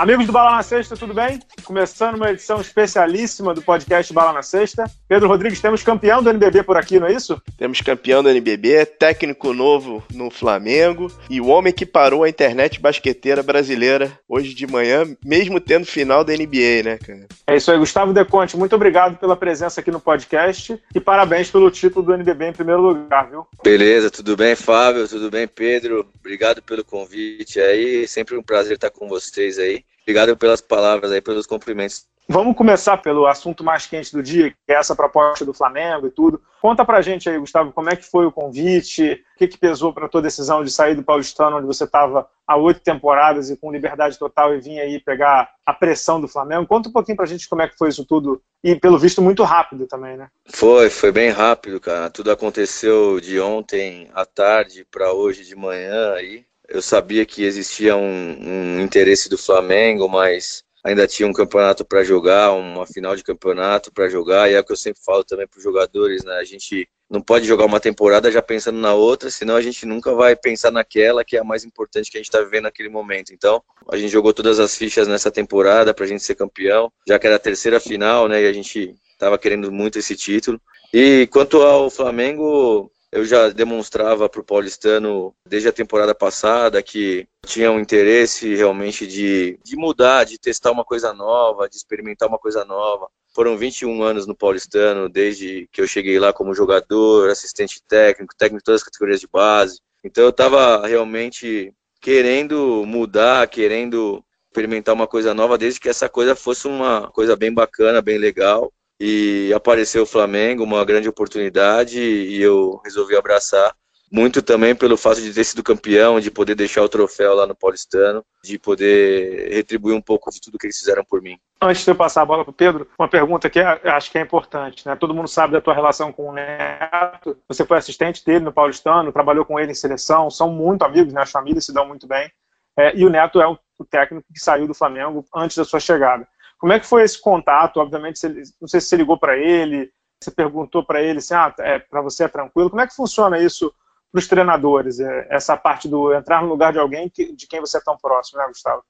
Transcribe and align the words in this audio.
Amigos 0.00 0.24
do 0.24 0.32
Bala 0.32 0.56
na 0.56 0.62
Sexta, 0.62 0.96
tudo 0.96 1.12
bem? 1.12 1.40
Começando 1.62 2.14
uma 2.14 2.30
edição 2.30 2.58
especialíssima 2.58 3.52
do 3.52 3.60
podcast 3.60 4.10
Bala 4.14 4.32
na 4.32 4.42
Sexta. 4.42 4.90
Pedro 5.06 5.28
Rodrigues, 5.28 5.60
temos 5.60 5.82
campeão 5.82 6.22
do 6.22 6.30
NBB 6.30 6.62
por 6.62 6.78
aqui, 6.78 6.98
não 6.98 7.06
é 7.06 7.12
isso? 7.12 7.38
Temos 7.58 7.82
campeão 7.82 8.22
do 8.22 8.30
NBB, 8.30 8.86
técnico 8.86 9.52
novo 9.52 10.02
no 10.14 10.30
Flamengo 10.30 11.12
e 11.28 11.38
o 11.38 11.48
homem 11.48 11.70
que 11.70 11.84
parou 11.84 12.24
a 12.24 12.30
internet 12.30 12.80
basqueteira 12.80 13.42
brasileira 13.42 14.10
hoje 14.26 14.54
de 14.54 14.66
manhã, 14.66 15.04
mesmo 15.22 15.60
tendo 15.60 15.84
final 15.84 16.24
da 16.24 16.32
NBA, 16.32 16.82
né, 16.82 16.96
cara? 16.96 17.26
É 17.46 17.56
isso 17.56 17.70
aí, 17.70 17.76
Gustavo 17.76 18.14
Deconte, 18.14 18.56
muito 18.56 18.74
obrigado 18.74 19.18
pela 19.18 19.36
presença 19.36 19.82
aqui 19.82 19.90
no 19.90 20.00
podcast 20.00 20.80
e 20.94 20.98
parabéns 20.98 21.50
pelo 21.50 21.70
título 21.70 22.06
do 22.06 22.14
NBB 22.14 22.46
em 22.46 22.52
primeiro 22.54 22.80
lugar, 22.80 23.28
viu? 23.28 23.46
Beleza, 23.62 24.10
tudo 24.10 24.34
bem, 24.34 24.56
Fábio? 24.56 25.06
Tudo 25.06 25.30
bem, 25.30 25.46
Pedro? 25.46 26.06
Obrigado 26.18 26.62
pelo 26.62 26.82
convite 26.82 27.60
aí, 27.60 28.08
sempre 28.08 28.34
um 28.34 28.42
prazer 28.42 28.76
estar 28.76 28.88
com 28.88 29.06
vocês 29.06 29.58
aí. 29.58 29.84
Obrigado 30.10 30.36
pelas 30.36 30.60
palavras 30.60 31.12
aí, 31.12 31.20
pelos 31.20 31.46
cumprimentos. 31.46 32.04
Vamos 32.28 32.56
começar 32.56 32.96
pelo 32.96 33.28
assunto 33.28 33.62
mais 33.62 33.86
quente 33.86 34.12
do 34.12 34.20
dia, 34.20 34.50
que 34.50 34.56
é 34.68 34.74
essa 34.74 34.94
proposta 34.94 35.44
do 35.44 35.54
Flamengo 35.54 36.08
e 36.08 36.10
tudo. 36.10 36.42
Conta 36.60 36.84
pra 36.84 37.00
gente 37.00 37.28
aí, 37.28 37.38
Gustavo, 37.38 37.72
como 37.72 37.90
é 37.90 37.94
que 37.94 38.04
foi 38.04 38.26
o 38.26 38.32
convite, 38.32 39.24
o 39.34 39.38
que, 39.38 39.46
que 39.46 39.56
pesou 39.56 39.92
para 39.92 40.06
a 40.06 40.08
tua 40.08 40.20
decisão 40.20 40.64
de 40.64 40.70
sair 40.70 40.96
do 40.96 41.02
Paulistano, 41.04 41.58
onde 41.58 41.66
você 41.66 41.84
estava 41.84 42.28
há 42.44 42.56
oito 42.56 42.80
temporadas 42.80 43.50
e 43.50 43.56
com 43.56 43.70
liberdade 43.70 44.18
total 44.18 44.52
e 44.52 44.60
vinha 44.60 44.82
aí 44.82 44.98
pegar 44.98 45.48
a 45.64 45.72
pressão 45.72 46.20
do 46.20 46.26
Flamengo. 46.26 46.66
Conta 46.66 46.88
um 46.88 46.92
pouquinho 46.92 47.16
pra 47.16 47.26
gente 47.26 47.48
como 47.48 47.62
é 47.62 47.68
que 47.68 47.78
foi 47.78 47.88
isso 47.88 48.04
tudo 48.04 48.42
e, 48.64 48.74
pelo 48.74 48.98
visto, 48.98 49.22
muito 49.22 49.44
rápido 49.44 49.86
também, 49.86 50.16
né? 50.16 50.26
Foi, 50.48 50.90
foi 50.90 51.12
bem 51.12 51.30
rápido, 51.30 51.78
cara. 51.78 52.10
Tudo 52.10 52.32
aconteceu 52.32 53.20
de 53.20 53.38
ontem 53.38 54.10
à 54.12 54.24
tarde 54.26 54.84
para 54.90 55.12
hoje 55.12 55.44
de 55.44 55.54
manhã 55.54 56.14
aí 56.14 56.44
eu 56.70 56.80
sabia 56.80 57.26
que 57.26 57.42
existia 57.42 57.96
um, 57.96 58.78
um 58.78 58.80
interesse 58.80 59.28
do 59.28 59.36
Flamengo, 59.36 60.08
mas 60.08 60.62
ainda 60.84 61.06
tinha 61.06 61.28
um 61.28 61.32
campeonato 61.32 61.84
para 61.84 62.04
jogar, 62.04 62.52
uma 62.52 62.86
final 62.86 63.16
de 63.16 63.24
campeonato 63.24 63.92
para 63.92 64.08
jogar, 64.08 64.50
e 64.50 64.54
é 64.54 64.60
o 64.60 64.64
que 64.64 64.72
eu 64.72 64.76
sempre 64.76 65.02
falo 65.04 65.24
também 65.24 65.46
para 65.46 65.58
os 65.58 65.64
jogadores, 65.64 66.24
né? 66.24 66.34
A 66.34 66.44
gente 66.44 66.88
não 67.10 67.20
pode 67.20 67.44
jogar 67.44 67.66
uma 67.66 67.80
temporada 67.80 68.30
já 68.30 68.40
pensando 68.40 68.78
na 68.78 68.94
outra, 68.94 69.30
senão 69.30 69.56
a 69.56 69.60
gente 69.60 69.84
nunca 69.84 70.14
vai 70.14 70.36
pensar 70.36 70.70
naquela 70.70 71.24
que 71.24 71.36
é 71.36 71.40
a 71.40 71.44
mais 71.44 71.64
importante 71.64 72.08
que 72.08 72.16
a 72.16 72.20
gente 72.20 72.28
está 72.28 72.40
vivendo 72.40 72.62
naquele 72.62 72.88
momento. 72.88 73.34
Então, 73.34 73.60
a 73.90 73.96
gente 73.96 74.12
jogou 74.12 74.32
todas 74.32 74.60
as 74.60 74.76
fichas 74.76 75.08
nessa 75.08 75.30
temporada 75.30 75.92
para 75.92 76.04
a 76.04 76.08
gente 76.08 76.22
ser 76.22 76.36
campeão, 76.36 76.90
já 77.06 77.18
que 77.18 77.26
era 77.26 77.36
a 77.36 77.40
terceira 77.40 77.80
final, 77.80 78.28
né? 78.28 78.42
E 78.42 78.46
a 78.46 78.52
gente 78.52 78.94
estava 79.12 79.36
querendo 79.36 79.72
muito 79.72 79.98
esse 79.98 80.14
título. 80.14 80.60
E 80.94 81.28
quanto 81.32 81.60
ao 81.62 81.90
Flamengo, 81.90 82.90
eu 83.12 83.24
já 83.24 83.48
demonstrava 83.50 84.28
para 84.28 84.40
o 84.40 84.44
paulistano 84.44 85.34
desde 85.46 85.68
a 85.68 85.72
temporada 85.72 86.14
passada 86.14 86.82
que 86.82 87.26
tinha 87.44 87.70
um 87.72 87.80
interesse 87.80 88.54
realmente 88.54 89.06
de, 89.06 89.58
de 89.64 89.76
mudar, 89.76 90.24
de 90.24 90.38
testar 90.38 90.70
uma 90.70 90.84
coisa 90.84 91.12
nova, 91.12 91.68
de 91.68 91.76
experimentar 91.76 92.28
uma 92.28 92.38
coisa 92.38 92.64
nova. 92.64 93.08
Foram 93.34 93.56
21 93.56 94.02
anos 94.02 94.26
no 94.26 94.36
paulistano, 94.36 95.08
desde 95.08 95.68
que 95.72 95.80
eu 95.80 95.86
cheguei 95.86 96.18
lá 96.18 96.32
como 96.32 96.54
jogador, 96.54 97.30
assistente 97.30 97.82
técnico, 97.88 98.34
técnico 98.36 98.60
de 98.60 98.64
todas 98.64 98.80
as 98.80 98.84
categorias 98.84 99.20
de 99.20 99.28
base. 99.28 99.80
Então 100.04 100.24
eu 100.24 100.30
estava 100.30 100.86
realmente 100.86 101.74
querendo 102.00 102.84
mudar, 102.86 103.48
querendo 103.48 104.24
experimentar 104.48 104.94
uma 104.94 105.06
coisa 105.06 105.34
nova, 105.34 105.58
desde 105.58 105.80
que 105.80 105.88
essa 105.88 106.08
coisa 106.08 106.34
fosse 106.34 106.66
uma 106.66 107.10
coisa 107.10 107.36
bem 107.36 107.52
bacana, 107.52 108.00
bem 108.00 108.18
legal 108.18 108.72
e 109.00 109.50
apareceu 109.54 110.02
o 110.02 110.06
Flamengo, 110.06 110.62
uma 110.62 110.84
grande 110.84 111.08
oportunidade 111.08 111.98
e 111.98 112.40
eu 112.40 112.78
resolvi 112.84 113.16
abraçar. 113.16 113.74
Muito 114.12 114.42
também 114.42 114.74
pelo 114.74 114.96
fato 114.96 115.22
de 115.22 115.32
ter 115.32 115.44
sido 115.44 115.62
campeão, 115.62 116.18
de 116.18 116.32
poder 116.32 116.56
deixar 116.56 116.82
o 116.82 116.88
troféu 116.88 117.32
lá 117.32 117.46
no 117.46 117.54
Paulistano, 117.54 118.24
de 118.42 118.58
poder 118.58 119.52
retribuir 119.52 119.94
um 119.94 120.02
pouco 120.02 120.32
de 120.32 120.40
tudo 120.40 120.58
que 120.58 120.66
eles 120.66 120.78
fizeram 120.78 121.04
por 121.04 121.22
mim. 121.22 121.38
Antes 121.62 121.84
de 121.84 121.92
eu 121.92 121.94
passar 121.94 122.22
a 122.22 122.24
bola 122.24 122.44
para 122.44 122.50
o 122.50 122.54
Pedro, 122.54 122.88
uma 122.98 123.06
pergunta 123.06 123.48
que 123.48 123.60
acho 123.60 124.10
que 124.10 124.18
é 124.18 124.20
importante. 124.20 124.84
Né? 124.84 124.96
Todo 124.96 125.14
mundo 125.14 125.28
sabe 125.28 125.52
da 125.52 125.60
tua 125.60 125.74
relação 125.74 126.12
com 126.12 126.28
o 126.28 126.32
Neto. 126.32 127.38
Você 127.46 127.64
foi 127.64 127.78
assistente 127.78 128.24
dele 128.24 128.44
no 128.44 128.52
Paulistano, 128.52 129.12
trabalhou 129.12 129.44
com 129.44 129.60
ele 129.60 129.70
em 129.70 129.76
seleção, 129.76 130.28
são 130.28 130.50
muito 130.50 130.82
amigos, 130.82 131.12
né? 131.12 131.22
as 131.22 131.30
famílias 131.30 131.64
se 131.64 131.72
dão 131.72 131.86
muito 131.86 132.08
bem. 132.08 132.28
É, 132.76 132.96
e 132.96 133.04
o 133.04 133.10
Neto 133.10 133.40
é 133.40 133.46
o 133.46 133.84
técnico 133.88 134.26
que 134.34 134.40
saiu 134.40 134.66
do 134.66 134.74
Flamengo 134.74 135.24
antes 135.32 135.56
da 135.56 135.64
sua 135.64 135.78
chegada. 135.78 136.26
Como 136.60 136.74
é 136.74 136.78
que 136.78 136.86
foi 136.86 137.02
esse 137.02 137.18
contato? 137.18 137.78
Obviamente, 137.78 138.20
não 138.60 138.68
sei 138.68 138.80
se 138.80 138.88
você 138.88 138.96
ligou 138.96 139.18
para 139.18 139.36
ele, 139.36 139.90
você 140.22 140.30
perguntou 140.30 140.84
para 140.84 141.02
ele 141.02 141.18
assim, 141.18 141.32
ah, 141.32 141.52
é, 141.60 141.78
para 141.78 142.02
você 142.02 142.24
é 142.24 142.28
tranquilo. 142.28 142.68
Como 142.68 142.82
é 142.82 142.86
que 142.86 142.94
funciona 142.94 143.38
isso 143.38 143.74
para 144.12 144.18
os 144.18 144.28
treinadores? 144.28 145.00
É, 145.00 145.26
essa 145.30 145.56
parte 145.56 145.88
do 145.88 146.12
entrar 146.12 146.42
no 146.42 146.48
lugar 146.48 146.72
de 146.72 146.78
alguém 146.78 147.08
que, 147.08 147.32
de 147.32 147.46
quem 147.46 147.60
você 147.60 147.78
é 147.78 147.80
tão 147.80 147.96
próximo, 147.96 148.38
né, 148.38 148.46
Gustavo? 148.46 148.84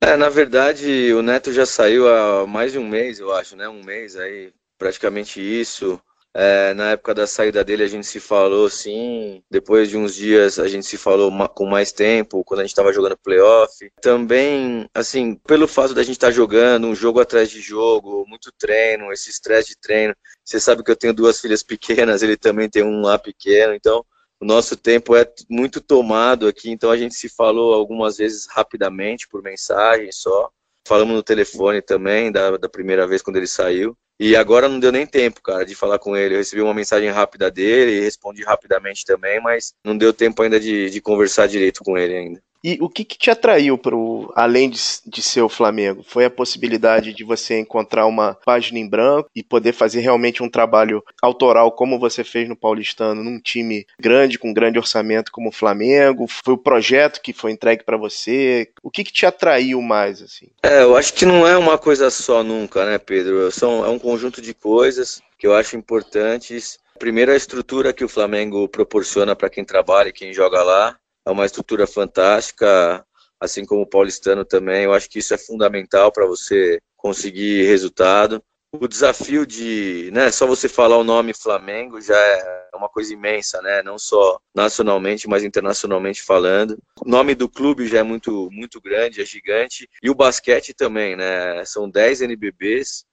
É, 0.00 0.16
na 0.16 0.28
verdade, 0.28 1.12
o 1.14 1.22
Neto 1.22 1.52
já 1.52 1.66
saiu 1.66 2.08
há 2.08 2.46
mais 2.46 2.70
de 2.70 2.78
um 2.78 2.86
mês, 2.86 3.18
eu 3.18 3.34
acho, 3.34 3.56
né? 3.56 3.68
Um 3.68 3.82
mês 3.82 4.14
aí, 4.14 4.52
praticamente 4.78 5.40
isso. 5.40 6.00
É, 6.38 6.74
na 6.74 6.90
época 6.90 7.14
da 7.14 7.26
saída 7.26 7.64
dele 7.64 7.82
a 7.82 7.88
gente 7.88 8.06
se 8.06 8.20
falou 8.20 8.68
sim. 8.68 9.42
Depois 9.50 9.88
de 9.88 9.96
uns 9.96 10.14
dias 10.14 10.58
a 10.58 10.68
gente 10.68 10.84
se 10.84 10.98
falou 10.98 11.32
com 11.48 11.64
mais 11.64 11.92
tempo, 11.92 12.44
quando 12.44 12.60
a 12.60 12.62
gente 12.62 12.72
estava 12.72 12.92
jogando 12.92 13.16
playoff. 13.16 13.90
Também, 14.02 14.86
assim, 14.94 15.36
pelo 15.46 15.66
fato 15.66 15.94
da 15.94 16.02
gente 16.02 16.16
estar 16.16 16.26
tá 16.26 16.32
jogando 16.32 16.86
um 16.86 16.94
jogo 16.94 17.20
atrás 17.20 17.48
de 17.48 17.62
jogo, 17.62 18.26
muito 18.28 18.52
treino, 18.58 19.10
esse 19.12 19.30
estresse 19.30 19.70
de 19.70 19.78
treino. 19.78 20.14
Você 20.44 20.60
sabe 20.60 20.84
que 20.84 20.90
eu 20.90 20.96
tenho 20.96 21.14
duas 21.14 21.40
filhas 21.40 21.62
pequenas, 21.62 22.22
ele 22.22 22.36
também 22.36 22.68
tem 22.68 22.82
um 22.82 23.00
lá 23.00 23.18
pequeno, 23.18 23.72
então 23.72 24.04
o 24.38 24.44
nosso 24.44 24.76
tempo 24.76 25.16
é 25.16 25.26
muito 25.48 25.80
tomado 25.80 26.46
aqui, 26.46 26.70
então 26.70 26.90
a 26.90 26.98
gente 26.98 27.14
se 27.14 27.30
falou 27.30 27.72
algumas 27.72 28.18
vezes 28.18 28.46
rapidamente 28.46 29.26
por 29.26 29.42
mensagem 29.42 30.12
só. 30.12 30.50
Falamos 30.86 31.16
no 31.16 31.22
telefone 31.22 31.82
também, 31.82 32.30
da, 32.30 32.56
da 32.56 32.68
primeira 32.68 33.08
vez 33.08 33.20
quando 33.20 33.36
ele 33.36 33.46
saiu. 33.48 33.96
E 34.20 34.36
agora 34.36 34.68
não 34.68 34.78
deu 34.78 34.92
nem 34.92 35.04
tempo, 35.04 35.42
cara, 35.42 35.66
de 35.66 35.74
falar 35.74 35.98
com 35.98 36.16
ele. 36.16 36.34
Eu 36.34 36.38
recebi 36.38 36.62
uma 36.62 36.72
mensagem 36.72 37.10
rápida 37.10 37.50
dele, 37.50 38.00
respondi 38.00 38.44
rapidamente 38.44 39.04
também, 39.04 39.40
mas 39.42 39.74
não 39.84 39.98
deu 39.98 40.12
tempo 40.12 40.40
ainda 40.42 40.60
de, 40.60 40.88
de 40.88 41.00
conversar 41.00 41.48
direito 41.48 41.82
com 41.82 41.98
ele 41.98 42.16
ainda. 42.16 42.42
E 42.62 42.78
o 42.80 42.88
que, 42.88 43.04
que 43.04 43.18
te 43.18 43.30
atraiu 43.30 43.78
para 43.78 43.94
além 44.34 44.68
de, 44.68 44.80
de 45.06 45.22
ser 45.22 45.42
o 45.42 45.48
Flamengo? 45.48 46.04
Foi 46.06 46.24
a 46.24 46.30
possibilidade 46.30 47.12
de 47.12 47.24
você 47.24 47.58
encontrar 47.58 48.06
uma 48.06 48.34
página 48.44 48.78
em 48.78 48.88
branco 48.88 49.30
e 49.34 49.42
poder 49.42 49.72
fazer 49.72 50.00
realmente 50.00 50.42
um 50.42 50.48
trabalho 50.48 51.02
autoral 51.22 51.72
como 51.72 51.98
você 51.98 52.24
fez 52.24 52.48
no 52.48 52.56
Paulistano, 52.56 53.22
num 53.22 53.38
time 53.38 53.86
grande, 54.00 54.38
com 54.38 54.52
grande 54.52 54.78
orçamento 54.78 55.30
como 55.30 55.50
o 55.50 55.52
Flamengo? 55.52 56.26
Foi 56.26 56.54
o 56.54 56.58
projeto 56.58 57.20
que 57.20 57.32
foi 57.32 57.52
entregue 57.52 57.84
para 57.84 57.96
você? 57.96 58.68
O 58.82 58.90
que, 58.90 59.04
que 59.04 59.12
te 59.12 59.26
atraiu 59.26 59.80
mais? 59.80 60.22
assim? 60.22 60.48
É, 60.62 60.82
eu 60.82 60.96
acho 60.96 61.14
que 61.14 61.24
não 61.24 61.46
é 61.46 61.56
uma 61.56 61.78
coisa 61.78 62.10
só 62.10 62.42
nunca, 62.42 62.84
né, 62.84 62.98
Pedro? 62.98 63.50
São, 63.50 63.84
é 63.84 63.88
um 63.88 63.98
conjunto 63.98 64.40
de 64.40 64.52
coisas 64.54 65.22
que 65.38 65.46
eu 65.46 65.54
acho 65.54 65.76
importantes. 65.76 66.78
Primeiro, 66.98 67.32
a 67.32 67.36
estrutura 67.36 67.92
que 67.92 68.04
o 68.04 68.08
Flamengo 68.08 68.68
proporciona 68.68 69.36
para 69.36 69.50
quem 69.50 69.64
trabalha 69.64 70.08
e 70.08 70.12
quem 70.12 70.32
joga 70.32 70.62
lá 70.62 70.96
é 71.26 71.30
uma 71.30 71.44
estrutura 71.44 71.86
fantástica, 71.86 73.04
assim 73.40 73.66
como 73.66 73.82
o 73.82 73.86
paulistano 73.86 74.44
também. 74.44 74.84
Eu 74.84 74.92
acho 74.92 75.10
que 75.10 75.18
isso 75.18 75.34
é 75.34 75.38
fundamental 75.38 76.12
para 76.12 76.24
você 76.24 76.78
conseguir 76.96 77.66
resultado. 77.66 78.42
O 78.72 78.86
desafio 78.86 79.46
de, 79.46 80.10
né, 80.12 80.30
só 80.30 80.46
você 80.46 80.68
falar 80.68 80.98
o 80.98 81.04
nome 81.04 81.32
Flamengo 81.32 82.00
já 82.00 82.16
é 82.16 82.70
uma 82.74 82.88
coisa 82.88 83.12
imensa, 83.12 83.62
né? 83.62 83.82
Não 83.82 83.98
só 83.98 84.38
nacionalmente, 84.54 85.28
mas 85.28 85.42
internacionalmente 85.42 86.22
falando. 86.22 86.78
O 87.00 87.08
nome 87.08 87.34
do 87.34 87.48
clube 87.48 87.86
já 87.86 87.98
é 87.98 88.02
muito 88.02 88.48
muito 88.52 88.80
grande, 88.80 89.22
é 89.22 89.24
gigante, 89.24 89.88
e 90.02 90.10
o 90.10 90.14
basquete 90.14 90.74
também, 90.74 91.16
né? 91.16 91.64
São 91.64 91.88
10 91.88 92.22
NBBs. 92.22 93.04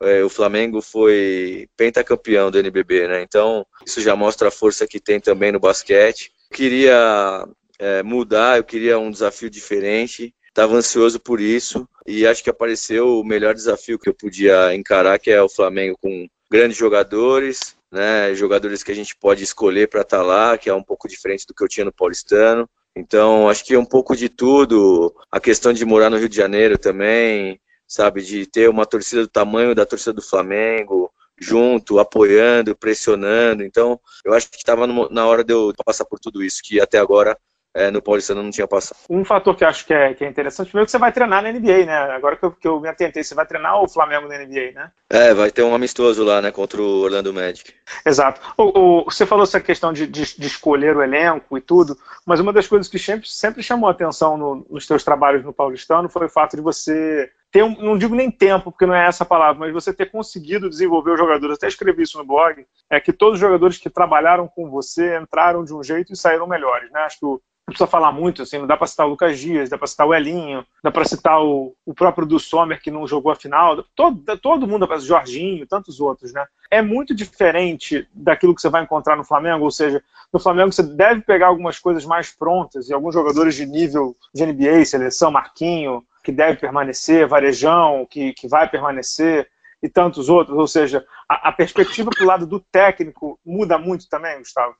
É, 0.00 0.22
o 0.22 0.28
Flamengo 0.28 0.80
foi 0.80 1.68
pentacampeão 1.76 2.50
do 2.52 2.58
NBB, 2.58 3.08
né? 3.08 3.22
Então, 3.22 3.66
isso 3.84 4.00
já 4.00 4.14
mostra 4.14 4.48
a 4.48 4.52
força 4.52 4.86
que 4.86 5.00
tem 5.00 5.18
também 5.18 5.50
no 5.50 5.58
basquete. 5.58 6.30
Queria 6.50 7.46
é, 7.78 8.02
mudar, 8.02 8.58
eu 8.58 8.64
queria 8.64 8.98
um 8.98 9.10
desafio 9.10 9.50
diferente, 9.50 10.34
estava 10.48 10.74
ansioso 10.74 11.20
por 11.20 11.40
isso 11.40 11.88
e 12.06 12.26
acho 12.26 12.42
que 12.42 12.50
apareceu 12.50 13.20
o 13.20 13.24
melhor 13.24 13.54
desafio 13.54 13.98
que 13.98 14.08
eu 14.08 14.14
podia 14.14 14.74
encarar, 14.74 15.18
que 15.18 15.30
é 15.30 15.40
o 15.42 15.48
Flamengo 15.48 15.96
com 16.00 16.26
grandes 16.50 16.76
jogadores, 16.76 17.76
né, 17.92 18.34
jogadores 18.34 18.82
que 18.82 18.90
a 18.90 18.94
gente 18.94 19.14
pode 19.16 19.44
escolher 19.44 19.88
para 19.88 20.00
estar 20.00 20.18
tá 20.18 20.22
lá, 20.22 20.58
que 20.58 20.68
é 20.68 20.74
um 20.74 20.82
pouco 20.82 21.08
diferente 21.08 21.46
do 21.46 21.54
que 21.54 21.62
eu 21.62 21.68
tinha 21.68 21.84
no 21.84 21.92
Paulistano. 21.92 22.68
Então, 22.96 23.48
acho 23.48 23.64
que 23.64 23.76
um 23.76 23.84
pouco 23.84 24.16
de 24.16 24.28
tudo, 24.28 25.14
a 25.30 25.38
questão 25.38 25.72
de 25.72 25.84
morar 25.84 26.10
no 26.10 26.16
Rio 26.16 26.28
de 26.28 26.36
Janeiro 26.36 26.76
também, 26.76 27.60
sabe, 27.86 28.22
de 28.22 28.46
ter 28.46 28.68
uma 28.68 28.84
torcida 28.84 29.22
do 29.22 29.28
tamanho 29.28 29.74
da 29.74 29.86
torcida 29.86 30.12
do 30.12 30.22
Flamengo, 30.22 31.10
junto, 31.40 31.98
apoiando, 31.98 32.76
pressionando. 32.76 33.62
Então, 33.62 34.00
eu 34.24 34.32
acho 34.34 34.50
que 34.50 34.56
estava 34.56 34.86
na 34.86 35.26
hora 35.26 35.44
de 35.44 35.52
eu 35.52 35.72
passar 35.84 36.04
por 36.04 36.18
tudo 36.18 36.42
isso, 36.42 36.62
que 36.62 36.80
até 36.80 36.98
agora 36.98 37.36
é, 37.74 37.90
no 37.90 38.02
Paulistano 38.02 38.42
não 38.42 38.50
tinha 38.50 38.66
passado. 38.66 38.98
Um 39.08 39.24
fator 39.24 39.54
que 39.54 39.62
eu 39.62 39.68
acho 39.68 39.86
que 39.86 39.94
é, 39.94 40.14
que 40.14 40.24
é 40.24 40.28
interessante, 40.28 40.68
primeiro 40.68 40.86
que 40.86 40.90
você 40.90 40.98
vai 40.98 41.12
treinar 41.12 41.42
na 41.42 41.52
NBA, 41.52 41.86
né? 41.86 41.96
Agora 41.96 42.36
que 42.36 42.44
eu, 42.44 42.50
que 42.50 42.66
eu 42.66 42.80
me 42.80 42.88
atentei, 42.88 43.22
você 43.22 43.34
vai 43.34 43.46
treinar 43.46 43.80
o 43.80 43.88
Flamengo 43.88 44.26
na 44.26 44.38
NBA, 44.38 44.72
né? 44.74 44.90
É, 45.10 45.32
vai 45.34 45.50
ter 45.50 45.62
um 45.62 45.74
amistoso 45.74 46.24
lá, 46.24 46.42
né, 46.42 46.50
contra 46.50 46.80
o 46.82 47.02
Orlando 47.02 47.32
Magic. 47.32 47.72
Exato. 48.04 48.40
O, 48.56 48.78
o, 48.78 49.04
você 49.04 49.24
falou 49.24 49.44
essa 49.44 49.60
questão 49.60 49.92
de, 49.92 50.06
de, 50.06 50.36
de, 50.36 50.46
escolher 50.46 50.96
o 50.96 51.02
elenco 51.02 51.56
e 51.56 51.60
tudo, 51.60 51.96
mas 52.26 52.40
uma 52.40 52.52
das 52.52 52.66
coisas 52.66 52.88
que 52.88 52.98
sempre, 52.98 53.28
sempre 53.28 53.62
chamou 53.62 53.88
a 53.88 53.92
atenção 53.92 54.36
no, 54.36 54.66
nos 54.68 54.86
seus 54.86 55.04
trabalhos 55.04 55.44
no 55.44 55.52
Paulistano 55.52 56.08
foi 56.08 56.26
o 56.26 56.30
fato 56.30 56.56
de 56.56 56.62
você 56.62 57.30
ter, 57.50 57.62
um, 57.62 57.74
não 57.82 57.96
digo 57.96 58.14
nem 58.14 58.30
tempo, 58.30 58.70
porque 58.70 58.86
não 58.86 58.94
é 58.94 59.06
essa 59.06 59.24
a 59.24 59.26
palavra, 59.26 59.58
mas 59.58 59.72
você 59.72 59.92
ter 59.92 60.10
conseguido 60.10 60.68
desenvolver 60.68 61.12
os 61.12 61.18
jogadores, 61.18 61.56
até 61.56 61.66
escrevi 61.66 62.02
isso 62.02 62.18
no 62.18 62.24
blog, 62.24 62.66
é 62.90 63.00
que 63.00 63.12
todos 63.12 63.34
os 63.34 63.40
jogadores 63.40 63.78
que 63.78 63.88
trabalharam 63.88 64.46
com 64.46 64.70
você 64.70 65.18
entraram 65.18 65.64
de 65.64 65.74
um 65.74 65.82
jeito 65.82 66.12
e 66.12 66.16
saíram 66.16 66.46
melhores, 66.46 66.90
né? 66.90 67.00
Acho 67.00 67.18
que 67.18 67.26
o, 67.26 67.40
não 67.68 67.72
precisa 67.72 67.86
falar 67.86 68.12
muito, 68.12 68.42
assim, 68.42 68.56
não 68.56 68.66
dá 68.66 68.78
para 68.78 68.86
citar 68.86 69.06
o 69.06 69.10
Lucas 69.10 69.38
Dias, 69.38 69.68
dá 69.68 69.76
para 69.76 69.86
citar 69.86 70.06
o 70.06 70.14
Elinho, 70.14 70.64
dá 70.82 70.90
para 70.90 71.04
citar 71.04 71.42
o, 71.42 71.76
o 71.84 71.92
próprio 71.92 72.26
do 72.26 72.38
Sommer, 72.38 72.80
que 72.80 72.90
não 72.90 73.06
jogou 73.06 73.30
a 73.30 73.36
final, 73.36 73.82
todo, 73.94 74.38
todo 74.38 74.66
mundo, 74.66 74.88
o 74.90 74.98
Jorginho, 74.98 75.66
tantos 75.66 76.00
outros, 76.00 76.32
né? 76.32 76.46
É 76.70 76.80
muito 76.80 77.14
diferente 77.14 78.08
daquilo 78.14 78.54
que 78.54 78.62
você 78.62 78.70
vai 78.70 78.82
encontrar 78.82 79.16
no 79.16 79.24
Flamengo, 79.24 79.64
ou 79.64 79.70
seja, 79.70 80.02
no 80.32 80.40
Flamengo 80.40 80.72
você 80.72 80.82
deve 80.82 81.20
pegar 81.20 81.48
algumas 81.48 81.78
coisas 81.78 82.06
mais 82.06 82.30
prontas 82.30 82.88
e 82.88 82.94
alguns 82.94 83.12
jogadores 83.12 83.54
de 83.54 83.66
nível 83.66 84.16
de 84.34 84.46
NBA, 84.46 84.86
seleção, 84.86 85.30
Marquinho, 85.30 86.02
que 86.28 86.32
deve 86.32 86.58
permanecer, 86.58 87.26
Varejão, 87.26 88.04
que, 88.04 88.34
que 88.34 88.46
vai 88.46 88.68
permanecer, 88.68 89.48
e 89.82 89.88
tantos 89.88 90.28
outros, 90.28 90.58
ou 90.58 90.66
seja, 90.66 91.02
a, 91.26 91.48
a 91.48 91.52
perspectiva 91.52 92.10
para 92.10 92.22
o 92.22 92.26
lado 92.26 92.46
do 92.46 92.60
técnico 92.60 93.40
muda 93.42 93.78
muito 93.78 94.06
também, 94.10 94.36
Gustavo? 94.36 94.76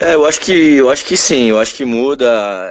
É, 0.00 0.14
eu 0.14 0.24
acho 0.24 0.40
que 0.40 0.76
eu 0.76 0.88
acho 0.88 1.04
que 1.04 1.14
sim, 1.14 1.50
eu 1.50 1.60
acho 1.60 1.74
que 1.74 1.84
muda. 1.84 2.24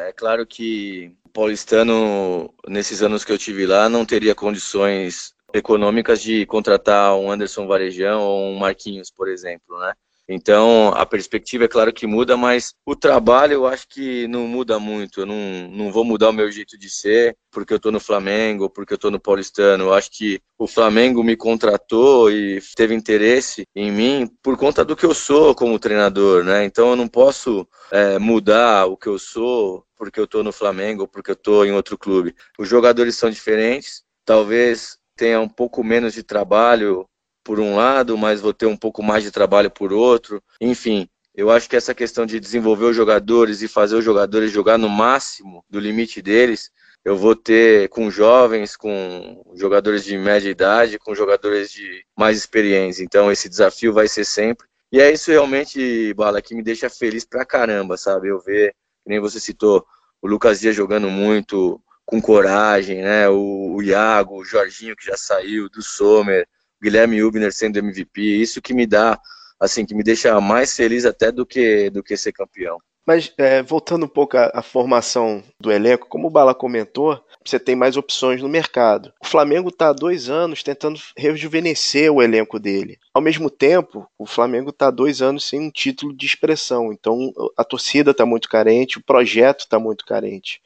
É 0.07 0.13
claro 0.13 0.47
que 0.47 1.13
o 1.25 1.29
paulistano, 1.29 2.51
nesses 2.67 3.03
anos 3.03 3.23
que 3.23 3.31
eu 3.31 3.37
tive 3.37 3.67
lá, 3.67 3.87
não 3.87 4.03
teria 4.03 4.33
condições 4.33 5.35
econômicas 5.53 6.19
de 6.19 6.43
contratar 6.47 7.15
um 7.15 7.29
Anderson 7.29 7.67
Varejão 7.67 8.21
ou 8.21 8.47
um 8.47 8.57
Marquinhos, 8.57 9.11
por 9.11 9.27
exemplo, 9.27 9.77
né? 9.79 9.93
Então, 10.29 10.89
a 10.89 11.05
perspectiva 11.05 11.65
é 11.65 11.67
claro 11.69 11.93
que 11.93 12.05
muda, 12.05 12.35
mas 12.35 12.73
o 12.85 12.95
trabalho 12.95 13.53
eu 13.53 13.67
acho 13.67 13.87
que 13.87 14.27
não 14.27 14.45
muda 14.45 14.77
muito. 14.77 15.21
Eu 15.21 15.25
não, 15.25 15.69
não 15.71 15.91
vou 15.91 16.03
mudar 16.03 16.29
o 16.29 16.33
meu 16.33 16.51
jeito 16.51 16.77
de 16.77 16.89
ser 16.89 17.37
porque 17.49 17.71
eu 17.71 17.77
estou 17.77 17.91
no 17.91 17.99
Flamengo, 17.99 18.69
porque 18.69 18.93
eu 18.93 18.97
estou 18.97 19.09
no 19.09 19.21
Paulistano. 19.21 19.85
Eu 19.85 19.93
acho 19.93 20.11
que 20.11 20.41
o 20.57 20.67
Flamengo 20.67 21.23
me 21.23 21.37
contratou 21.37 22.29
e 22.29 22.61
teve 22.75 22.93
interesse 22.93 23.63
em 23.73 23.89
mim 23.89 24.29
por 24.43 24.57
conta 24.57 24.83
do 24.83 24.95
que 24.95 25.05
eu 25.05 25.13
sou 25.13 25.55
como 25.55 25.79
treinador, 25.79 26.43
né? 26.43 26.65
Então, 26.65 26.89
eu 26.89 26.95
não 26.97 27.07
posso 27.07 27.65
é, 27.89 28.19
mudar 28.19 28.85
o 28.85 28.97
que 28.97 29.07
eu 29.07 29.17
sou 29.17 29.85
porque 29.95 30.19
eu 30.19 30.25
estou 30.25 30.43
no 30.43 30.51
Flamengo 30.51 31.03
ou 31.03 31.07
porque 31.07 31.31
eu 31.31 31.35
estou 31.35 31.65
em 31.65 31.71
outro 31.71 31.97
clube. 31.97 32.35
Os 32.59 32.67
jogadores 32.67 33.15
são 33.15 33.29
diferentes, 33.29 34.03
talvez 34.25 34.97
tenha 35.15 35.39
um 35.39 35.49
pouco 35.49 35.83
menos 35.83 36.13
de 36.13 36.21
trabalho 36.21 37.07
por 37.47 37.61
um 37.61 37.77
lado, 37.77 38.17
mas 38.17 38.41
vou 38.41 38.53
ter 38.53 38.65
um 38.65 38.75
pouco 38.75 39.01
mais 39.01 39.23
de 39.23 39.31
trabalho 39.31 39.71
por 39.71 39.93
outro. 39.93 40.43
Enfim, 40.59 41.07
eu 41.33 41.49
acho 41.49 41.69
que 41.69 41.77
essa 41.77 41.95
questão 41.95 42.25
de 42.25 42.41
desenvolver 42.41 42.83
os 42.87 42.95
jogadores 42.95 43.61
e 43.61 43.69
fazer 43.69 43.95
os 43.95 44.03
jogadores 44.03 44.51
jogar 44.51 44.77
no 44.77 44.89
máximo 44.89 45.63
do 45.69 45.79
limite 45.79 46.21
deles, 46.21 46.69
eu 47.05 47.15
vou 47.15 47.37
ter 47.37 47.87
com 47.87 48.11
jovens, 48.11 48.75
com 48.75 49.41
jogadores 49.55 50.03
de 50.03 50.17
média 50.17 50.49
idade, 50.49 50.99
com 50.99 51.15
jogadores 51.15 51.71
de 51.71 52.03
mais 52.17 52.37
experiência. 52.37 53.01
Então 53.01 53.31
esse 53.31 53.47
desafio 53.47 53.93
vai 53.93 54.09
ser 54.09 54.25
sempre. 54.25 54.67
E 54.91 54.99
é 54.99 55.09
isso 55.09 55.31
realmente, 55.31 56.13
Bala, 56.15 56.41
que 56.41 56.53
me 56.53 56.61
deixa 56.61 56.89
feliz 56.89 57.23
pra 57.23 57.45
caramba, 57.45 57.95
sabe? 57.95 58.27
Eu 58.27 58.41
ver, 58.41 58.75
que 59.05 59.09
nem 59.09 59.21
você 59.21 59.39
citou, 59.39 59.85
o 60.21 60.27
Lucas 60.27 60.59
Dias 60.59 60.75
jogando 60.75 61.09
muito, 61.09 61.81
com 62.05 62.21
coragem, 62.21 63.01
né? 63.01 63.29
O, 63.29 63.75
o 63.75 63.81
Iago, 63.81 64.35
o 64.37 64.43
Jorginho 64.43 64.97
que 64.97 65.05
já 65.05 65.15
saiu, 65.15 65.69
do 65.69 65.81
Sommer, 65.81 66.45
Guilherme 66.81 67.23
Hubner 67.23 67.53
sendo 67.53 67.79
MVP, 67.79 68.21
isso 68.21 68.61
que 68.61 68.73
me 68.73 68.85
dá, 68.85 69.19
assim, 69.59 69.85
que 69.85 69.95
me 69.95 70.03
deixa 70.03 70.39
mais 70.39 70.75
feliz 70.75 71.05
até 71.05 71.31
do 71.31 71.45
que, 71.45 71.89
do 71.89 72.03
que 72.03 72.15
ser 72.17 72.31
campeão. 72.31 72.79
Mas 73.07 73.33
é, 73.37 73.63
voltando 73.63 74.05
um 74.05 74.09
pouco 74.09 74.35
à, 74.35 74.51
à, 74.53 74.61
formação 74.61 75.41
do 75.57 75.71
elenco, 75.71 76.09
como 76.09 76.27
o 76.27 76.29
Bala 76.29 76.53
comentou, 76.53 77.17
você 77.43 77.57
tem 77.57 77.73
mais 77.73 77.95
opções 77.95 78.41
no 78.41 78.49
mercado. 78.49 79.13
O 79.23 79.25
Flamengo 79.25 79.69
está 79.69 79.87
há 79.87 79.93
dois 79.93 80.29
anos 80.29 80.61
tentando 80.61 80.99
rejuvenescer 81.15 82.11
o 82.11 82.21
elenco 82.21 82.59
dele. 82.59 82.99
Ao 83.13 83.21
mesmo 83.21 83.49
tempo, 83.49 84.05
o 84.17 84.25
Flamengo 84.25 84.71
está 84.71 84.87
há 84.87 84.91
dois 84.91 85.21
anos 85.21 85.45
sem 85.45 85.61
um 85.61 85.71
título 85.71 86.13
de 86.13 86.25
expressão. 86.25 86.91
Então 86.91 87.31
a 87.57 87.63
torcida 87.63 88.11
está 88.11 88.25
muito 88.25 88.49
carente, 88.49 88.97
o 88.97 89.03
projeto 89.03 89.61
está 89.61 89.79
muito 89.79 90.05
carente. 90.05 90.61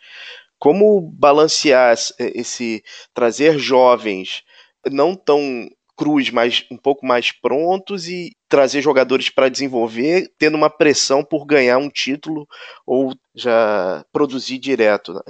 Como 0.57 0.99
balancear 0.99 1.95
esse 2.17 2.83
trazer 3.13 3.59
jovens 3.59 4.43
não 4.89 5.15
tão 5.15 5.69
cruz 6.01 6.31
mais 6.31 6.65
um 6.71 6.77
pouco 6.77 7.05
mais 7.05 7.31
prontos 7.31 8.07
e 8.07 8.35
trazer 8.49 8.81
jogadores 8.81 9.29
para 9.29 9.49
desenvolver, 9.49 10.31
tendo 10.39 10.57
uma 10.57 10.67
pressão 10.67 11.23
por 11.23 11.45
ganhar 11.45 11.77
um 11.77 11.91
título 11.91 12.47
ou 12.87 13.13
já 13.35 14.03
produzir 14.11 14.57
direto 14.57 15.13
né, 15.13 15.21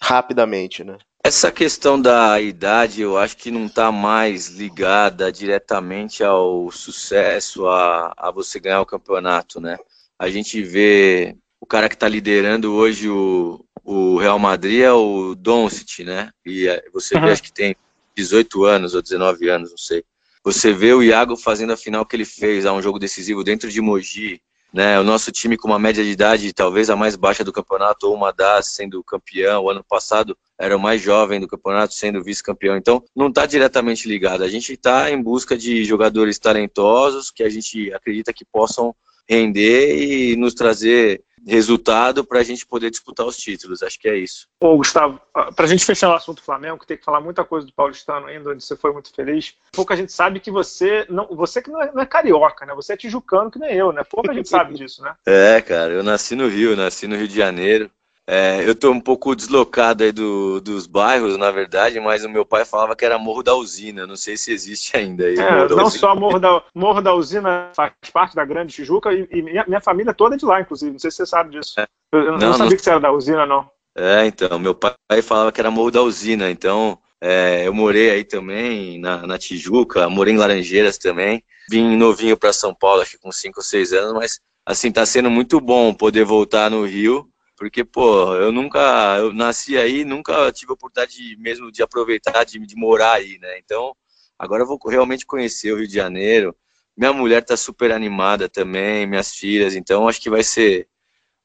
rapidamente, 0.00 0.82
né? 0.82 0.96
Essa 1.22 1.52
questão 1.52 2.00
da 2.00 2.40
idade, 2.40 3.02
eu 3.02 3.18
acho 3.18 3.36
que 3.36 3.50
não 3.50 3.66
está 3.66 3.92
mais 3.92 4.48
ligada 4.48 5.30
diretamente 5.30 6.24
ao 6.24 6.70
sucesso, 6.70 7.68
a, 7.68 8.14
a 8.16 8.30
você 8.30 8.58
ganhar 8.58 8.80
o 8.80 8.86
campeonato, 8.86 9.60
né? 9.60 9.76
A 10.18 10.30
gente 10.30 10.62
vê 10.62 11.36
o 11.60 11.66
cara 11.66 11.90
que 11.90 11.94
está 11.94 12.08
liderando 12.08 12.72
hoje 12.72 13.10
o, 13.10 13.62
o 13.84 14.16
Real 14.16 14.38
Madrid 14.38 14.80
é 14.80 14.92
o 14.92 15.34
Doncic, 15.34 16.02
né? 16.02 16.30
E 16.46 16.66
é, 16.66 16.82
você 16.90 17.14
uhum. 17.14 17.26
vê, 17.26 17.30
acho 17.32 17.42
que 17.42 17.52
tem 17.52 17.76
18 18.16 18.64
anos 18.64 18.94
ou 18.94 19.02
19 19.02 19.48
anos, 19.48 19.70
não 19.70 19.78
sei. 19.78 20.04
Você 20.44 20.72
vê 20.72 20.92
o 20.92 21.02
Iago 21.02 21.36
fazendo 21.36 21.72
a 21.72 21.76
final 21.76 22.04
que 22.04 22.16
ele 22.16 22.24
fez, 22.24 22.66
a 22.66 22.72
um 22.72 22.82
jogo 22.82 22.98
decisivo 22.98 23.44
dentro 23.44 23.70
de 23.70 23.80
Mogi, 23.80 24.40
né? 24.72 24.98
O 24.98 25.04
nosso 25.04 25.30
time 25.30 25.56
com 25.56 25.68
uma 25.68 25.78
média 25.78 26.02
de 26.02 26.10
idade 26.10 26.52
talvez 26.52 26.88
a 26.88 26.96
mais 26.96 27.14
baixa 27.14 27.44
do 27.44 27.52
campeonato, 27.52 28.08
ou 28.08 28.14
uma 28.14 28.32
das 28.32 28.68
sendo 28.68 29.04
campeão. 29.04 29.64
O 29.64 29.70
ano 29.70 29.84
passado 29.84 30.36
era 30.58 30.76
o 30.76 30.80
mais 30.80 31.00
jovem 31.02 31.38
do 31.38 31.46
campeonato, 31.46 31.94
sendo 31.94 32.24
vice-campeão. 32.24 32.76
Então, 32.76 33.04
não 33.14 33.28
está 33.28 33.44
diretamente 33.46 34.08
ligado. 34.08 34.42
A 34.42 34.48
gente 34.48 34.72
está 34.72 35.10
em 35.10 35.22
busca 35.22 35.56
de 35.56 35.84
jogadores 35.84 36.38
talentosos 36.38 37.30
que 37.30 37.42
a 37.42 37.48
gente 37.48 37.92
acredita 37.92 38.32
que 38.32 38.44
possam 38.44 38.94
render 39.28 39.96
e 39.96 40.36
nos 40.36 40.54
trazer 40.54 41.22
resultado 41.46 42.24
para 42.24 42.40
a 42.40 42.42
gente 42.42 42.66
poder 42.66 42.90
disputar 42.90 43.26
os 43.26 43.36
títulos. 43.36 43.82
Acho 43.82 43.98
que 43.98 44.08
é 44.08 44.16
isso. 44.16 44.48
Ô, 44.60 44.76
Gustavo, 44.76 45.20
para 45.32 45.64
a 45.64 45.68
gente 45.68 45.84
fechar 45.84 46.10
o 46.10 46.14
assunto 46.14 46.42
Flamengo, 46.42 46.78
que 46.78 46.86
tem 46.86 46.96
que 46.96 47.04
falar 47.04 47.20
muita 47.20 47.44
coisa 47.44 47.66
do 47.66 47.72
Paulistano 47.72 48.26
ainda, 48.26 48.50
onde 48.50 48.64
você 48.64 48.76
foi 48.76 48.92
muito 48.92 49.12
feliz. 49.12 49.54
Pouca 49.72 49.96
gente 49.96 50.12
sabe 50.12 50.40
que 50.40 50.50
você 50.50 51.06
não, 51.08 51.26
você 51.28 51.60
que 51.60 51.70
não 51.70 51.82
é, 51.82 51.92
não 51.92 52.02
é 52.02 52.06
carioca, 52.06 52.64
né? 52.64 52.74
Você 52.74 52.92
é 52.92 52.96
tijucano 52.96 53.50
que 53.50 53.58
nem 53.58 53.74
eu, 53.74 53.92
né? 53.92 54.02
Pouca 54.04 54.32
gente 54.32 54.48
sabe 54.48 54.74
disso, 54.74 55.02
né? 55.02 55.14
É, 55.26 55.60
cara, 55.60 55.92
eu 55.92 56.02
nasci 56.02 56.36
no 56.36 56.48
Rio, 56.48 56.76
nasci 56.76 57.06
no 57.06 57.16
Rio 57.16 57.28
de 57.28 57.36
Janeiro. 57.36 57.90
É, 58.34 58.66
eu 58.66 58.72
estou 58.72 58.94
um 58.94 59.00
pouco 59.00 59.36
deslocado 59.36 60.02
aí 60.02 60.10
do, 60.10 60.58
dos 60.58 60.86
bairros, 60.86 61.36
na 61.36 61.50
verdade, 61.50 62.00
mas 62.00 62.24
o 62.24 62.30
meu 62.30 62.46
pai 62.46 62.64
falava 62.64 62.96
que 62.96 63.04
era 63.04 63.18
Morro 63.18 63.42
da 63.42 63.54
Usina. 63.54 64.06
Não 64.06 64.16
sei 64.16 64.38
se 64.38 64.50
existe 64.50 64.96
ainda 64.96 65.26
aí. 65.26 65.38
É, 65.38 65.68
não 65.68 65.90
só 65.90 66.16
Morro 66.16 66.38
da, 66.38 66.62
Morro 66.74 67.02
da 67.02 67.12
Usina 67.12 67.70
faz 67.76 67.92
parte 68.10 68.34
da 68.34 68.42
Grande 68.42 68.72
Tijuca 68.72 69.12
e, 69.12 69.28
e 69.30 69.42
minha, 69.42 69.66
minha, 69.68 69.82
família 69.82 70.14
toda 70.14 70.34
é 70.34 70.38
de 70.38 70.46
lá, 70.46 70.62
inclusive. 70.62 70.92
Não 70.92 70.98
sei 70.98 71.10
se 71.10 71.18
você 71.18 71.26
sabe 71.26 71.50
disso. 71.50 71.78
É. 71.78 71.86
Eu, 72.10 72.20
eu 72.20 72.32
não, 72.32 72.38
não, 72.38 72.52
sabia 72.52 72.70
não... 72.70 72.76
que 72.78 72.82
você 72.82 72.90
era 72.90 73.00
da 73.00 73.12
Usina, 73.12 73.44
não. 73.44 73.70
É, 73.94 74.24
então. 74.24 74.58
Meu 74.58 74.74
pai 74.74 74.94
falava 75.22 75.52
que 75.52 75.60
era 75.60 75.70
Morro 75.70 75.90
da 75.90 76.00
Usina. 76.00 76.50
Então, 76.50 76.98
é, 77.20 77.68
eu 77.68 77.74
morei 77.74 78.12
aí 78.12 78.24
também, 78.24 78.98
na, 78.98 79.26
na 79.26 79.38
Tijuca, 79.38 80.08
morei 80.08 80.32
em 80.32 80.38
Laranjeiras 80.38 80.96
também. 80.96 81.44
Vim 81.68 81.98
novinho 81.98 82.38
para 82.38 82.54
São 82.54 82.74
Paulo, 82.74 83.02
acho 83.02 83.10
que 83.10 83.18
com 83.18 83.30
5 83.30 83.60
ou 83.60 83.62
6 83.62 83.92
anos, 83.92 84.14
mas 84.14 84.40
assim, 84.64 84.90
tá 84.90 85.04
sendo 85.04 85.30
muito 85.30 85.60
bom 85.60 85.92
poder 85.92 86.24
voltar 86.24 86.70
no 86.70 86.86
Rio 86.86 87.28
porque, 87.62 87.84
pô, 87.84 88.34
eu 88.34 88.50
nunca, 88.50 89.18
eu 89.20 89.32
nasci 89.32 89.78
aí, 89.78 90.04
nunca 90.04 90.50
tive 90.50 90.72
a 90.72 90.74
oportunidade 90.74 91.16
de, 91.16 91.36
mesmo 91.36 91.70
de 91.70 91.80
aproveitar, 91.80 92.42
de, 92.42 92.58
de 92.58 92.74
morar 92.74 93.12
aí, 93.12 93.38
né? 93.38 93.56
Então, 93.60 93.94
agora 94.36 94.64
eu 94.64 94.66
vou 94.66 94.80
realmente 94.84 95.24
conhecer 95.24 95.70
o 95.70 95.76
Rio 95.76 95.86
de 95.86 95.94
Janeiro. 95.94 96.56
Minha 96.96 97.12
mulher 97.12 97.40
tá 97.40 97.56
super 97.56 97.92
animada 97.92 98.48
também, 98.48 99.06
minhas 99.06 99.36
filhas, 99.36 99.76
então 99.76 100.08
acho 100.08 100.20
que 100.20 100.28
vai 100.28 100.42
ser, 100.42 100.88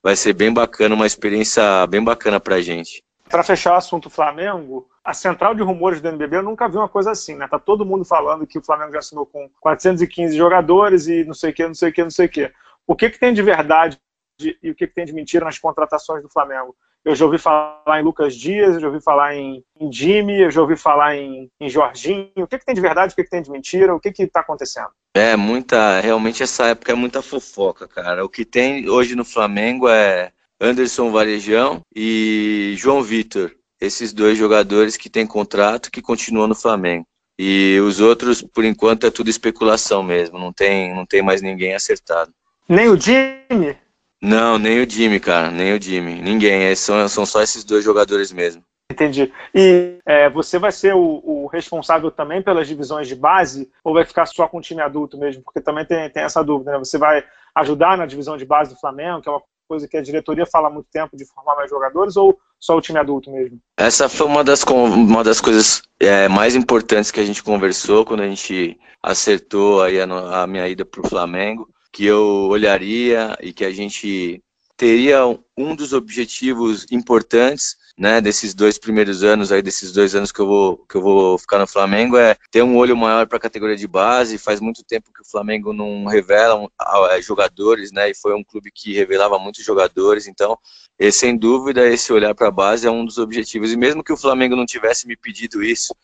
vai 0.02 0.16
ser 0.16 0.34
bem 0.34 0.52
bacana, 0.52 0.96
uma 0.96 1.06
experiência 1.06 1.86
bem 1.86 2.04
bacana 2.04 2.40
pra 2.40 2.62
gente. 2.62 3.04
Para 3.30 3.44
fechar 3.44 3.74
o 3.74 3.78
assunto 3.78 4.10
Flamengo, 4.10 4.90
a 5.04 5.14
central 5.14 5.54
de 5.54 5.62
rumores 5.62 6.02
do 6.02 6.08
NBB 6.08 6.38
eu 6.38 6.44
nunca 6.44 6.68
vi 6.68 6.78
uma 6.78 6.90
coisa 6.90 7.12
assim, 7.12 7.36
né? 7.36 7.48
Tá 7.48 7.60
todo 7.60 7.86
mundo 7.86 8.04
falando 8.04 8.48
que 8.48 8.58
o 8.58 8.64
Flamengo 8.64 8.94
já 8.94 9.00
assinou 9.00 9.28
com 9.28 9.48
415 9.62 10.36
jogadores 10.36 11.06
e 11.06 11.24
não 11.24 11.36
sei 11.36 11.52
o 11.52 11.54
que, 11.54 11.68
não 11.68 11.76
sei 11.76 11.90
o 11.90 11.94
que, 11.94 12.02
não 12.02 12.10
sei 12.10 12.26
o 12.26 12.30
que. 12.30 12.52
O 12.88 12.96
que, 12.96 13.12
que 13.12 13.20
tem 13.20 13.34
de 13.34 13.44
verdade 13.44 13.98
de, 13.98 14.07
e 14.40 14.72
o 14.72 14.76
que, 14.76 14.88
que, 14.88 14.94
tem 14.94 15.06
de 15.06 15.14
mentira 15.14 15.46
nas 15.46 15.58
contratações 15.58 16.22
do 16.22 16.30
Flamengo. 16.30 16.76
Eu 17.04 17.16
já 17.16 17.26
ouvi 17.26 17.38
falar 17.38 18.00
em 18.00 18.04
Lucas 18.04 18.36
Dias, 18.36 18.76
eu 18.76 18.82
já 18.82 18.88
ouvi 18.88 19.02
falar 19.02 19.36
em, 19.36 19.64
em 19.80 19.92
Jimmy, 19.92 20.42
eu 20.42 20.52
já 20.52 20.62
ouvi 20.62 20.76
falar 20.76 21.16
em, 21.16 21.50
em 21.60 21.70
Jorginho. 21.70 22.30
O 22.36 22.48
que, 22.48 22.60
que, 22.60 22.66
tem 22.66 22.76
de 22.76 22.82
verdade, 22.82 23.14
o 23.14 23.16
que, 23.16 23.24
que 23.24 23.30
tem 23.30 23.42
de 23.42 23.50
mentira, 23.50 23.96
o 23.96 24.00
que 24.00 24.10
está 24.22 24.42
acontecendo? 24.42 24.90
É, 25.16 25.36
muita. 25.36 26.00
Realmente 26.02 26.44
essa 26.44 26.68
época 26.68 26.92
é 26.92 26.96
muita 26.96 27.22
fofoca, 27.22 27.88
cara. 27.88 28.26
O 28.26 28.30
que 28.30 28.44
tem 28.44 28.90
hoje 28.90 29.16
no 29.16 29.24
Flamengo 29.24 29.88
é 29.88 30.32
Anderson 30.60 31.12
Varejão 31.12 31.82
e 31.96 32.76
João 32.78 33.02
Vitor. 33.02 33.54
Esses 33.80 34.12
dois 34.12 34.38
jogadores 34.38 34.98
que 34.98 35.10
têm 35.10 35.26
contrato 35.26 35.92
que 35.92 36.02
continuam 36.02 36.48
no 36.48 36.56
Flamengo. 36.56 37.06
E 37.40 37.80
os 37.84 38.00
outros, 38.00 38.42
por 38.42 38.66
enquanto, 38.66 39.06
é 39.06 39.12
tudo 39.12 39.30
especulação 39.30 40.02
mesmo. 40.02 40.40
Não 40.40 40.52
tem, 40.52 40.94
não 40.94 41.06
tem 41.06 41.22
mais 41.22 41.42
ninguém 41.42 41.76
acertado. 41.76 42.32
Nem 42.68 42.90
o 42.90 43.00
Jimmy? 43.00 43.78
Não, 44.22 44.58
nem 44.58 44.82
o 44.82 44.90
Jimmy, 44.90 45.20
cara. 45.20 45.52
Nem 45.52 45.74
o 45.74 45.82
Jimmy. 45.82 46.22
Ninguém. 46.22 46.64
É, 46.64 46.76
são, 46.76 47.08
são 47.08 47.26
só 47.26 47.42
esses 47.42 47.64
dois 47.64 47.84
jogadores 47.84 48.32
mesmo. 48.32 48.64
Entendi. 48.90 49.32
E 49.54 50.00
é, 50.06 50.30
você 50.30 50.58
vai 50.58 50.72
ser 50.72 50.96
o, 50.96 51.22
o, 51.24 51.48
responsável 51.48 52.10
também 52.10 52.42
pelas 52.42 52.68
divisões 52.68 53.08
de 53.08 53.16
base 53.16 53.70
ou 53.84 53.94
vai 53.94 54.06
ficar 54.06 54.26
só 54.26 54.48
com 54.48 54.58
o 54.58 54.62
time 54.62 54.82
adulto 54.82 55.18
mesmo? 55.18 55.44
Porque 55.44 55.60
também 55.60 55.86
tem, 55.86 56.10
tem 56.10 56.24
essa 56.24 56.44
dúvida, 56.44 56.72
né? 56.72 56.80
Você 56.80 56.98
vai 56.98 57.24
ajudar 57.56 57.98
na 57.98 58.06
divisão 58.06 58.38
de 58.38 58.46
base 58.46 58.74
do 58.74 58.80
Flamengo, 58.80 59.22
que 59.22 59.30
é 59.30 59.32
uma 59.32 59.42
coisa 59.68 59.88
que 59.88 59.98
a 59.98 60.02
diretoria 60.02 60.46
fala 60.46 60.70
há 60.70 60.72
muito 60.72 60.88
tempo 60.92 61.18
de 61.18 61.26
formar 61.26 61.56
mais 61.56 61.70
jogadores, 61.70 62.16
ou 62.16 62.40
só 62.58 62.78
o 62.78 62.82
time 62.82 62.98
adulto 62.98 63.30
mesmo? 63.30 63.60
Essa 63.78 64.08
foi 64.08 64.26
uma 64.26 64.44
das, 64.44 64.64
uma 64.64 65.24
das 65.24 65.42
coisas 65.42 65.82
é, 66.00 66.30
mais 66.30 66.56
importantes 66.56 67.12
que 67.12 67.20
a 67.20 67.26
gente 67.26 67.44
conversou 67.44 68.06
quando 68.06 68.22
a 68.22 68.28
gente 68.28 68.80
acertou 69.04 69.84
aí 69.84 70.00
a, 70.00 70.06
a 70.44 70.48
minha 70.48 70.68
ida 70.68 70.86
para 70.86 71.02
o 71.02 71.08
Flamengo, 71.08 71.70
que 71.98 72.06
eu 72.06 72.48
olharia 72.52 73.36
e 73.42 73.52
que 73.52 73.66
a 73.66 73.72
gente 73.72 74.40
teria 74.78 75.24
um 75.58 75.76
dos 75.76 75.94
objetivos 75.94 76.86
importantes 76.92 77.76
né, 77.98 78.22
desses 78.22 78.54
dois 78.54 78.78
primeiros 78.78 79.24
anos 79.24 79.52
aí, 79.52 79.64
desses 79.64 79.92
dois 79.92 80.14
anos 80.14 80.32
que 80.32 80.40
eu 80.40 80.46
vou 80.46 80.78
que 80.88 80.96
eu 80.96 81.02
vou 81.02 81.40
ficar 81.40 81.58
no 81.58 81.66
Flamengo 81.66 82.16
é 82.16 82.38
ter 82.52 82.62
um 82.62 82.78
olho 82.78 82.96
maior 82.96 83.26
para 83.26 83.40
a 83.40 83.42
categoria 83.42 83.76
de 83.76 83.88
base. 83.88 84.38
Faz 84.38 84.60
muito 84.60 84.84
tempo 84.84 85.12
que 85.12 85.24
o 85.24 85.28
Flamengo 85.28 85.74
não 85.74 86.06
revela 86.06 86.70
é, 87.10 87.20
jogadores, 87.20 87.92
né? 87.92 88.12
E 88.12 88.14
foi 88.14 88.36
um 88.36 88.44
clube 88.44 88.70
que 88.72 88.94
revelava 88.94 89.40
muitos 89.40 89.66
jogadores. 89.66 90.28
Então, 90.28 90.56
esse, 91.00 91.18
sem 91.18 91.36
dúvida, 91.36 91.88
esse 91.88 92.14
olhar 92.14 92.36
para 92.36 92.50
a 92.50 92.52
base 92.52 92.86
é 92.86 92.92
um 92.92 93.04
dos 93.04 93.18
objetivos. 93.18 93.74
E 93.74 93.76
mesmo 93.76 94.04
que 94.04 94.14
o 94.14 94.18
Flamengo 94.18 94.56
não 94.56 94.68
tivesse 94.68 95.08
me 95.08 95.18
pedido 95.18 95.64
isso, 95.64 95.96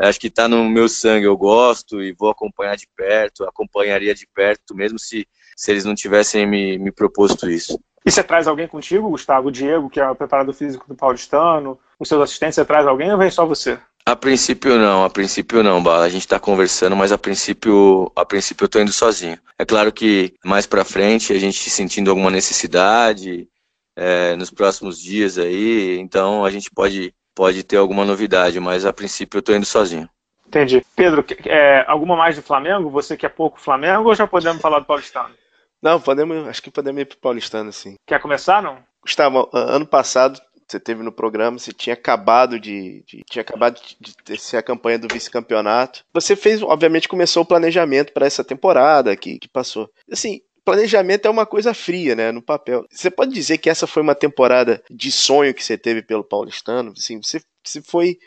acho 0.00 0.18
que 0.18 0.28
está 0.28 0.48
no 0.48 0.66
meu 0.70 0.88
sangue. 0.88 1.26
Eu 1.26 1.36
gosto 1.36 2.02
e 2.02 2.14
vou 2.14 2.30
acompanhar 2.30 2.74
de 2.74 2.88
perto, 2.96 3.44
acompanharia 3.44 4.14
de 4.14 4.26
perto, 4.26 4.74
mesmo 4.74 4.98
se 4.98 5.28
se 5.56 5.70
eles 5.70 5.84
não 5.84 5.94
tivessem 5.94 6.46
me, 6.46 6.78
me 6.78 6.90
proposto 6.90 7.48
isso. 7.48 7.78
E 8.04 8.10
você 8.10 8.22
traz 8.22 8.48
alguém 8.48 8.66
contigo, 8.66 9.10
Gustavo? 9.10 9.48
O 9.48 9.52
Diego, 9.52 9.88
que 9.88 10.00
é 10.00 10.08
o 10.08 10.14
preparador 10.14 10.54
físico 10.54 10.86
do 10.88 10.94
Paulistano, 10.94 11.78
os 11.98 12.08
seus 12.08 12.20
assistentes, 12.20 12.56
você 12.56 12.64
traz 12.64 12.86
alguém 12.86 13.12
ou 13.12 13.18
vem 13.18 13.30
só 13.30 13.46
você? 13.46 13.78
A 14.04 14.16
princípio 14.16 14.76
não, 14.76 15.04
a 15.04 15.10
princípio 15.10 15.62
não, 15.62 15.80
Bala. 15.80 16.04
A 16.04 16.08
gente 16.08 16.22
está 16.22 16.40
conversando, 16.40 16.96
mas 16.96 17.12
a 17.12 17.18
princípio, 17.18 18.10
a 18.16 18.24
princípio 18.24 18.64
eu 18.64 18.68
tô 18.68 18.80
indo 18.80 18.92
sozinho. 18.92 19.38
É 19.56 19.64
claro 19.64 19.92
que 19.92 20.34
mais 20.44 20.66
para 20.66 20.84
frente, 20.84 21.32
a 21.32 21.38
gente 21.38 21.70
sentindo 21.70 22.10
alguma 22.10 22.30
necessidade 22.30 23.48
é, 23.94 24.34
nos 24.34 24.50
próximos 24.50 24.98
dias 24.98 25.38
aí, 25.38 25.98
então 25.98 26.44
a 26.44 26.50
gente 26.50 26.68
pode, 26.74 27.14
pode 27.32 27.62
ter 27.62 27.76
alguma 27.76 28.04
novidade, 28.04 28.58
mas 28.58 28.84
a 28.84 28.92
princípio 28.92 29.38
eu 29.38 29.42
tô 29.42 29.54
indo 29.54 29.66
sozinho. 29.66 30.08
Entendi. 30.48 30.84
Pedro, 30.96 31.24
é, 31.46 31.84
alguma 31.86 32.16
mais 32.16 32.34
do 32.34 32.42
Flamengo? 32.42 32.90
Você 32.90 33.16
que 33.16 33.24
é 33.24 33.28
pouco 33.28 33.60
Flamengo 33.60 34.08
ou 34.08 34.14
já 34.14 34.26
podemos 34.26 34.60
falar 34.60 34.80
do 34.80 34.84
Paulistano? 34.84 35.34
Não, 35.82 36.00
podemos, 36.00 36.48
acho 36.48 36.62
que 36.62 36.70
podemos 36.70 37.02
ir 37.02 37.06
pro 37.06 37.18
Paulistano, 37.18 37.72
sim. 37.72 37.96
Quer 38.06 38.20
começar, 38.20 38.62
não? 38.62 38.78
Gustavo, 39.02 39.50
ano 39.52 39.86
passado 39.86 40.40
você 40.72 40.80
teve 40.80 41.02
no 41.02 41.12
programa, 41.12 41.58
você 41.58 41.72
tinha 41.72 41.92
acabado 41.94 42.58
de, 42.58 43.04
de 43.06 43.22
tinha 43.28 43.42
acabado 43.42 43.78
de, 44.00 44.14
de 44.24 44.40
ser 44.40 44.56
a 44.56 44.62
campanha 44.62 44.98
do 44.98 45.12
vice-campeonato. 45.12 46.04
Você 46.14 46.34
fez, 46.34 46.62
obviamente, 46.62 47.08
começou 47.08 47.42
o 47.42 47.46
planejamento 47.46 48.12
para 48.12 48.26
essa 48.26 48.42
temporada 48.42 49.14
que, 49.14 49.38
que 49.38 49.48
passou. 49.48 49.90
Assim, 50.10 50.40
planejamento 50.64 51.26
é 51.26 51.30
uma 51.30 51.44
coisa 51.44 51.74
fria, 51.74 52.14
né, 52.14 52.32
no 52.32 52.40
papel. 52.40 52.86
Você 52.90 53.10
pode 53.10 53.32
dizer 53.32 53.58
que 53.58 53.68
essa 53.68 53.86
foi 53.86 54.02
uma 54.02 54.14
temporada 54.14 54.82
de 54.90 55.12
sonho 55.12 55.52
que 55.52 55.64
você 55.64 55.76
teve 55.76 56.02
pelo 56.02 56.24
Paulistano? 56.24 56.92
Assim, 56.96 57.20
você, 57.20 57.42
você 57.62 57.82
foi 57.82 58.18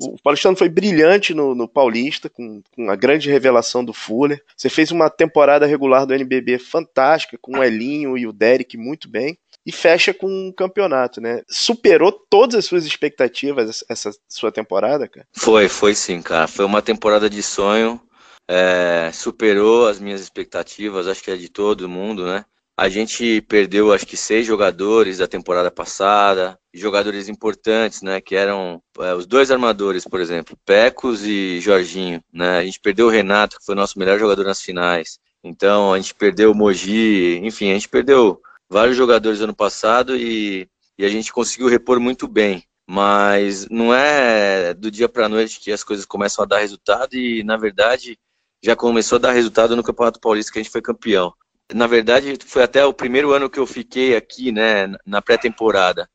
o 0.00 0.16
Paulistano 0.22 0.56
foi 0.56 0.68
brilhante 0.68 1.34
no, 1.34 1.54
no 1.54 1.68
Paulista, 1.68 2.28
com, 2.28 2.62
com, 2.74 2.90
a 2.90 2.96
grande 2.96 3.30
revelação 3.30 3.84
do 3.84 3.92
Fuller. 3.92 4.42
Você 4.56 4.68
fez 4.68 4.90
uma 4.90 5.10
temporada 5.10 5.66
regular 5.66 6.06
do 6.06 6.14
NBB 6.14 6.58
fantástica, 6.58 7.38
com 7.40 7.58
o 7.58 7.64
Elinho 7.64 8.16
e 8.16 8.26
o 8.26 8.32
Derek 8.32 8.76
muito 8.76 9.08
bem. 9.08 9.38
E 9.64 9.70
fecha 9.70 10.14
com 10.14 10.26
um 10.26 10.50
campeonato, 10.50 11.20
né? 11.20 11.42
Superou 11.48 12.10
todas 12.10 12.56
as 12.56 12.64
suas 12.64 12.86
expectativas 12.86 13.84
essa 13.88 14.10
sua 14.26 14.50
temporada, 14.50 15.06
cara? 15.06 15.26
Foi, 15.32 15.68
foi 15.68 15.94
sim, 15.94 16.22
cara. 16.22 16.48
Foi 16.48 16.64
uma 16.64 16.80
temporada 16.80 17.28
de 17.28 17.42
sonho. 17.42 18.00
É, 18.48 19.10
superou 19.12 19.86
as 19.86 20.00
minhas 20.00 20.20
expectativas, 20.20 21.06
acho 21.06 21.22
que 21.22 21.30
é 21.30 21.36
de 21.36 21.48
todo 21.48 21.88
mundo, 21.88 22.26
né? 22.26 22.44
A 22.80 22.88
gente 22.88 23.42
perdeu, 23.42 23.92
acho 23.92 24.06
que, 24.06 24.16
seis 24.16 24.46
jogadores 24.46 25.18
da 25.18 25.28
temporada 25.28 25.70
passada, 25.70 26.58
jogadores 26.72 27.28
importantes, 27.28 28.00
né? 28.00 28.22
Que 28.22 28.34
eram 28.34 28.82
é, 29.00 29.12
os 29.12 29.26
dois 29.26 29.50
armadores, 29.50 30.06
por 30.06 30.18
exemplo, 30.18 30.56
Pecos 30.64 31.22
e 31.22 31.60
Jorginho, 31.60 32.24
né? 32.32 32.56
A 32.56 32.64
gente 32.64 32.80
perdeu 32.80 33.08
o 33.08 33.10
Renato, 33.10 33.58
que 33.58 33.66
foi 33.66 33.74
o 33.74 33.76
nosso 33.76 33.98
melhor 33.98 34.18
jogador 34.18 34.44
nas 34.44 34.62
finais. 34.62 35.18
Então, 35.44 35.92
a 35.92 35.98
gente 35.98 36.14
perdeu 36.14 36.52
o 36.52 36.54
Mogi, 36.54 37.38
enfim, 37.42 37.70
a 37.70 37.74
gente 37.74 37.86
perdeu 37.86 38.40
vários 38.66 38.96
jogadores 38.96 39.42
ano 39.42 39.54
passado 39.54 40.16
e, 40.16 40.66
e 40.96 41.04
a 41.04 41.08
gente 41.10 41.30
conseguiu 41.34 41.68
repor 41.68 42.00
muito 42.00 42.26
bem. 42.26 42.64
Mas 42.88 43.68
não 43.68 43.92
é 43.94 44.72
do 44.72 44.90
dia 44.90 45.06
para 45.06 45.26
a 45.26 45.28
noite 45.28 45.60
que 45.60 45.70
as 45.70 45.84
coisas 45.84 46.06
começam 46.06 46.42
a 46.42 46.48
dar 46.48 46.60
resultado 46.60 47.14
e, 47.14 47.44
na 47.44 47.58
verdade, 47.58 48.18
já 48.64 48.74
começou 48.74 49.16
a 49.16 49.20
dar 49.20 49.32
resultado 49.32 49.76
no 49.76 49.82
Campeonato 49.82 50.18
Paulista 50.18 50.50
que 50.50 50.58
a 50.58 50.62
gente 50.62 50.72
foi 50.72 50.80
campeão 50.80 51.34
na 51.74 51.86
verdade, 51.86 52.36
foi 52.46 52.62
até 52.62 52.84
o 52.84 52.92
primeiro 52.92 53.32
ano 53.32 53.50
que 53.50 53.58
eu 53.58 53.66
fiquei 53.66 54.16
aqui, 54.16 54.52
né, 54.52 54.92
na 55.06 55.22
pré-temporada. 55.22 56.08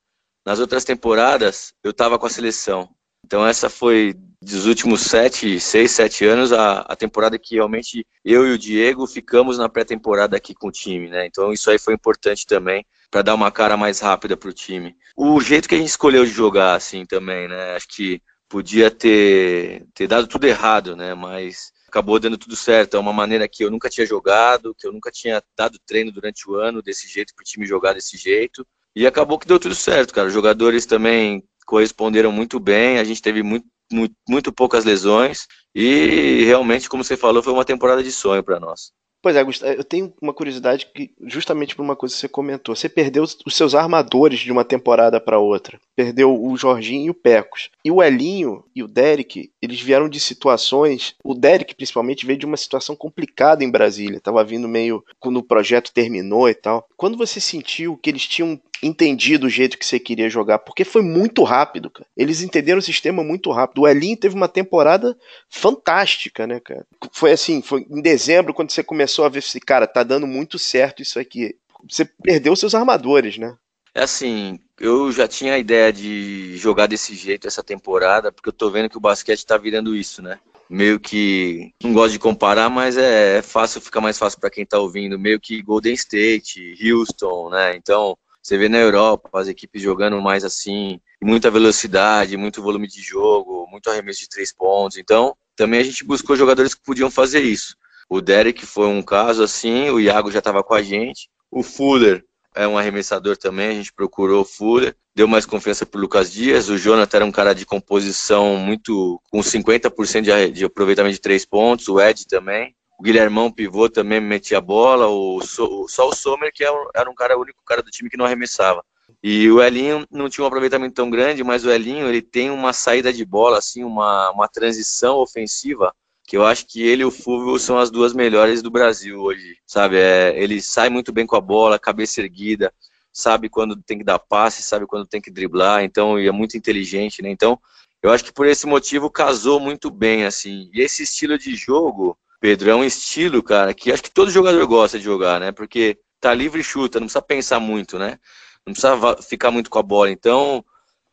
Nas 0.45 0.59
outras 0.59 0.83
temporadas, 0.83 1.73
eu 1.83 1.91
estava 1.91 2.19
com 2.19 2.25
a 2.25 2.29
seleção. 2.29 2.89
Então, 3.25 3.45
essa 3.45 3.69
foi, 3.69 4.13
dos 4.39 4.67
últimos 4.67 5.01
sete, 5.01 5.59
seis, 5.59 5.91
sete 5.91 6.23
anos, 6.25 6.53
a, 6.53 6.81
a 6.81 6.95
temporada 6.95 7.39
que 7.39 7.55
realmente 7.55 8.05
eu 8.23 8.47
e 8.47 8.51
o 8.51 8.57
Diego 8.57 9.07
ficamos 9.07 9.57
na 9.57 9.67
pré-temporada 9.67 10.37
aqui 10.37 10.53
com 10.53 10.67
o 10.67 10.71
time, 10.71 11.09
né? 11.09 11.25
Então, 11.25 11.51
isso 11.51 11.71
aí 11.71 11.79
foi 11.79 11.95
importante 11.95 12.45
também 12.45 12.85
para 13.09 13.23
dar 13.23 13.33
uma 13.33 13.51
cara 13.51 13.75
mais 13.75 13.99
rápida 13.99 14.37
para 14.37 14.49
o 14.49 14.53
time. 14.53 14.95
O 15.17 15.41
jeito 15.41 15.67
que 15.67 15.73
a 15.73 15.77
gente 15.77 15.87
escolheu 15.87 16.23
de 16.23 16.31
jogar, 16.31 16.75
assim, 16.75 17.05
também, 17.05 17.47
né? 17.47 17.75
Acho 17.75 17.87
que 17.87 18.21
podia 18.47 18.91
ter, 18.91 19.85
ter 19.95 20.07
dado 20.07 20.27
tudo 20.27 20.45
errado, 20.45 20.95
né? 20.95 21.15
Mas 21.15 21.71
acabou 21.95 22.19
dando 22.19 22.37
tudo 22.37 22.57
certo. 22.57 22.97
É 22.97 22.99
uma 22.99 23.13
maneira 23.13 23.47
que 23.47 23.63
eu 23.63 23.71
nunca 23.71 23.89
tinha 23.89 24.05
jogado, 24.05 24.75
que 24.75 24.85
eu 24.85 24.91
nunca 24.91 25.09
tinha 25.09 25.41
dado 25.57 25.79
treino 25.87 26.11
durante 26.11 26.49
o 26.49 26.55
ano 26.55 26.81
desse 26.81 27.07
jeito, 27.07 27.33
para 27.33 27.41
o 27.41 27.45
time 27.45 27.65
jogar 27.65 27.93
desse 27.93 28.17
jeito. 28.17 28.67
E 28.93 29.07
acabou 29.07 29.39
que 29.39 29.47
deu 29.47 29.57
tudo 29.57 29.73
certo, 29.73 30.13
cara. 30.13 30.27
Os 30.27 30.33
jogadores 30.33 30.85
também 30.85 31.41
corresponderam 31.65 32.31
muito 32.31 32.59
bem, 32.59 32.99
a 32.99 33.03
gente 33.03 33.21
teve 33.21 33.41
muito, 33.41 33.65
muito, 33.91 34.13
muito 34.27 34.51
poucas 34.51 34.83
lesões 34.83 35.47
e 35.73 36.43
realmente, 36.45 36.89
como 36.89 37.03
você 37.03 37.17
falou, 37.17 37.41
foi 37.41 37.53
uma 37.53 37.65
temporada 37.65 38.03
de 38.03 38.11
sonho 38.11 38.43
para 38.43 38.59
nós. 38.59 38.91
Pois 39.25 39.35
é, 39.35 39.43
Gustavo, 39.43 39.73
eu 39.73 39.83
tenho 39.83 40.13
uma 40.21 40.31
curiosidade 40.31 40.85
que, 40.93 41.09
justamente 41.25 41.75
por 41.75 41.81
uma 41.81 41.95
coisa 41.95 42.13
que 42.13 42.21
você 42.21 42.29
comentou. 42.29 42.75
Você 42.75 42.87
perdeu 42.87 43.23
os 43.23 43.55
seus 43.55 43.73
armadores 43.73 44.41
de 44.41 44.51
uma 44.51 44.63
temporada 44.63 45.19
para 45.19 45.39
outra. 45.39 45.79
Perdeu 45.95 46.39
o 46.39 46.55
Jorginho 46.55 47.07
e 47.07 47.09
o 47.09 47.13
Pecos. 47.15 47.71
E 47.83 47.89
o 47.89 48.03
Elinho 48.03 48.63
e 48.75 48.83
o 48.83 48.87
Derek, 48.87 49.49
eles 49.59 49.81
vieram 49.81 50.07
de 50.07 50.19
situações. 50.19 51.15
O 51.23 51.33
Derek, 51.33 51.73
principalmente, 51.73 52.23
veio 52.23 52.37
de 52.37 52.45
uma 52.45 52.55
situação 52.55 52.95
complicada 52.95 53.63
em 53.63 53.71
Brasília. 53.71 54.21
Tava 54.21 54.43
vindo 54.43 54.67
meio 54.67 55.03
quando 55.19 55.37
o 55.37 55.43
projeto 55.43 55.91
terminou 55.91 56.47
e 56.47 56.53
tal. 56.53 56.87
Quando 56.95 57.17
você 57.17 57.39
sentiu 57.39 57.97
que 57.97 58.11
eles 58.11 58.27
tinham 58.27 58.61
entendido 58.83 59.47
o 59.47 59.49
jeito 59.49 59.77
que 59.77 59.85
você 59.85 59.99
queria 59.99 60.29
jogar, 60.29 60.59
porque 60.59 60.83
foi 60.83 61.01
muito 61.01 61.43
rápido, 61.43 61.89
cara. 61.89 62.07
Eles 62.15 62.41
entenderam 62.41 62.79
o 62.79 62.83
sistema 62.83 63.23
muito 63.23 63.51
rápido. 63.51 63.81
O 63.81 63.87
Elinho 63.87 64.17
teve 64.17 64.35
uma 64.35 64.47
temporada 64.47 65.17
fantástica, 65.49 66.45
né, 66.45 66.59
cara? 66.59 66.85
Foi 67.11 67.31
assim, 67.31 67.61
foi 67.61 67.85
em 67.89 68.01
dezembro 68.01 68.53
quando 68.53 68.71
você 68.71 68.83
começou 68.83 69.14
a 69.23 69.29
ver 69.29 69.43
se, 69.43 69.59
cara, 69.59 69.87
tá 69.87 70.03
dando 70.03 70.27
muito 70.27 70.57
certo 70.59 71.01
isso 71.01 71.19
aqui. 71.19 71.55
Você 71.89 72.05
perdeu 72.05 72.55
seus 72.55 72.75
armadores, 72.75 73.37
né? 73.37 73.55
É 73.93 74.03
assim, 74.03 74.59
eu 74.79 75.11
já 75.11 75.27
tinha 75.27 75.53
a 75.53 75.59
ideia 75.59 75.93
de 75.93 76.57
jogar 76.57 76.87
desse 76.87 77.15
jeito 77.15 77.47
essa 77.47 77.63
temporada, 77.63 78.31
porque 78.31 78.49
eu 78.49 78.53
tô 78.53 78.69
vendo 78.69 78.89
que 78.89 78.97
o 78.97 79.01
basquete 79.01 79.45
tá 79.45 79.57
virando 79.57 79.95
isso, 79.95 80.21
né? 80.21 80.37
Meio 80.69 80.99
que 80.99 81.71
não 81.81 81.93
gosto 81.93 82.11
de 82.11 82.19
comparar, 82.19 82.69
mas 82.69 82.97
é, 82.97 83.37
é 83.37 83.41
fácil, 83.41 83.79
fica 83.79 84.01
mais 84.01 84.17
fácil 84.17 84.39
para 84.39 84.49
quem 84.49 84.65
tá 84.65 84.79
ouvindo, 84.79 85.17
meio 85.17 85.39
que 85.39 85.61
Golden 85.61 85.93
State, 85.93 86.75
Houston, 86.83 87.51
né? 87.51 87.75
Então, 87.77 88.17
você 88.41 88.57
vê 88.57 88.67
na 88.67 88.79
Europa 88.79 89.29
as 89.33 89.47
equipes 89.47 89.81
jogando 89.81 90.21
mais 90.21 90.43
assim, 90.43 90.99
muita 91.21 91.49
velocidade, 91.49 92.35
muito 92.35 92.61
volume 92.61 92.87
de 92.87 93.01
jogo, 93.01 93.65
muito 93.71 93.89
arremesso 93.89 94.19
de 94.19 94.29
três 94.29 94.51
pontos. 94.51 94.97
Então, 94.97 95.35
também 95.55 95.79
a 95.79 95.83
gente 95.83 96.03
buscou 96.03 96.35
jogadores 96.35 96.73
que 96.73 96.83
podiam 96.83 97.09
fazer 97.09 97.41
isso. 97.41 97.77
O 98.09 98.21
Derek 98.21 98.65
foi 98.65 98.87
um 98.87 99.01
caso 99.01 99.43
assim, 99.43 99.89
o 99.89 99.99
Iago 99.99 100.31
já 100.31 100.39
estava 100.39 100.63
com 100.63 100.73
a 100.73 100.81
gente. 100.81 101.29
O 101.49 101.63
Fuller 101.63 102.23
é 102.55 102.67
um 102.67 102.77
arremessador 102.77 103.35
também, 103.35 103.67
a 103.67 103.73
gente 103.73 103.91
procurou 103.91 104.41
o 104.41 104.45
Fuller, 104.45 104.95
deu 105.13 105.27
mais 105.27 105.45
confiança 105.45 105.85
para 105.85 105.97
o 105.97 106.01
Lucas 106.01 106.31
Dias. 106.31 106.69
O 106.69 106.77
Jonathan 106.77 107.17
era 107.17 107.25
um 107.25 107.31
cara 107.31 107.53
de 107.53 107.65
composição 107.65 108.55
muito 108.57 109.21
com 109.29 109.39
50% 109.39 110.21
de, 110.21 110.51
de 110.51 110.65
aproveitamento 110.65 111.15
de 111.15 111.21
três 111.21 111.45
pontos, 111.45 111.87
o 111.87 111.99
Ed 111.99 112.25
também. 112.27 112.75
O 112.97 113.03
Guilhermão 113.03 113.51
pivô 113.51 113.89
também 113.89 114.21
metia 114.21 114.59
a 114.59 114.61
bola, 114.61 115.07
o, 115.07 115.41
só 115.41 116.07
o 116.07 116.15
Sommer, 116.15 116.51
que 116.53 116.63
era 116.63 117.09
um 117.09 117.15
cara, 117.15 117.37
o 117.37 117.41
único 117.41 117.61
cara 117.65 117.83
do 117.83 117.91
time 117.91 118.09
que 118.09 118.15
não 118.15 118.25
arremessava. 118.25 118.81
E 119.21 119.49
o 119.51 119.61
Elinho 119.61 120.05
não 120.09 120.29
tinha 120.29 120.43
um 120.43 120.47
aproveitamento 120.47 120.93
tão 120.93 121.09
grande, 121.09 121.43
mas 121.43 121.65
o 121.65 121.71
Elinho 121.71 122.07
ele 122.07 122.21
tem 122.21 122.49
uma 122.49 122.71
saída 122.71 123.11
de 123.11 123.25
bola, 123.25 123.57
assim, 123.57 123.83
uma, 123.83 124.31
uma 124.31 124.47
transição 124.47 125.17
ofensiva 125.17 125.93
que 126.25 126.35
eu 126.35 126.45
acho 126.45 126.65
que 126.67 126.81
ele 126.81 127.03
e 127.03 127.05
o 127.05 127.11
Fúvio 127.11 127.57
são 127.59 127.77
as 127.77 127.91
duas 127.91 128.13
melhores 128.13 128.61
do 128.61 128.71
Brasil 128.71 129.19
hoje, 129.19 129.57
sabe? 129.65 129.97
É, 129.97 130.33
ele 130.41 130.61
sai 130.61 130.89
muito 130.89 131.11
bem 131.11 131.25
com 131.25 131.35
a 131.35 131.41
bola, 131.41 131.77
cabeça 131.77 132.19
erguida, 132.21 132.73
sabe 133.13 133.47
quando 133.47 133.75
tem 133.75 133.97
que 133.99 134.03
dar 134.03 134.19
passe, 134.19 134.63
sabe 134.63 134.87
quando 134.87 135.05
tem 135.05 135.21
que 135.21 135.31
driblar, 135.31 135.83
então 135.83 136.19
e 136.19 136.27
é 136.27 136.31
muito 136.31 136.57
inteligente, 136.57 137.21
né? 137.21 137.29
Então, 137.29 137.59
eu 138.01 138.11
acho 138.11 138.23
que 138.23 138.33
por 138.33 138.47
esse 138.47 138.65
motivo 138.67 139.09
casou 139.09 139.59
muito 139.59 139.89
bem, 139.89 140.25
assim. 140.25 140.69
E 140.73 140.81
esse 140.81 141.03
estilo 141.03 141.37
de 141.37 141.55
jogo, 141.55 142.17
Pedro, 142.39 142.69
é 142.69 142.75
um 142.75 142.83
estilo, 142.83 143.41
cara, 143.41 143.73
que 143.73 143.91
acho 143.91 144.03
que 144.03 144.11
todo 144.11 144.31
jogador 144.31 144.65
gosta 144.67 144.97
de 144.97 145.05
jogar, 145.05 145.39
né? 145.39 145.51
Porque 145.51 145.97
tá 146.19 146.33
livre 146.33 146.61
e 146.61 146.63
chuta, 146.63 146.99
não 146.99 147.07
precisa 147.07 147.21
pensar 147.21 147.59
muito, 147.59 147.99
né? 147.99 148.19
Não 148.65 148.73
precisa 148.73 149.17
ficar 149.23 149.51
muito 149.51 149.69
com 149.69 149.79
a 149.79 149.83
bola. 149.83 150.11
Então, 150.11 150.65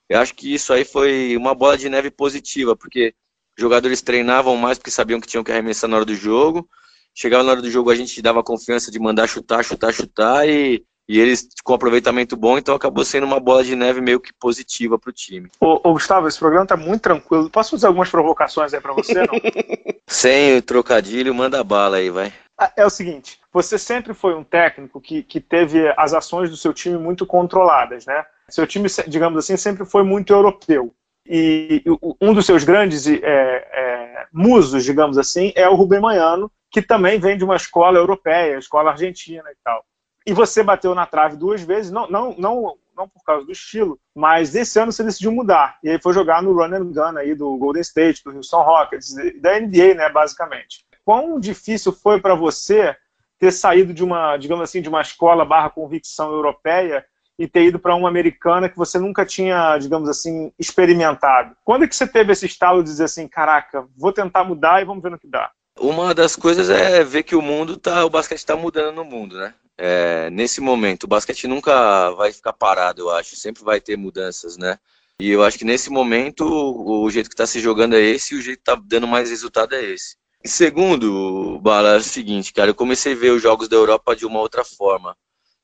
eu 0.08 0.18
acho 0.20 0.34
que 0.34 0.52
isso 0.52 0.72
aí 0.72 0.84
foi 0.84 1.36
uma 1.36 1.54
bola 1.54 1.76
de 1.78 1.88
neve 1.88 2.10
positiva, 2.10 2.76
porque 2.76 3.14
jogadores 3.58 4.02
treinavam 4.02 4.56
mais 4.56 4.78
porque 4.78 4.90
sabiam 4.90 5.20
que 5.20 5.26
tinham 5.26 5.44
que 5.44 5.52
arremessar 5.52 5.88
na 5.88 5.96
hora 5.96 6.04
do 6.04 6.14
jogo. 6.14 6.68
Chegava 7.14 7.42
na 7.42 7.52
hora 7.52 7.62
do 7.62 7.70
jogo, 7.70 7.90
a 7.90 7.94
gente 7.94 8.22
dava 8.22 8.42
confiança 8.42 8.90
de 8.90 8.98
mandar 8.98 9.28
chutar, 9.28 9.62
chutar, 9.62 9.92
chutar 9.92 10.48
e, 10.48 10.82
e 11.06 11.20
eles 11.20 11.46
com 11.62 11.74
aproveitamento 11.74 12.36
bom, 12.36 12.56
então 12.56 12.74
acabou 12.74 13.04
sendo 13.04 13.24
uma 13.24 13.38
bola 13.38 13.62
de 13.62 13.76
neve 13.76 14.00
meio 14.00 14.18
que 14.18 14.32
positiva 14.32 14.98
para 14.98 15.10
o 15.10 15.12
time. 15.12 15.50
Ô, 15.60 15.78
ô, 15.84 15.92
Gustavo, 15.92 16.26
esse 16.26 16.38
programa 16.38 16.66
tá 16.66 16.76
muito 16.76 17.02
tranquilo. 17.02 17.50
Posso 17.50 17.72
fazer 17.72 17.86
algumas 17.86 18.08
provocações 18.08 18.72
aí 18.72 18.80
para 18.80 18.94
você, 18.94 19.14
não? 19.14 19.38
Sem 20.08 20.62
trocadilho, 20.62 21.34
manda 21.34 21.62
bala 21.62 21.98
aí, 21.98 22.08
vai. 22.08 22.32
Ah, 22.58 22.72
é 22.76 22.86
o 22.86 22.90
seguinte, 22.90 23.40
você 23.52 23.78
sempre 23.78 24.14
foi 24.14 24.34
um 24.34 24.44
técnico 24.44 25.00
que, 25.00 25.22
que 25.22 25.40
teve 25.40 25.92
as 25.96 26.14
ações 26.14 26.48
do 26.48 26.56
seu 26.56 26.72
time 26.72 26.96
muito 26.96 27.26
controladas, 27.26 28.06
né? 28.06 28.24
Seu 28.48 28.66
time, 28.66 28.88
digamos 29.08 29.38
assim, 29.38 29.56
sempre 29.56 29.84
foi 29.84 30.04
muito 30.04 30.32
europeu. 30.32 30.94
E 31.34 31.82
um 32.20 32.34
dos 32.34 32.44
seus 32.44 32.62
grandes 32.62 33.06
é, 33.06 33.16
é, 33.22 34.26
musos, 34.30 34.84
digamos 34.84 35.16
assim, 35.16 35.50
é 35.56 35.66
o 35.66 35.74
Rubem 35.74 35.98
Manhano, 35.98 36.52
que 36.70 36.82
também 36.82 37.18
vem 37.18 37.38
de 37.38 37.42
uma 37.42 37.56
escola 37.56 37.96
europeia, 37.96 38.58
escola 38.58 38.90
argentina 38.90 39.50
e 39.50 39.56
tal. 39.64 39.82
E 40.26 40.34
você 40.34 40.62
bateu 40.62 40.94
na 40.94 41.06
trave 41.06 41.38
duas 41.38 41.62
vezes, 41.62 41.90
não, 41.90 42.06
não, 42.06 42.34
não, 42.36 42.76
não 42.94 43.08
por 43.08 43.24
causa 43.24 43.46
do 43.46 43.52
estilo, 43.52 43.98
mas 44.14 44.54
esse 44.54 44.78
ano 44.78 44.92
você 44.92 45.02
decidiu 45.02 45.32
mudar. 45.32 45.78
E 45.82 45.88
aí 45.88 45.98
foi 45.98 46.12
jogar 46.12 46.42
no 46.42 46.52
run 46.52 46.74
and 46.74 46.92
gun 46.92 47.16
aí 47.16 47.34
do 47.34 47.56
Golden 47.56 47.80
State, 47.80 48.22
do 48.22 48.36
Houston 48.36 48.62
Rockets, 48.62 49.14
da 49.40 49.58
NBA, 49.58 49.94
né, 49.94 50.10
basicamente. 50.10 50.84
Quão 51.02 51.40
difícil 51.40 51.92
foi 51.92 52.20
para 52.20 52.34
você 52.34 52.94
ter 53.38 53.52
saído 53.52 53.94
de 53.94 54.04
uma, 54.04 54.36
digamos 54.36 54.64
assim, 54.64 54.82
de 54.82 54.88
uma 54.90 55.00
escola 55.00 55.46
barra 55.46 55.70
convicção 55.70 56.30
europeia 56.30 57.02
e 57.42 57.48
ter 57.48 57.64
ido 57.64 57.78
para 57.80 57.96
uma 57.96 58.08
americana 58.08 58.68
que 58.68 58.76
você 58.76 59.00
nunca 59.00 59.26
tinha, 59.26 59.76
digamos 59.76 60.08
assim, 60.08 60.52
experimentado. 60.56 61.56
Quando 61.64 61.84
é 61.84 61.88
que 61.88 61.96
você 61.96 62.06
teve 62.06 62.32
esse 62.32 62.46
estalo 62.46 62.84
de 62.84 62.90
dizer 62.90 63.04
assim, 63.04 63.26
caraca, 63.26 63.84
vou 63.98 64.12
tentar 64.12 64.44
mudar 64.44 64.80
e 64.80 64.84
vamos 64.84 65.02
ver 65.02 65.10
no 65.10 65.18
que 65.18 65.26
dá? 65.26 65.50
Uma 65.76 66.14
das 66.14 66.36
coisas 66.36 66.70
é 66.70 67.02
ver 67.02 67.24
que 67.24 67.34
o 67.34 67.42
mundo 67.42 67.76
tá, 67.76 68.04
o 68.04 68.10
basquete 68.10 68.38
está 68.38 68.54
mudando 68.54 68.94
no 68.94 69.04
mundo, 69.04 69.36
né? 69.36 69.54
É, 69.76 70.30
nesse 70.30 70.60
momento, 70.60 71.02
o 71.02 71.08
basquete 71.08 71.48
nunca 71.48 72.12
vai 72.12 72.32
ficar 72.32 72.52
parado, 72.52 73.00
eu 73.00 73.10
acho. 73.10 73.34
Sempre 73.34 73.64
vai 73.64 73.80
ter 73.80 73.96
mudanças, 73.96 74.56
né? 74.56 74.78
E 75.18 75.28
eu 75.28 75.42
acho 75.42 75.58
que 75.58 75.64
nesse 75.64 75.90
momento 75.90 76.44
o, 76.44 77.10
jeito 77.10 77.28
que 77.28 77.34
está 77.34 77.46
se 77.46 77.58
jogando 77.58 77.96
é 77.96 78.00
esse 78.00 78.34
e 78.34 78.38
o 78.38 78.42
jeito 78.42 78.58
que 78.62 78.70
está 78.70 78.80
dando 78.84 79.08
mais 79.08 79.30
resultado 79.30 79.74
é 79.74 79.82
esse. 79.82 80.14
E 80.44 80.48
segundo, 80.48 81.58
Bala, 81.60 81.94
é 81.94 81.96
o 81.96 82.02
seguinte, 82.02 82.52
cara, 82.52 82.70
eu 82.70 82.74
comecei 82.74 83.14
a 83.14 83.16
ver 83.16 83.30
os 83.30 83.42
jogos 83.42 83.68
da 83.68 83.74
Europa 83.74 84.14
de 84.14 84.24
uma 84.24 84.38
outra 84.38 84.64
forma 84.64 85.16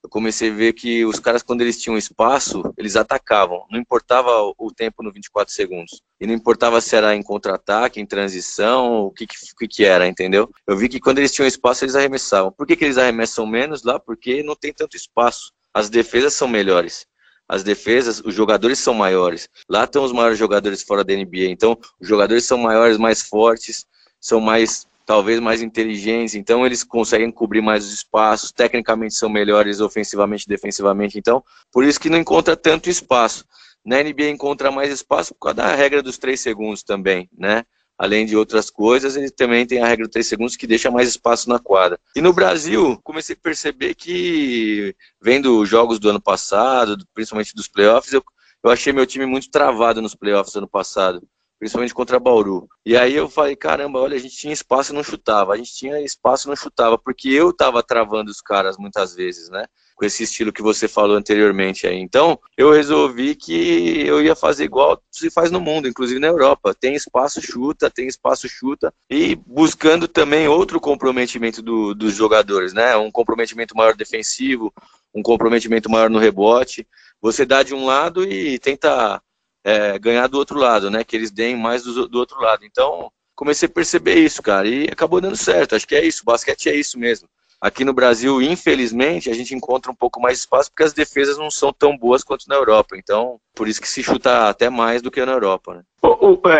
eu 0.08 0.10
comecei 0.10 0.50
a 0.50 0.54
ver 0.54 0.72
que 0.72 1.04
os 1.04 1.20
caras, 1.20 1.42
quando 1.42 1.60
eles 1.60 1.78
tinham 1.78 1.98
espaço, 1.98 2.62
eles 2.78 2.96
atacavam. 2.96 3.66
Não 3.70 3.78
importava 3.78 4.30
o 4.56 4.72
tempo 4.74 5.02
no 5.02 5.12
24 5.12 5.52
segundos. 5.52 6.02
E 6.18 6.26
não 6.26 6.32
importava 6.32 6.80
se 6.80 6.96
era 6.96 7.14
em 7.14 7.22
contra-ataque, 7.22 8.00
em 8.00 8.06
transição, 8.06 9.02
o 9.02 9.10
que, 9.10 9.26
que, 9.26 9.68
que 9.68 9.84
era, 9.84 10.08
entendeu? 10.08 10.50
Eu 10.66 10.78
vi 10.78 10.88
que 10.88 10.98
quando 10.98 11.18
eles 11.18 11.30
tinham 11.30 11.46
espaço, 11.46 11.84
eles 11.84 11.94
arremessavam. 11.94 12.50
Por 12.50 12.66
que, 12.66 12.74
que 12.74 12.86
eles 12.86 12.96
arremessam 12.96 13.46
menos 13.46 13.82
lá? 13.82 14.00
Porque 14.00 14.42
não 14.42 14.56
tem 14.56 14.72
tanto 14.72 14.96
espaço. 14.96 15.52
As 15.74 15.90
defesas 15.90 16.32
são 16.32 16.48
melhores. 16.48 17.06
As 17.46 17.62
defesas, 17.62 18.22
os 18.24 18.34
jogadores 18.34 18.78
são 18.78 18.94
maiores. 18.94 19.46
Lá 19.68 19.84
estão 19.84 20.02
os 20.02 20.12
maiores 20.12 20.38
jogadores 20.38 20.82
fora 20.82 21.04
da 21.04 21.14
NBA. 21.14 21.50
Então, 21.50 21.78
os 22.00 22.08
jogadores 22.08 22.46
são 22.46 22.56
maiores, 22.56 22.96
mais 22.96 23.20
fortes, 23.20 23.84
são 24.18 24.40
mais 24.40 24.87
talvez 25.08 25.40
mais 25.40 25.62
inteligentes, 25.62 26.34
então 26.34 26.66
eles 26.66 26.84
conseguem 26.84 27.30
cobrir 27.30 27.62
mais 27.62 27.86
os 27.86 27.94
espaços, 27.94 28.52
tecnicamente 28.52 29.14
são 29.14 29.30
melhores 29.30 29.80
ofensivamente 29.80 30.44
e 30.44 30.48
defensivamente, 30.48 31.18
então 31.18 31.42
por 31.72 31.82
isso 31.82 31.98
que 31.98 32.10
não 32.10 32.18
encontra 32.18 32.54
tanto 32.54 32.90
espaço. 32.90 33.46
Na 33.82 34.02
NBA 34.02 34.28
encontra 34.28 34.70
mais 34.70 34.92
espaço 34.92 35.32
por 35.32 35.46
causa 35.46 35.54
da 35.54 35.74
regra 35.74 36.02
dos 36.02 36.18
três 36.18 36.40
segundos 36.40 36.82
também, 36.82 37.26
né? 37.32 37.64
Além 37.96 38.26
de 38.26 38.36
outras 38.36 38.68
coisas, 38.68 39.16
ele 39.16 39.30
também 39.30 39.66
tem 39.66 39.80
a 39.80 39.86
regra 39.86 40.04
dos 40.04 40.12
três 40.12 40.26
segundos 40.26 40.56
que 40.56 40.66
deixa 40.66 40.90
mais 40.90 41.08
espaço 41.08 41.48
na 41.48 41.58
quadra. 41.58 41.98
E 42.14 42.20
no 42.20 42.34
Brasil, 42.34 43.00
comecei 43.02 43.34
a 43.34 43.42
perceber 43.42 43.94
que, 43.94 44.94
vendo 45.22 45.58
os 45.58 45.66
jogos 45.70 45.98
do 45.98 46.10
ano 46.10 46.20
passado, 46.20 47.02
principalmente 47.14 47.54
dos 47.54 47.66
playoffs, 47.66 48.12
eu, 48.12 48.22
eu 48.62 48.70
achei 48.70 48.92
meu 48.92 49.06
time 49.06 49.24
muito 49.24 49.50
travado 49.50 50.02
nos 50.02 50.14
playoffs 50.14 50.54
ano 50.54 50.68
passado 50.68 51.26
principalmente 51.58 51.94
contra 51.94 52.20
Bauru. 52.20 52.68
E 52.86 52.96
aí 52.96 53.14
eu 53.14 53.28
falei, 53.28 53.56
caramba, 53.56 53.98
olha, 53.98 54.16
a 54.16 54.20
gente 54.20 54.36
tinha 54.36 54.52
espaço 54.52 54.92
e 54.92 54.94
não 54.94 55.02
chutava, 55.02 55.52
a 55.52 55.56
gente 55.56 55.74
tinha 55.74 56.00
espaço 56.00 56.46
e 56.46 56.50
não 56.50 56.56
chutava, 56.56 56.96
porque 56.96 57.28
eu 57.28 57.52
tava 57.52 57.82
travando 57.82 58.30
os 58.30 58.40
caras 58.40 58.76
muitas 58.78 59.14
vezes, 59.14 59.48
né? 59.50 59.66
Com 59.96 60.04
esse 60.04 60.22
estilo 60.22 60.52
que 60.52 60.62
você 60.62 60.86
falou 60.86 61.16
anteriormente 61.16 61.86
aí. 61.86 61.98
Então, 61.98 62.38
eu 62.56 62.70
resolvi 62.70 63.34
que 63.34 64.06
eu 64.06 64.22
ia 64.22 64.36
fazer 64.36 64.64
igual 64.64 65.02
se 65.10 65.28
faz 65.28 65.50
no 65.50 65.60
mundo, 65.60 65.88
inclusive 65.88 66.20
na 66.20 66.28
Europa. 66.28 66.72
Tem 66.72 66.94
espaço, 66.94 67.42
chuta, 67.42 67.90
tem 67.90 68.06
espaço, 68.06 68.48
chuta. 68.48 68.94
E 69.10 69.34
buscando 69.34 70.06
também 70.06 70.46
outro 70.46 70.80
comprometimento 70.80 71.60
do, 71.60 71.94
dos 71.94 72.14
jogadores, 72.14 72.72
né? 72.72 72.96
Um 72.96 73.10
comprometimento 73.10 73.76
maior 73.76 73.96
defensivo, 73.96 74.72
um 75.12 75.22
comprometimento 75.22 75.90
maior 75.90 76.08
no 76.08 76.20
rebote. 76.20 76.86
Você 77.20 77.44
dá 77.44 77.64
de 77.64 77.74
um 77.74 77.84
lado 77.84 78.22
e 78.22 78.56
tenta 78.60 79.20
é, 79.68 79.98
ganhar 79.98 80.26
do 80.28 80.38
outro 80.38 80.58
lado, 80.58 80.90
né? 80.90 81.04
Que 81.04 81.14
eles 81.14 81.30
deem 81.30 81.54
mais 81.54 81.82
do, 81.82 82.08
do 82.08 82.18
outro 82.18 82.40
lado. 82.40 82.64
Então, 82.64 83.12
comecei 83.36 83.68
a 83.68 83.70
perceber 83.70 84.14
isso, 84.14 84.42
cara, 84.42 84.66
e 84.66 84.84
acabou 84.84 85.20
dando 85.20 85.36
certo. 85.36 85.74
Acho 85.74 85.86
que 85.86 85.94
é 85.94 86.04
isso, 86.04 86.24
basquete 86.24 86.70
é 86.70 86.74
isso 86.74 86.98
mesmo. 86.98 87.28
Aqui 87.60 87.84
no 87.84 87.92
Brasil, 87.92 88.40
infelizmente, 88.40 89.28
a 89.28 89.34
gente 89.34 89.54
encontra 89.54 89.90
um 89.90 89.94
pouco 89.94 90.20
mais 90.20 90.38
espaço 90.38 90.70
porque 90.70 90.84
as 90.84 90.92
defesas 90.92 91.36
não 91.36 91.50
são 91.50 91.72
tão 91.72 91.96
boas 91.96 92.22
quanto 92.22 92.48
na 92.48 92.54
Europa. 92.54 92.96
Então, 92.96 93.40
por 93.52 93.66
isso 93.66 93.80
que 93.80 93.88
se 93.88 94.00
chuta 94.00 94.48
até 94.48 94.70
mais 94.70 95.02
do 95.02 95.10
que 95.10 95.24
na 95.24 95.32
Europa. 95.32 95.74
Né? 95.74 95.82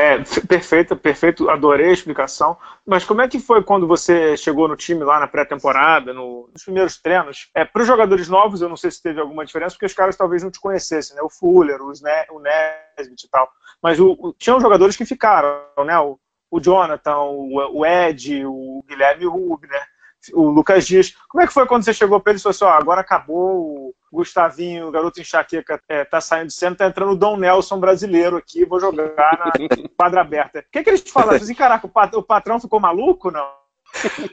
É, 0.00 0.18
perfeito, 0.46 0.96
perfeito, 0.96 1.48
adorei 1.48 1.90
a 1.90 1.92
explicação. 1.92 2.56
Mas 2.84 3.04
como 3.04 3.22
é 3.22 3.28
que 3.28 3.38
foi 3.38 3.62
quando 3.62 3.86
você 3.86 4.36
chegou 4.36 4.66
no 4.66 4.74
time 4.74 5.04
lá 5.04 5.20
na 5.20 5.28
pré-temporada, 5.28 6.12
no, 6.12 6.50
nos 6.52 6.64
primeiros 6.64 7.00
treinos? 7.00 7.48
É, 7.54 7.64
Para 7.64 7.82
os 7.82 7.86
jogadores 7.86 8.28
novos, 8.28 8.60
eu 8.60 8.68
não 8.68 8.76
sei 8.76 8.90
se 8.90 9.00
teve 9.00 9.20
alguma 9.20 9.46
diferença, 9.46 9.76
porque 9.76 9.86
os 9.86 9.94
caras 9.94 10.16
talvez 10.16 10.42
não 10.42 10.50
te 10.50 10.58
conhecessem, 10.58 11.14
né? 11.14 11.22
O 11.22 11.30
Fuller, 11.30 11.80
os 11.80 12.02
ne 12.02 12.26
o 12.30 12.40
Nesbitt 12.40 13.24
e 13.24 13.30
tal. 13.30 13.48
Mas 13.80 14.00
o, 14.00 14.16
o, 14.18 14.34
tinham 14.36 14.60
jogadores 14.60 14.96
que 14.96 15.06
ficaram, 15.06 15.60
né? 15.86 15.96
O, 16.00 16.18
o 16.50 16.60
Jonathan, 16.60 17.18
o, 17.18 17.78
o 17.78 17.86
Ed, 17.86 18.44
o 18.44 18.82
Guilherme 18.88 19.26
Rubner. 19.26 19.86
O 20.32 20.50
Lucas 20.50 20.86
Dias. 20.86 21.14
Como 21.28 21.42
é 21.42 21.46
que 21.46 21.52
foi 21.52 21.66
quando 21.66 21.84
você 21.84 21.92
chegou 21.92 22.20
para 22.20 22.32
ele 22.32 22.38
e 22.38 22.42
falou 22.42 22.50
assim: 22.50 22.64
ó, 22.64 22.70
agora 22.70 23.00
acabou, 23.00 23.90
o 23.90 23.94
Gustavinho, 24.12 24.88
o 24.88 24.90
garoto 24.90 25.20
enxaqueca, 25.20 25.80
é, 25.88 26.04
tá 26.04 26.20
saindo 26.20 26.48
de 26.48 26.54
cena, 26.54 26.76
tá 26.76 26.86
entrando 26.86 27.12
o 27.12 27.16
Dom 27.16 27.36
Nelson 27.36 27.78
brasileiro 27.78 28.36
aqui, 28.36 28.64
vou 28.64 28.80
jogar 28.80 29.12
na 29.16 29.52
quadra 29.96 30.20
aberta. 30.20 30.60
O 30.60 30.64
que, 30.70 30.82
que 30.82 30.90
eles 30.90 31.02
te 31.02 31.12
falaram? 31.12 31.36
Assim, 31.36 31.54
caraca, 31.54 31.86
o 32.14 32.22
patrão 32.22 32.60
ficou 32.60 32.80
maluco? 32.80 33.30
Não. 33.30 33.48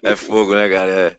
É 0.03 0.15
fogo, 0.15 0.53
né, 0.53 0.69
cara? 0.69 1.17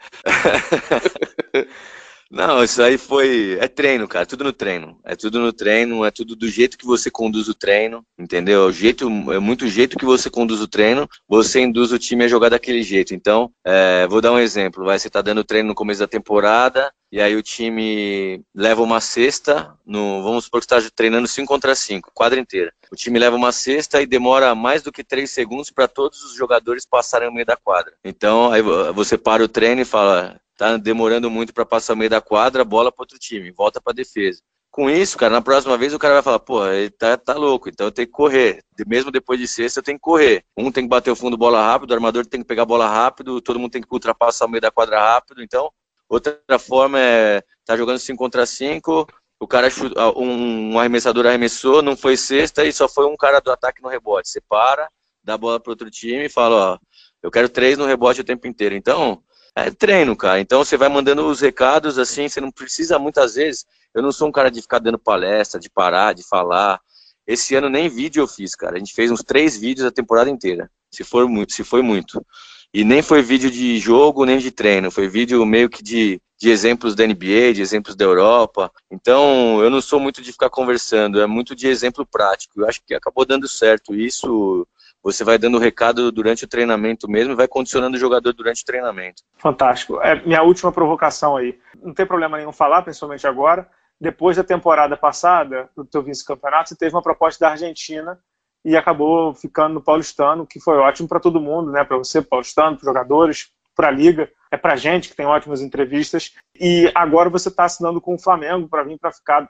É. 1.55 1.67
Não, 2.31 2.62
isso 2.65 2.83
aí 2.83 2.99
foi. 2.99 3.57
É 3.61 3.69
treino, 3.69 4.09
cara. 4.09 4.27
Tudo 4.27 4.45
no 4.45 4.53
treino. 4.53 4.99
É 5.05 5.15
tudo 5.15 5.39
no 5.39 5.53
treino, 5.53 6.05
é 6.05 6.11
tudo 6.11 6.35
do 6.35 6.49
jeito 6.49 6.77
que 6.77 6.85
você 6.85 7.11
conduz 7.11 7.49
o 7.49 7.55
treino, 7.55 8.05
entendeu? 8.19 8.65
É 8.65 8.67
o 8.67 8.73
jeito, 8.73 9.07
é 9.33 9.39
muito 9.39 9.65
o 9.65 9.69
jeito 9.69 9.97
que 9.97 10.05
você 10.05 10.29
conduz 10.29 10.61
o 10.61 10.67
treino, 10.67 11.09
você 11.29 11.61
induz 11.61 11.93
o 11.93 11.99
time 11.99 12.25
a 12.25 12.29
jogar 12.29 12.49
daquele 12.49 12.83
jeito. 12.83 13.15
Então, 13.15 13.51
é, 13.65 14.07
vou 14.09 14.21
dar 14.21 14.33
um 14.33 14.39
exemplo. 14.39 14.85
Vai, 14.85 14.99
você 14.99 15.09
tá 15.09 15.23
dando 15.23 15.45
treino 15.45 15.69
no 15.69 15.75
começo 15.75 16.01
da 16.01 16.09
temporada, 16.09 16.93
e 17.12 17.21
aí 17.21 17.37
o 17.37 17.43
time 17.43 18.43
leva 18.55 18.83
uma 18.83 19.01
cesta, 19.01 19.73
no, 19.87 20.23
vamos 20.23 20.45
supor 20.45 20.61
que 20.61 20.67
está 20.67 20.91
treinando 20.95 21.29
5 21.29 21.47
contra 21.47 21.75
5, 21.75 22.11
quadra 22.12 22.41
inteira. 22.41 22.73
O 22.91 22.97
time 22.97 23.19
leva 23.19 23.37
uma 23.37 23.53
cesta 23.53 24.03
e 24.03 24.07
demora 24.07 24.55
mais 24.55 24.83
do 24.83 24.91
que 24.91 25.05
3 25.05 25.31
segundos 25.31 25.71
para 25.71 25.87
todos 25.87 26.23
os 26.25 26.35
jogadores 26.35 26.85
passarem 26.85 27.29
o 27.29 27.33
meio 27.33 27.47
da 27.47 27.57
quadra. 27.57 27.95
Então, 28.05 28.51
aí 28.51 28.62
você 28.93 29.17
para 29.17 29.45
o 29.45 29.49
treino 29.49 29.83
e 29.83 29.85
fala, 29.85 30.41
tá 30.57 30.77
demorando 30.77 31.31
muito 31.31 31.53
para 31.53 31.66
passar 31.66 31.95
o 31.95 31.97
meio 31.97 32.11
da 32.11 32.21
quadra, 32.21 32.64
bola 32.64 32.90
para 32.90 33.03
outro 33.03 33.19
time, 33.19 33.51
volta 33.51 33.81
para 33.81 33.92
defesa. 33.92 34.40
Com 34.71 34.90
isso, 34.90 35.16
cara, 35.16 35.33
na 35.33 35.40
próxima 35.40 35.77
vez 35.79 35.95
o 35.95 35.99
cara 35.99 36.14
vai 36.14 36.23
falar, 36.23 36.38
pô, 36.38 36.66
ele 36.66 36.90
tá, 36.90 37.16
tá 37.16 37.35
louco, 37.35 37.69
então 37.69 37.87
eu 37.87 37.90
tenho 37.90 38.07
que 38.07 38.12
correr. 38.12 38.62
Mesmo 38.87 39.11
depois 39.11 39.40
de 39.40 39.49
sexta, 39.49 39.81
eu 39.81 39.83
tenho 39.83 39.97
que 39.97 40.03
correr. 40.03 40.45
Um 40.57 40.71
tem 40.71 40.85
que 40.85 40.88
bater 40.90 41.11
o 41.11 41.16
fundo 41.16 41.37
bola 41.37 41.62
rápido, 41.62 41.90
o 41.90 41.95
armador 41.95 42.27
tem 42.27 42.40
que 42.40 42.47
pegar 42.47 42.62
a 42.62 42.66
bola 42.66 42.87
rápido, 42.88 43.40
todo 43.40 43.59
mundo 43.59 43.71
tem 43.71 43.81
que 43.81 43.88
ultrapassar 43.90 44.45
o 44.45 44.51
meio 44.51 44.61
da 44.61 44.71
quadra 44.71 44.99
rápido. 44.99 45.42
Então, 45.42 45.71
outra 46.09 46.59
forma 46.59 46.99
é 47.01 47.42
tá 47.64 47.77
jogando 47.77 47.99
5 47.99 48.19
contra 48.19 48.45
5, 48.45 49.07
o 49.40 49.47
cara 49.47 49.69
um, 50.16 50.75
um 50.75 50.79
arremessador 50.79 51.27
arremessou, 51.27 51.83
não 51.83 51.97
foi 51.97 52.16
sexta 52.16 52.64
e 52.64 52.73
só 52.73 52.88
foi 52.88 53.07
um 53.07 53.16
cara 53.16 53.40
do 53.40 53.51
ataque 53.51 53.83
no 53.83 53.88
rebote. 53.88 54.29
Você 54.29 54.40
para, 54.40 54.88
dá 55.23 55.35
a 55.35 55.38
bola 55.38 55.59
para 55.59 55.73
outro 55.73 55.90
time 55.90 56.27
e 56.27 56.31
fala, 56.31 56.75
ó, 56.75 56.79
eu 57.23 57.31
quero 57.31 57.49
três 57.49 57.79
no 57.79 57.87
rebote 57.87 58.21
o 58.21 58.25
tempo 58.25 58.47
inteiro. 58.47 58.75
Então, 58.75 59.23
é 59.57 59.71
treino, 59.71 60.16
cara. 60.16 60.40
Então 60.40 60.64
você 60.64 60.77
vai 60.77 60.88
mandando 60.88 61.27
os 61.27 61.40
recados 61.40 61.99
assim, 61.99 62.29
você 62.29 62.40
não 62.40 62.51
precisa 62.51 62.99
muitas 62.99 63.35
vezes. 63.35 63.64
Eu 63.95 64.03
não 64.03 64.12
sou 64.12 64.29
um 64.29 64.33
cara 64.33 64.51
de 64.51 64.61
ficar 64.61 64.79
dando 64.79 64.99
palestra, 64.99 65.59
de 65.59 65.71
parar, 65.71 66.12
de 66.12 66.23
falar. 66.23 66.81
Esse 67.27 67.55
ano 67.55 67.69
nem 67.69 67.88
vídeo 67.88 68.23
eu 68.23 68.29
fiz, 68.29 68.55
cara. 68.55 68.77
A 68.77 68.79
gente 68.79 68.95
fez 68.95 69.11
uns 69.11 69.23
três 69.23 69.57
vídeos 69.57 69.87
a 69.87 69.90
temporada 69.90 70.31
inteira. 70.31 70.71
Se 70.90 71.03
for 71.03 71.27
muito, 71.29 71.55
se 71.55 71.64
foi 71.64 71.83
muito. 71.83 72.25
E 72.73 72.85
nem 72.85 73.03
foi 73.03 73.23
vídeo 73.23 73.51
de 73.51 73.79
jogo, 73.79 74.27
nem 74.27 74.38
de 74.38 74.51
treino. 74.51 74.90
Foi 74.90 75.09
vídeo 75.09 75.45
meio 75.47 75.71
que 75.71 75.83
de 75.83 76.21
de 76.38 76.51
exemplos 76.51 76.95
da 76.95 77.07
NBA, 77.07 77.55
de 77.55 77.62
exemplos 77.62 77.97
da 77.97 78.05
Europa. 78.05 78.71
Então, 78.90 79.62
eu 79.62 79.71
não 79.71 79.81
sou 79.81 79.99
muito 79.99 80.21
de 80.21 80.33
ficar 80.33 80.51
conversando, 80.51 81.21
é 81.21 81.27
muito 81.27 81.55
de 81.57 81.66
exemplo 81.66 82.07
prático. 82.07 82.61
Eu 82.61 82.69
acho 82.69 82.81
que 82.87 82.95
acabou 82.95 83.25
dando 83.25 83.49
certo 83.49 83.95
isso. 83.95 84.66
Você 85.07 85.23
vai 85.23 85.38
dando 85.38 85.61
recado 85.61 86.11
durante 86.11 86.45
o 86.45 86.49
treinamento 86.49 87.09
mesmo 87.09 87.33
e 87.33 87.37
vai 87.37 87.47
condicionando 87.47 87.97
o 87.97 88.01
jogador 88.01 88.33
durante 88.33 88.62
o 88.62 88.64
treinamento. 88.64 89.23
Fantástico. 89.38 90.01
É 90.03 90.21
minha 90.27 90.42
última 90.42 90.73
provocação 90.73 91.37
aí. 91.37 91.57
Não 91.81 91.95
tem 91.95 92.05
problema 92.05 92.37
nenhum 92.37 92.51
falar, 92.51 92.83
principalmente 92.83 93.25
agora. 93.25 93.71
Depois 94.01 94.37
da 94.37 94.42
temporada 94.42 94.97
passada, 94.97 95.71
do 95.77 95.85
teu 95.85 96.03
vice-campeonato, 96.03 96.71
você 96.71 96.77
teve 96.77 96.92
uma 96.92 97.03
proposta 97.03 97.45
da 97.45 97.53
Argentina 97.53 98.19
e 98.64 98.77
acabou 98.77 99.33
ficando 99.33 99.75
no 99.75 99.81
Paulistano, 99.81 100.45
que 100.45 100.59
foi 100.59 100.77
ótimo 100.77 101.07
para 101.07 101.21
todo 101.21 101.40
mundo, 101.40 101.71
né? 101.71 101.85
Para 101.85 101.99
você, 101.99 102.21
Paulistano, 102.21 102.77
para 102.77 102.83
os 102.83 102.87
jogadores, 102.87 103.53
para 103.77 103.87
a 103.87 103.92
Liga, 103.92 104.29
é 104.51 104.57
para 104.57 104.75
gente 104.75 105.09
que 105.09 105.14
tem 105.14 105.25
ótimas 105.25 105.61
entrevistas. 105.61 106.33
E 106.59 106.90
agora 106.97 107.31
você 107.31 107.49
está 107.49 107.62
assinando 107.62 108.01
com 108.01 108.16
o 108.16 108.21
Flamengo 108.21 108.69
para 108.69 108.83
vir 108.83 108.99
para 108.99 109.12
ficar 109.12 109.49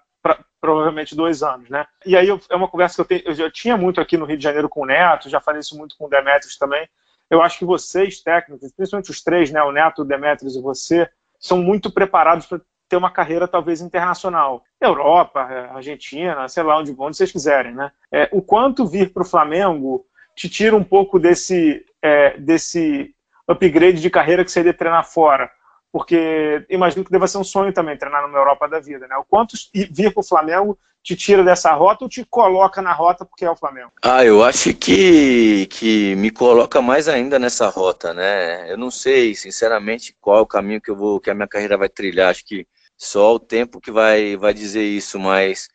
provavelmente 0.67 1.15
dois 1.15 1.45
anos, 1.45 1.71
né? 1.71 1.87
E 2.05 2.17
aí 2.17 2.27
eu, 2.27 2.41
é 2.51 2.57
uma 2.57 2.67
conversa 2.67 2.97
que 2.97 3.01
eu, 3.01 3.05
tenho, 3.05 3.23
eu 3.25 3.35
já 3.35 3.49
tinha 3.49 3.77
muito 3.77 4.01
aqui 4.01 4.17
no 4.17 4.25
Rio 4.25 4.37
de 4.37 4.43
Janeiro 4.43 4.69
com 4.69 4.83
o 4.83 4.87
Neto, 4.87 5.31
já 5.31 5.41
falei 5.41 5.61
isso 5.61 5.79
muito 5.79 5.97
com 5.97 6.07
o 6.07 6.09
Demetrios 6.09 6.59
também. 6.59 6.89
Eu 7.31 7.41
acho 7.41 7.59
que 7.59 7.65
vocês, 7.65 8.21
técnicos, 8.21 8.73
principalmente 8.73 9.11
os 9.11 9.23
três, 9.23 9.53
né, 9.53 9.63
o 9.63 9.71
Neto, 9.71 10.03
o 10.03 10.05
Demetrios 10.05 10.57
e 10.57 10.61
você, 10.61 11.09
são 11.39 11.59
muito 11.59 11.89
preparados 11.89 12.47
para 12.47 12.61
ter 12.89 12.97
uma 12.97 13.11
carreira 13.11 13.47
talvez 13.47 13.81
internacional. 13.81 14.65
Europa, 14.81 15.41
Argentina, 15.73 16.49
sei 16.49 16.65
lá 16.65 16.79
onde, 16.79 16.95
onde 16.99 17.17
vocês 17.17 17.31
quiserem, 17.31 17.75
né? 17.75 17.93
É, 18.11 18.29
o 18.33 18.43
quanto 18.43 18.87
vir 18.87 19.13
para 19.13 19.23
o 19.23 19.27
Flamengo 19.27 20.05
te 20.35 20.49
tira 20.49 20.75
um 20.75 20.85
pouco 20.85 21.19
desse, 21.19 21.85
é, 22.03 22.37
desse 22.39 23.15
upgrade 23.47 24.01
de 24.01 24.11
carreira 24.11 24.45
que 24.45 24.51
seria 24.51 24.75
treinar 24.75 25.09
fora. 25.09 25.51
Porque 25.97 26.63
imagino 26.69 27.03
que 27.03 27.11
deva 27.11 27.27
ser 27.27 27.39
um 27.39 27.43
sonho 27.43 27.73
também 27.73 27.97
treinar 27.97 28.21
numa 28.21 28.37
Europa 28.37 28.69
da 28.69 28.79
vida, 28.79 29.09
né? 29.09 29.17
O 29.17 29.25
quanto 29.25 29.57
vir 29.73 30.13
para 30.13 30.21
o 30.21 30.23
Flamengo 30.23 30.79
te 31.03 31.17
tira 31.17 31.43
dessa 31.43 31.73
rota 31.73 32.05
ou 32.05 32.09
te 32.11 32.23
coloca 32.23 32.83
na 32.83 32.93
rota 32.93 33.25
porque 33.25 33.47
é 33.47 33.51
o 33.51 33.57
Flamengo? 33.57 33.91
Ah, 34.03 34.23
eu 34.23 34.45
acho 34.45 34.75
que, 34.75 35.65
que 35.69 36.15
me 36.17 36.31
coloca 36.31 36.83
mais 36.83 37.09
ainda 37.09 37.39
nessa 37.39 37.71
rota, 37.71 38.13
né? 38.13 38.71
Eu 38.71 38.77
não 38.77 38.91
sei, 38.91 39.35
sinceramente, 39.35 40.15
qual 40.21 40.43
o 40.43 40.47
caminho 40.47 40.83
que 40.83 40.91
eu 40.91 40.97
vou, 40.97 41.19
que 41.19 41.31
a 41.31 41.35
minha 41.35 41.49
carreira 41.49 41.79
vai 41.79 41.89
trilhar. 41.89 42.29
Acho 42.29 42.45
que 42.45 42.67
só 42.99 43.35
o 43.35 43.41
tempo 43.41 43.81
que 43.81 43.91
vai, 43.91 44.37
vai 44.37 44.53
dizer 44.53 44.85
isso, 44.85 45.19
mas 45.19 45.67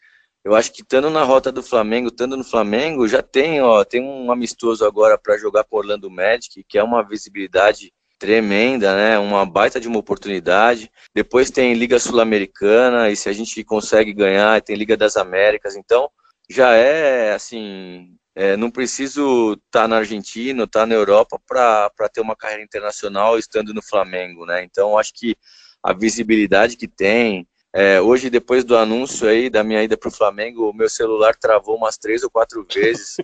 eu 0.46 0.54
acho 0.54 0.72
que 0.72 0.84
estando 0.84 1.10
na 1.10 1.24
rota 1.24 1.52
do 1.52 1.64
Flamengo, 1.64 2.10
estando 2.10 2.38
no 2.38 2.44
Flamengo, 2.44 3.08
já 3.08 3.24
tem, 3.24 3.60
ó, 3.60 3.84
tem 3.84 4.04
um 4.04 4.32
amistoso 4.32 4.86
agora 4.86 5.18
para 5.18 5.36
jogar 5.40 5.64
com 5.64 5.78
Orlando 5.78 6.12
Magic, 6.12 6.64
que 6.70 6.78
é 6.78 6.84
uma 6.84 7.02
visibilidade 7.02 7.92
tremenda, 8.22 8.96
né? 8.96 9.18
Uma 9.18 9.44
baita 9.48 9.80
de 9.80 9.88
uma 9.88 9.98
oportunidade. 9.98 10.92
Depois 11.12 11.50
tem 11.50 11.74
Liga 11.74 11.98
Sul-Americana, 11.98 13.10
e 13.10 13.16
se 13.16 13.28
a 13.28 13.34
gente 13.34 13.64
consegue 13.64 14.14
ganhar, 14.14 14.62
tem 14.62 14.76
Liga 14.76 14.96
das 14.96 15.18
Américas. 15.18 15.76
Então, 15.76 16.08
já 16.48 16.76
é 16.76 17.34
assim, 17.34 18.16
é, 18.36 18.56
não 18.56 18.70
preciso 18.70 19.54
estar 19.54 19.82
tá 19.82 19.88
na 19.88 19.98
Argentina, 19.98 20.66
estar 20.66 20.82
tá 20.82 20.86
na 20.86 20.94
Europa 20.94 21.42
para 21.48 21.90
ter 22.14 22.22
uma 22.22 22.36
carreira 22.36 22.62
internacional 22.64 23.40
estando 23.40 23.74
no 23.74 23.82
Flamengo, 23.82 24.46
né? 24.46 24.64
Então, 24.64 25.00
acho 25.00 25.14
que 25.16 25.36
a 25.82 25.92
visibilidade 25.92 26.78
que 26.78 26.88
tem, 26.88 27.48
é, 27.74 28.02
hoje, 28.02 28.30
depois 28.30 28.66
do 28.66 28.76
anúncio 28.76 29.28
aí 29.28 29.50
da 29.50 29.64
minha 29.64 29.82
ida 29.82 29.96
para 29.96 30.10
o 30.10 30.14
Flamengo, 30.14 30.70
o 30.70 30.74
meu 30.74 30.90
celular 30.90 31.36
travou 31.36 31.78
umas 31.78 31.98
três 31.98 32.22
ou 32.22 32.30
quatro 32.30 32.66
vezes. 32.70 33.16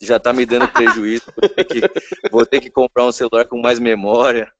Já 0.00 0.16
está 0.16 0.32
me 0.32 0.46
dando 0.46 0.68
prejuízo. 0.68 1.24
Vou 1.36 1.48
ter, 1.48 1.64
que, 1.64 1.80
vou 2.30 2.46
ter 2.46 2.60
que 2.60 2.70
comprar 2.70 3.04
um 3.04 3.12
celular 3.12 3.46
com 3.46 3.60
mais 3.60 3.78
memória. 3.78 4.50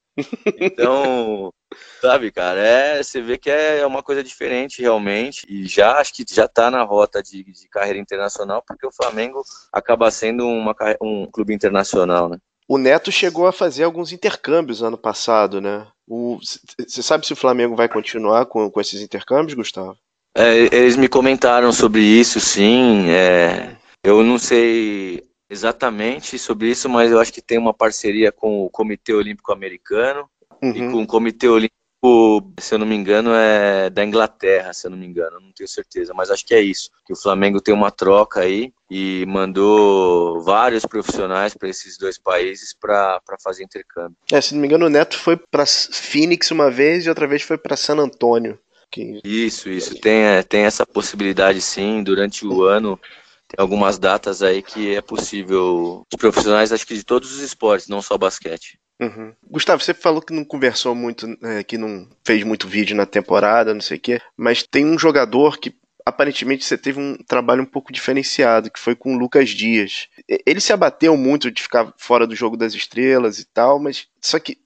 Então, 0.58 1.52
sabe, 2.00 2.32
cara, 2.32 2.58
é, 2.58 3.02
você 3.02 3.20
vê 3.20 3.36
que 3.36 3.50
é 3.50 3.86
uma 3.86 4.02
coisa 4.02 4.24
diferente 4.24 4.80
realmente. 4.80 5.46
E 5.48 5.66
já 5.66 5.98
acho 5.98 6.14
que 6.14 6.24
já 6.28 6.46
está 6.46 6.70
na 6.70 6.82
rota 6.82 7.22
de, 7.22 7.44
de, 7.44 7.68
carreira 7.68 7.98
internacional, 7.98 8.62
porque 8.66 8.86
o 8.86 8.92
Flamengo 8.92 9.42
acaba 9.72 10.10
sendo 10.10 10.46
uma, 10.46 10.74
um 11.00 11.26
clube 11.30 11.54
internacional, 11.54 12.28
né? 12.28 12.38
O 12.68 12.78
Neto 12.78 13.12
chegou 13.12 13.46
a 13.46 13.52
fazer 13.52 13.84
alguns 13.84 14.10
intercâmbios 14.10 14.82
ano 14.82 14.98
passado, 14.98 15.60
né? 15.60 15.86
Você 16.08 17.02
sabe 17.02 17.26
se 17.26 17.32
o 17.32 17.36
Flamengo 17.36 17.74
vai 17.74 17.88
continuar 17.88 18.46
com, 18.46 18.70
com 18.70 18.80
esses 18.80 19.00
intercâmbios, 19.00 19.54
Gustavo? 19.54 19.96
É, 20.36 20.54
eles 20.54 20.96
me 20.96 21.08
comentaram 21.08 21.72
sobre 21.72 22.02
isso, 22.02 22.38
sim. 22.38 23.08
É, 23.08 23.76
eu 24.04 24.22
não 24.22 24.38
sei 24.38 25.24
exatamente 25.50 26.38
sobre 26.38 26.70
isso, 26.70 26.88
mas 26.88 27.10
eu 27.10 27.18
acho 27.18 27.32
que 27.32 27.40
tem 27.40 27.58
uma 27.58 27.72
parceria 27.72 28.30
com 28.30 28.64
o 28.64 28.70
Comitê 28.70 29.12
Olímpico 29.12 29.52
Americano 29.52 30.28
uhum. 30.62 30.70
e 30.70 30.92
com 30.92 31.02
o 31.02 31.06
Comitê 31.06 31.48
Olímpico 31.48 31.74
se 32.58 32.74
eu 32.74 32.78
não 32.78 32.86
me 32.86 32.94
engano, 32.94 33.30
é 33.34 33.90
da 33.90 34.04
Inglaterra, 34.04 34.72
se 34.72 34.86
eu 34.86 34.90
não 34.90 34.98
me 34.98 35.06
engano, 35.06 35.40
não 35.40 35.52
tenho 35.52 35.68
certeza, 35.68 36.12
mas 36.14 36.30
acho 36.30 36.44
que 36.44 36.54
é 36.54 36.60
isso. 36.60 36.90
Que 37.06 37.12
o 37.12 37.16
Flamengo 37.16 37.60
tem 37.60 37.74
uma 37.74 37.90
troca 37.90 38.40
aí 38.40 38.72
e 38.90 39.24
mandou 39.26 40.40
vários 40.42 40.84
profissionais 40.84 41.54
para 41.54 41.68
esses 41.68 41.98
dois 41.98 42.18
países 42.18 42.74
para 42.74 43.20
fazer 43.42 43.64
intercâmbio. 43.64 44.16
É, 44.32 44.40
se 44.40 44.54
não 44.54 44.60
me 44.60 44.66
engano, 44.66 44.86
o 44.86 44.90
Neto 44.90 45.18
foi 45.18 45.36
para 45.36 45.64
Phoenix 45.66 46.50
uma 46.50 46.70
vez 46.70 47.06
e 47.06 47.08
outra 47.08 47.26
vez 47.26 47.42
foi 47.42 47.58
para 47.58 47.76
San 47.76 47.98
Antônio. 47.98 48.58
Que... 48.90 49.20
Isso, 49.24 49.68
isso. 49.68 49.94
Tem, 50.00 50.22
é, 50.22 50.42
tem 50.42 50.62
essa 50.62 50.86
possibilidade 50.86 51.60
sim, 51.60 52.02
durante 52.02 52.46
o 52.46 52.62
ano. 52.62 52.98
Tem 53.48 53.62
algumas 53.62 53.98
datas 53.98 54.42
aí 54.42 54.62
que 54.62 54.94
é 54.94 55.00
possível. 55.00 56.02
Os 56.12 56.18
profissionais, 56.18 56.72
acho 56.72 56.86
que 56.86 56.94
de 56.94 57.04
todos 57.04 57.32
os 57.32 57.40
esportes, 57.40 57.88
não 57.88 58.02
só 58.02 58.16
basquete. 58.18 58.78
Uhum. 59.00 59.32
Gustavo, 59.50 59.82
você 59.82 59.92
falou 59.92 60.22
que 60.22 60.32
não 60.32 60.44
conversou 60.44 60.94
muito, 60.94 61.26
é, 61.42 61.62
que 61.62 61.76
não 61.76 62.08
fez 62.24 62.42
muito 62.42 62.66
vídeo 62.66 62.96
na 62.96 63.04
temporada, 63.04 63.74
não 63.74 63.80
sei 63.80 63.98
o 63.98 64.00
quê, 64.00 64.20
mas 64.36 64.62
tem 64.62 64.86
um 64.86 64.98
jogador 64.98 65.58
que 65.58 65.74
aparentemente 66.04 66.64
você 66.64 66.78
teve 66.78 67.00
um 67.00 67.16
trabalho 67.26 67.62
um 67.62 67.66
pouco 67.66 67.92
diferenciado, 67.92 68.70
que 68.70 68.78
foi 68.78 68.94
com 68.94 69.14
o 69.14 69.18
Lucas 69.18 69.50
Dias. 69.50 70.08
Ele 70.46 70.60
se 70.60 70.72
abateu 70.72 71.16
muito 71.16 71.50
de 71.50 71.60
ficar 71.60 71.92
fora 71.98 72.26
do 72.26 72.36
jogo 72.36 72.56
das 72.56 72.74
estrelas 72.74 73.40
e 73.40 73.44
tal, 73.44 73.80
mas 73.80 74.06
só 74.20 74.38
que 74.38 74.56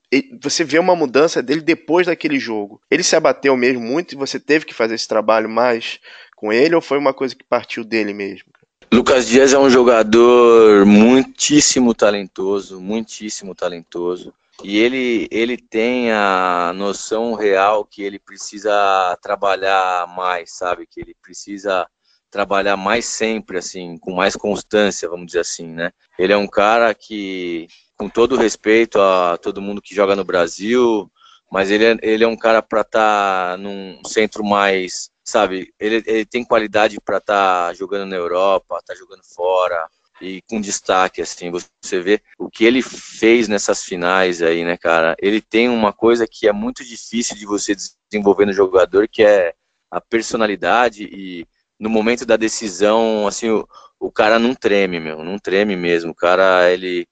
você 0.41 0.63
vê 0.65 0.79
uma 0.79 0.95
mudança 0.95 1.43
dele 1.43 1.63
depois 1.63 2.07
daquele 2.07 2.39
jogo. 2.39 2.81
Ele 2.91 3.03
se 3.03 3.17
abateu 3.17 3.57
mesmo 3.57 3.81
muito 3.81 4.13
e 4.13 4.19
você 4.19 4.39
teve 4.39 4.67
que 4.67 4.75
fazer 4.75 4.97
esse 4.97 5.09
trabalho 5.09 5.49
mais 5.49 5.99
com 6.37 6.53
ele 6.53 6.75
ou 6.75 6.81
foi 6.81 6.99
uma 6.99 7.15
coisa 7.15 7.35
que 7.35 7.45
partiu 7.45 7.85
dele 7.85 8.13
mesmo? 8.13 8.51
Lucas 8.93 9.29
Dias 9.29 9.53
é 9.53 9.59
um 9.59 9.71
jogador 9.71 10.85
muitíssimo 10.85 11.95
talentoso, 11.95 12.81
muitíssimo 12.81 13.55
talentoso. 13.55 14.35
E 14.65 14.79
ele, 14.79 15.29
ele 15.31 15.57
tem 15.57 16.11
a 16.11 16.73
noção 16.75 17.35
real 17.35 17.85
que 17.85 18.03
ele 18.03 18.19
precisa 18.19 19.17
trabalhar 19.23 20.07
mais, 20.09 20.57
sabe? 20.57 20.87
Que 20.91 21.01
ele 21.01 21.15
precisa 21.23 21.87
trabalhar 22.31 22.77
mais 22.77 23.07
sempre, 23.07 23.59
assim, 23.59 23.97
com 23.97 24.13
mais 24.13 24.35
constância, 24.35 25.09
vamos 25.09 25.27
dizer 25.27 25.41
assim, 25.41 25.69
né? 25.69 25.93
Ele 26.19 26.33
é 26.33 26.37
um 26.37 26.47
cara 26.49 26.93
que, 26.93 27.69
com 27.97 28.09
todo 28.09 28.37
respeito 28.37 29.01
a 29.01 29.39
todo 29.39 29.63
mundo 29.63 29.81
que 29.81 29.95
joga 29.95 30.17
no 30.17 30.25
Brasil, 30.25 31.11
mas 31.51 31.71
ele 31.71 31.85
é, 31.85 31.97
ele 32.03 32.25
é 32.25 32.29
um 32.29 32.37
cara 32.37 32.61
para 32.61 32.83
estar 32.83 33.53
tá 33.53 33.57
num 33.57 34.01
centro 34.05 34.45
mais 34.45 35.10
sabe, 35.31 35.73
ele, 35.79 36.03
ele 36.07 36.27
tem 36.27 36.45
qualidade 36.45 37.01
para 37.01 37.19
estar 37.19 37.69
tá 37.69 37.75
jogando 37.75 38.09
na 38.09 38.17
Europa, 38.17 38.79
estar 38.79 38.95
tá 38.95 38.99
jogando 38.99 39.23
fora 39.25 39.89
e 40.21 40.43
com 40.43 40.61
destaque, 40.61 41.23
assim, 41.23 41.51
você 41.51 42.01
vê 42.01 42.21
o 42.39 42.51
que 42.51 42.65
ele 42.65 42.83
fez 42.83 43.49
nessas 43.49 43.83
finais 43.83 44.43
aí, 44.43 44.65
né, 44.65 44.77
cara? 44.77 45.17
Ele 45.19 45.41
tem 45.41 45.69
uma 45.69 45.93
coisa 45.93 46.27
que 46.29 46.47
é 46.47 46.53
muito 46.53 46.85
difícil 46.85 47.37
de 47.37 47.47
você 47.47 47.75
desenvolver 48.11 48.45
no 48.45 48.53
jogador, 48.53 49.09
que 49.09 49.23
é 49.23 49.55
a 49.91 50.01
personalidade 50.01 51.05
e 51.05 51.47
no 51.79 51.89
momento 51.89 52.27
da 52.27 52.37
decisão, 52.37 53.27
assim, 53.27 53.49
o, 53.49 53.67
o 53.99 54.13
cara 54.13 54.39
não 54.39 54.55
treme, 54.55 55.01
meu, 55.01 55.25
não 55.25 55.39
treme 55.39 55.75
mesmo. 55.75 56.11
O 56.11 56.15
cara, 56.15 56.71
ele, 56.71 57.09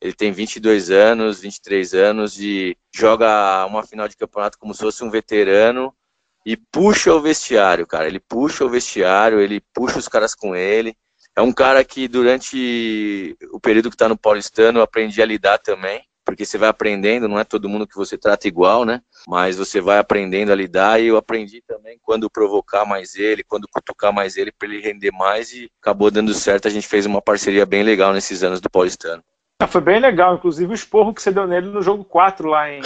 ele 0.00 0.12
tem 0.12 0.30
22 0.30 0.90
anos, 0.90 1.40
23 1.40 1.94
anos 1.94 2.38
e 2.38 2.76
joga 2.94 3.64
uma 3.66 3.82
final 3.82 4.06
de 4.06 4.16
campeonato 4.16 4.58
como 4.58 4.74
se 4.74 4.80
fosse 4.80 5.02
um 5.02 5.10
veterano 5.10 5.94
e 6.44 6.56
puxa 6.56 7.12
o 7.14 7.20
vestiário, 7.20 7.86
cara. 7.86 8.06
Ele 8.06 8.20
puxa 8.20 8.64
o 8.64 8.68
vestiário, 8.68 9.40
ele 9.40 9.60
puxa 9.74 9.98
os 9.98 10.08
caras 10.08 10.34
com 10.34 10.54
ele. 10.54 10.96
É 11.36 11.42
um 11.42 11.52
cara 11.52 11.84
que 11.84 12.08
durante 12.08 13.36
o 13.52 13.60
período 13.60 13.88
que 13.88 13.94
está 13.94 14.08
no 14.08 14.16
Paulistano 14.16 14.78
eu 14.78 14.82
aprendi 14.82 15.22
a 15.22 15.26
lidar 15.26 15.58
também, 15.58 16.02
porque 16.24 16.44
você 16.44 16.58
vai 16.58 16.68
aprendendo, 16.68 17.28
não 17.28 17.38
é 17.38 17.44
todo 17.44 17.68
mundo 17.68 17.86
que 17.86 17.96
você 17.96 18.18
trata 18.18 18.48
igual, 18.48 18.84
né? 18.84 19.00
Mas 19.28 19.56
você 19.56 19.80
vai 19.80 19.98
aprendendo 19.98 20.50
a 20.50 20.54
lidar 20.54 21.00
e 21.00 21.06
eu 21.06 21.16
aprendi 21.16 21.62
também 21.66 21.98
quando 22.02 22.30
provocar 22.30 22.84
mais 22.84 23.14
ele, 23.14 23.44
quando 23.44 23.68
cutucar 23.68 24.12
mais 24.12 24.36
ele 24.36 24.52
para 24.52 24.68
ele 24.68 24.80
render 24.80 25.12
mais 25.12 25.52
e 25.52 25.70
acabou 25.80 26.10
dando 26.10 26.34
certo. 26.34 26.66
A 26.66 26.70
gente 26.70 26.88
fez 26.88 27.06
uma 27.06 27.22
parceria 27.22 27.64
bem 27.64 27.82
legal 27.82 28.12
nesses 28.12 28.42
anos 28.42 28.60
do 28.60 28.68
Paulistano. 28.68 29.22
Ah, 29.60 29.66
foi 29.66 29.82
bem 29.82 30.00
legal, 30.00 30.34
inclusive 30.34 30.72
o 30.72 30.74
esporro 30.74 31.12
que 31.12 31.22
você 31.22 31.30
deu 31.30 31.46
nele 31.46 31.68
no 31.68 31.82
jogo 31.82 32.02
4 32.02 32.48
lá 32.48 32.70
em 32.70 32.80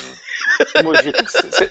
Mogi. 0.83 1.13
Você 1.25 1.71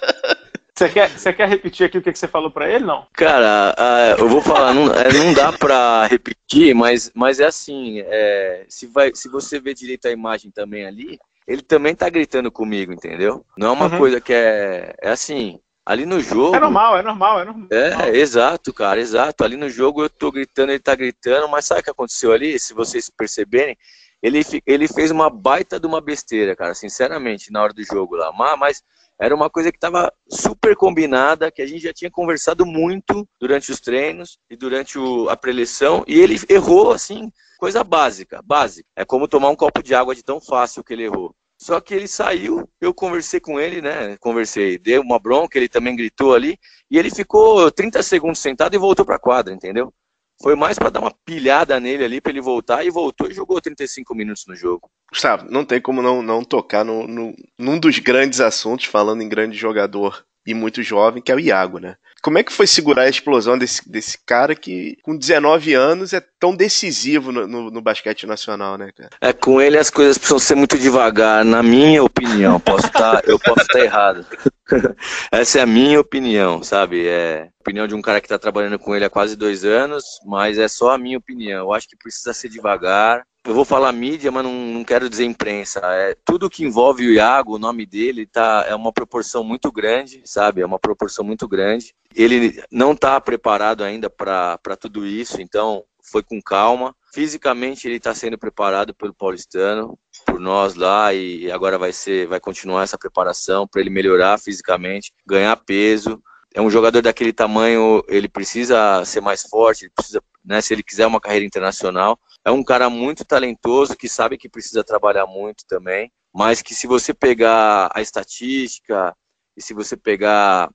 quer, 0.90 1.10
você 1.10 1.32
quer 1.32 1.48
repetir 1.48 1.86
aqui 1.86 1.98
o 1.98 2.02
que 2.02 2.14
você 2.14 2.28
falou 2.28 2.50
para 2.50 2.70
ele, 2.70 2.84
não? 2.84 3.06
Cara, 3.14 3.76
uh, 3.78 4.20
eu 4.20 4.28
vou 4.28 4.42
falar, 4.42 4.74
não, 4.74 4.92
é, 4.92 5.14
não 5.14 5.34
dá 5.34 5.54
para 5.54 6.08
repetir, 6.08 6.74
mas, 6.74 7.12
mas 7.14 7.40
é 7.40 7.46
assim, 7.46 8.02
é, 8.06 8.66
se, 8.68 8.88
vai, 8.88 9.12
se 9.14 9.30
você 9.30 9.60
ver 9.60 9.76
direito 9.76 10.08
a 10.08 10.12
imagem 10.12 10.50
também 10.50 10.86
ali, 10.86 11.20
ele 11.48 11.62
também 11.62 11.94
tá 11.94 12.10
gritando 12.10 12.52
comigo, 12.52 12.92
entendeu? 12.92 13.46
Não 13.58 13.68
é 13.68 13.72
uma 13.72 13.92
uhum. 13.92 13.98
coisa 13.98 14.20
que 14.20 14.34
é, 14.34 14.96
é 15.02 15.10
assim, 15.12 15.60
ali 15.86 16.06
no 16.06 16.20
jogo... 16.20 16.56
É 16.56 16.60
normal, 16.60 16.98
é 16.98 17.04
normal, 17.04 17.42
é 17.42 17.46
normal. 17.46 17.68
É, 17.70 18.18
exato, 18.18 18.74
cara, 18.74 19.00
exato. 19.00 19.44
Ali 19.44 19.58
no 19.58 19.70
jogo 19.70 20.04
eu 20.04 20.10
tô 20.10 20.32
gritando, 20.32 20.72
ele 20.72 20.80
tá 20.80 20.96
gritando, 20.96 21.48
mas 21.50 21.66
sabe 21.66 21.82
o 21.82 21.84
que 21.84 21.90
aconteceu 21.90 22.32
ali? 22.32 22.58
Se 22.58 22.74
vocês 22.74 23.10
perceberem, 23.10 23.78
ele, 24.24 24.42
ele 24.66 24.88
fez 24.88 25.12
uma 25.12 25.30
baita 25.30 25.78
de 25.78 25.86
uma 25.86 26.00
besteira, 26.00 26.56
cara, 26.56 26.74
sinceramente, 26.74 27.52
na 27.52 27.62
hora 27.62 27.74
do 27.74 27.84
jogo 27.84 28.16
lá. 28.16 28.32
Mas, 28.58 28.82
era 29.20 29.36
uma 29.36 29.50
coisa 29.50 29.72
que 29.72 29.78
estava 29.78 30.12
super 30.28 30.76
combinada, 30.76 31.52
que 31.52 31.62
a 31.62 31.66
gente 31.66 31.84
já 31.84 31.94
tinha 31.94 32.10
conversado 32.10 32.66
muito 32.66 33.28
durante 33.40 33.72
os 33.72 33.80
treinos 33.80 34.40
e 34.50 34.56
durante 34.56 34.98
o, 34.98 35.30
a 35.30 35.38
preleção, 35.38 36.04
e 36.08 36.20
ele 36.20 36.36
errou, 36.50 36.92
assim, 36.92 37.32
coisa 37.60 37.84
básica, 37.84 38.42
básica. 38.44 38.88
É 38.96 39.06
como 39.06 39.28
tomar 39.28 39.50
um 39.50 39.56
copo 39.56 39.84
de 39.84 39.94
água 39.94 40.16
de 40.16 40.24
tão 40.24 40.42
fácil 40.42 40.84
que 40.84 40.94
ele 40.94 41.04
errou. 41.04 41.36
Só 41.58 41.80
que 41.80 41.94
ele 41.94 42.08
saiu, 42.08 42.68
eu 42.82 42.94
conversei 42.94 43.40
com 43.40 43.60
ele, 43.60 43.82
né? 43.82 44.18
Conversei, 44.18 44.78
dei 44.78 44.98
uma 44.98 45.20
bronca, 45.20 45.58
ele 45.58 45.70
também 45.70 45.96
gritou 45.96 46.34
ali, 46.34 46.58
e 46.90 46.98
ele 46.98 47.10
ficou 47.10 47.72
30 47.72 48.04
segundos 48.04 48.40
sentado 48.40 48.76
e 48.76 48.80
voltou 48.80 49.06
para 49.06 49.16
a 49.16 49.20
quadra, 49.20 49.54
entendeu? 49.54 49.94
Foi 50.42 50.56
mais 50.56 50.78
para 50.78 50.90
dar 50.90 51.00
uma 51.00 51.14
pilhada 51.26 51.80
nele 51.80 52.04
ali, 52.04 52.22
para 52.22 52.32
ele 52.32 52.42
voltar, 52.42 52.84
e 52.86 52.90
voltou 52.90 53.30
e 53.30 53.34
jogou 53.34 53.62
35 53.62 54.14
minutos 54.16 54.46
no 54.48 54.56
jogo. 54.56 54.90
Gustavo, 55.10 55.46
não 55.50 55.64
tem 55.64 55.80
como 55.80 56.02
não, 56.02 56.22
não 56.22 56.44
tocar 56.44 56.84
no, 56.84 57.08
no, 57.08 57.36
num 57.58 57.80
dos 57.80 58.00
grandes 58.00 58.42
assuntos, 58.42 58.86
falando 58.86 59.22
em 59.22 59.30
grande 59.30 59.58
jogador 59.58 60.26
e 60.46 60.54
muito 60.54 60.84
jovem, 60.84 61.22
que 61.22 61.32
é 61.32 61.36
o 61.36 61.40
Iago, 61.40 61.80
né? 61.80 61.96
Como 62.22 62.38
é 62.38 62.44
que 62.44 62.54
foi 62.54 62.66
segurar 62.66 63.04
a 63.04 63.10
explosão 63.10 63.58
desse, 63.58 63.90
desse 63.90 64.18
cara 64.26 64.56
que, 64.56 64.98
com 65.04 65.18
19 65.18 65.74
anos, 65.74 66.14
é 66.14 66.22
tão 66.40 66.56
decisivo 66.56 67.34
no, 67.34 67.46
no, 67.46 67.70
no, 67.70 67.82
basquete 67.82 68.26
nacional, 68.26 68.78
né, 68.78 68.92
cara? 68.96 69.10
É, 69.20 69.34
com 69.34 69.60
ele 69.60 69.78
as 69.78 69.90
coisas 69.90 70.18
precisam 70.18 70.40
ser 70.40 70.56
muito 70.56 70.78
devagar, 70.78 71.44
na 71.44 71.62
minha 71.62 72.02
opinião. 72.02 72.62
Posso 72.62 72.90
tá, 72.90 73.22
eu 73.26 73.38
posso 73.38 73.62
estar 73.62 73.80
tá 73.80 73.84
errado. 73.84 74.26
Essa 75.32 75.60
é 75.60 75.62
a 75.64 75.66
minha 75.66 76.00
opinião, 76.00 76.64
sabe? 76.64 77.06
É 77.06 77.50
opinião 77.60 77.88
de 77.88 77.96
um 77.96 78.02
cara 78.02 78.22
que 78.22 78.26
está 78.26 78.40
trabalhando 78.40 78.80
com 78.80 78.96
ele 78.96 79.06
há 79.06 79.10
quase 79.10 79.36
dois 79.36 79.66
anos, 79.66 80.04
mas 80.26 80.58
é 80.58 80.70
só 80.70 80.92
a 80.92 80.98
minha 80.98 81.18
opinião. 81.18 81.60
Eu 81.60 81.74
acho 81.74 81.90
que 81.90 81.98
precisa 81.98 82.34
ser 82.34 82.48
devagar, 82.48 83.26
eu 83.46 83.54
vou 83.54 83.66
falar 83.66 83.92
mídia, 83.92 84.32
mas 84.32 84.44
não, 84.44 84.54
não, 84.54 84.84
quero 84.84 85.10
dizer 85.10 85.26
imprensa. 85.26 85.82
É, 85.84 86.16
tudo 86.24 86.50
que 86.50 86.64
envolve 86.64 87.06
o 87.06 87.12
Iago, 87.12 87.56
o 87.56 87.60
nome 87.60 87.86
dele, 87.86 88.26
tá, 88.26 88.66
é 88.68 88.74
uma 88.74 88.94
proporção 88.94 89.44
muito 89.44 89.72
grande, 89.72 90.22
sabe? 90.26 90.62
É 90.62 90.66
uma 90.66 90.80
proporção 90.80 91.26
muito 91.26 91.48
grande. 91.48 91.94
Ele 92.16 92.64
não 92.72 92.94
está 92.94 93.20
preparado 93.20 93.84
ainda 93.84 94.10
para 94.10 94.78
tudo 94.80 95.06
isso, 95.06 95.42
então 95.42 95.84
foi 96.02 96.24
com 96.24 96.42
calma. 96.42 96.96
Fisicamente 97.14 97.88
ele 97.88 97.98
está 97.98 98.14
sendo 98.14 98.38
preparado 98.38 98.94
pelo 98.94 99.14
paulistano, 99.14 99.98
por 100.26 100.40
nós 100.40 100.76
lá 100.76 101.14
e 101.14 101.52
agora 101.52 101.78
vai 101.78 101.92
ser, 101.92 102.28
vai 102.28 102.40
continuar 102.40 102.84
essa 102.84 102.98
preparação 102.98 103.68
para 103.68 103.82
ele 103.82 103.90
melhorar 103.90 104.40
fisicamente, 104.40 105.12
ganhar 105.26 105.56
peso. 105.58 106.22
É 106.54 106.62
um 106.62 106.70
jogador 106.70 107.02
daquele 107.02 107.34
tamanho, 107.34 108.04
ele 108.08 108.30
precisa 108.30 109.04
ser 109.06 109.22
mais 109.22 109.42
forte, 109.42 109.86
ele 109.86 109.92
precisa, 109.96 110.22
né, 110.44 110.62
se 110.62 110.74
ele 110.74 110.84
quiser 110.84 111.08
uma 111.08 111.22
carreira 111.22 111.46
internacional, 111.46 112.20
é 112.44 112.52
um 112.52 112.64
cara 112.64 112.90
muito 112.90 113.24
talentoso 113.24 113.96
que 113.96 114.10
sabe 114.10 114.38
que 114.38 114.50
precisa 114.50 114.84
trabalhar 114.84 115.26
muito 115.26 115.66
também, 115.68 116.12
mas 116.34 116.62
que 116.62 116.74
se 116.74 116.88
você 116.88 117.14
pegar 117.14 117.90
a 117.94 118.02
estatística 118.02 119.16
e 119.56 119.62
se 119.62 119.74
você 119.74 119.96
pegar 119.96 120.70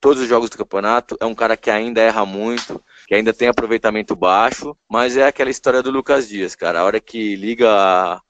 todos 0.00 0.22
os 0.22 0.28
jogos 0.28 0.50
do 0.50 0.58
campeonato, 0.58 1.16
é 1.20 1.26
um 1.26 1.34
cara 1.34 1.56
que 1.56 1.70
ainda 1.70 2.00
erra 2.00 2.24
muito, 2.24 2.82
que 3.06 3.14
ainda 3.14 3.32
tem 3.32 3.48
aproveitamento 3.48 4.14
baixo, 4.14 4.76
mas 4.88 5.16
é 5.16 5.26
aquela 5.26 5.50
história 5.50 5.82
do 5.82 5.90
Lucas 5.90 6.28
Dias, 6.28 6.54
cara. 6.54 6.80
A 6.80 6.84
hora 6.84 7.00
que 7.00 7.34
liga 7.36 8.20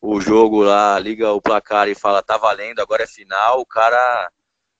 o 0.00 0.20
jogo 0.20 0.62
lá, 0.62 0.98
liga 0.98 1.32
o 1.32 1.42
placar 1.42 1.88
e 1.88 1.94
fala 1.94 2.22
tá 2.22 2.36
valendo, 2.36 2.80
agora 2.80 3.02
é 3.02 3.06
final, 3.06 3.60
o 3.60 3.66
cara 3.66 4.30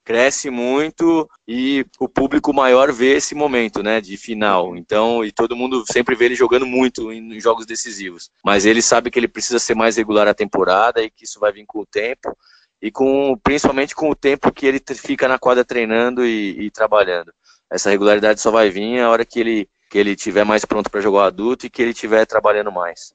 cresce 0.05 0.51
muito 0.51 1.29
e 1.47 1.85
o 1.99 2.09
público 2.09 2.53
maior 2.53 2.93
vê 2.93 3.17
esse 3.17 3.35
momento, 3.35 3.83
né, 3.83 4.01
de 4.01 4.17
final. 4.17 4.77
Então, 4.77 5.25
e 5.25 5.31
todo 5.31 5.57
mundo 5.57 5.85
sempre 5.91 6.15
vê 6.15 6.27
ele 6.27 6.35
jogando 6.35 6.67
muito 6.67 7.13
em 7.13 7.39
jogos 7.41 7.67
decisivos. 7.67 8.31
Mas 8.45 8.67
ele 8.67 8.83
sabe 8.83 9.11
que 9.11 9.19
ele 9.19 9.29
precisa 9.29 9.59
ser 9.59 9.75
mais 9.75 9.97
regular 9.97 10.27
a 10.29 10.35
temporada 10.35 11.03
e 11.03 11.11
que 11.11 11.25
isso 11.25 11.39
vai 11.39 11.53
vir 11.53 11.65
com 11.67 11.81
o 11.81 11.87
tempo 11.87 12.37
e 12.83 12.91
com 12.91 13.37
principalmente 13.43 13.95
com 13.95 14.11
o 14.11 14.15
tempo 14.15 14.53
que 14.53 14.67
ele 14.67 14.81
fica 14.95 15.29
na 15.29 15.39
quadra 15.39 15.65
treinando 15.65 16.25
e, 16.25 16.67
e 16.67 16.71
trabalhando. 16.71 17.33
Essa 17.71 17.91
regularidade 17.91 18.41
só 18.41 18.51
vai 18.51 18.71
vir 18.71 19.01
a 19.01 19.11
hora 19.11 19.25
que 19.25 19.39
ele 19.39 19.69
que 19.91 19.99
ele 19.99 20.15
tiver 20.15 20.45
mais 20.45 20.65
pronto 20.65 20.89
para 20.89 21.01
jogar 21.01 21.25
adulto 21.25 21.67
e 21.67 21.71
que 21.71 21.83
ele 21.83 21.91
estiver 21.91 22.25
trabalhando 22.25 22.71
mais. 22.71 23.13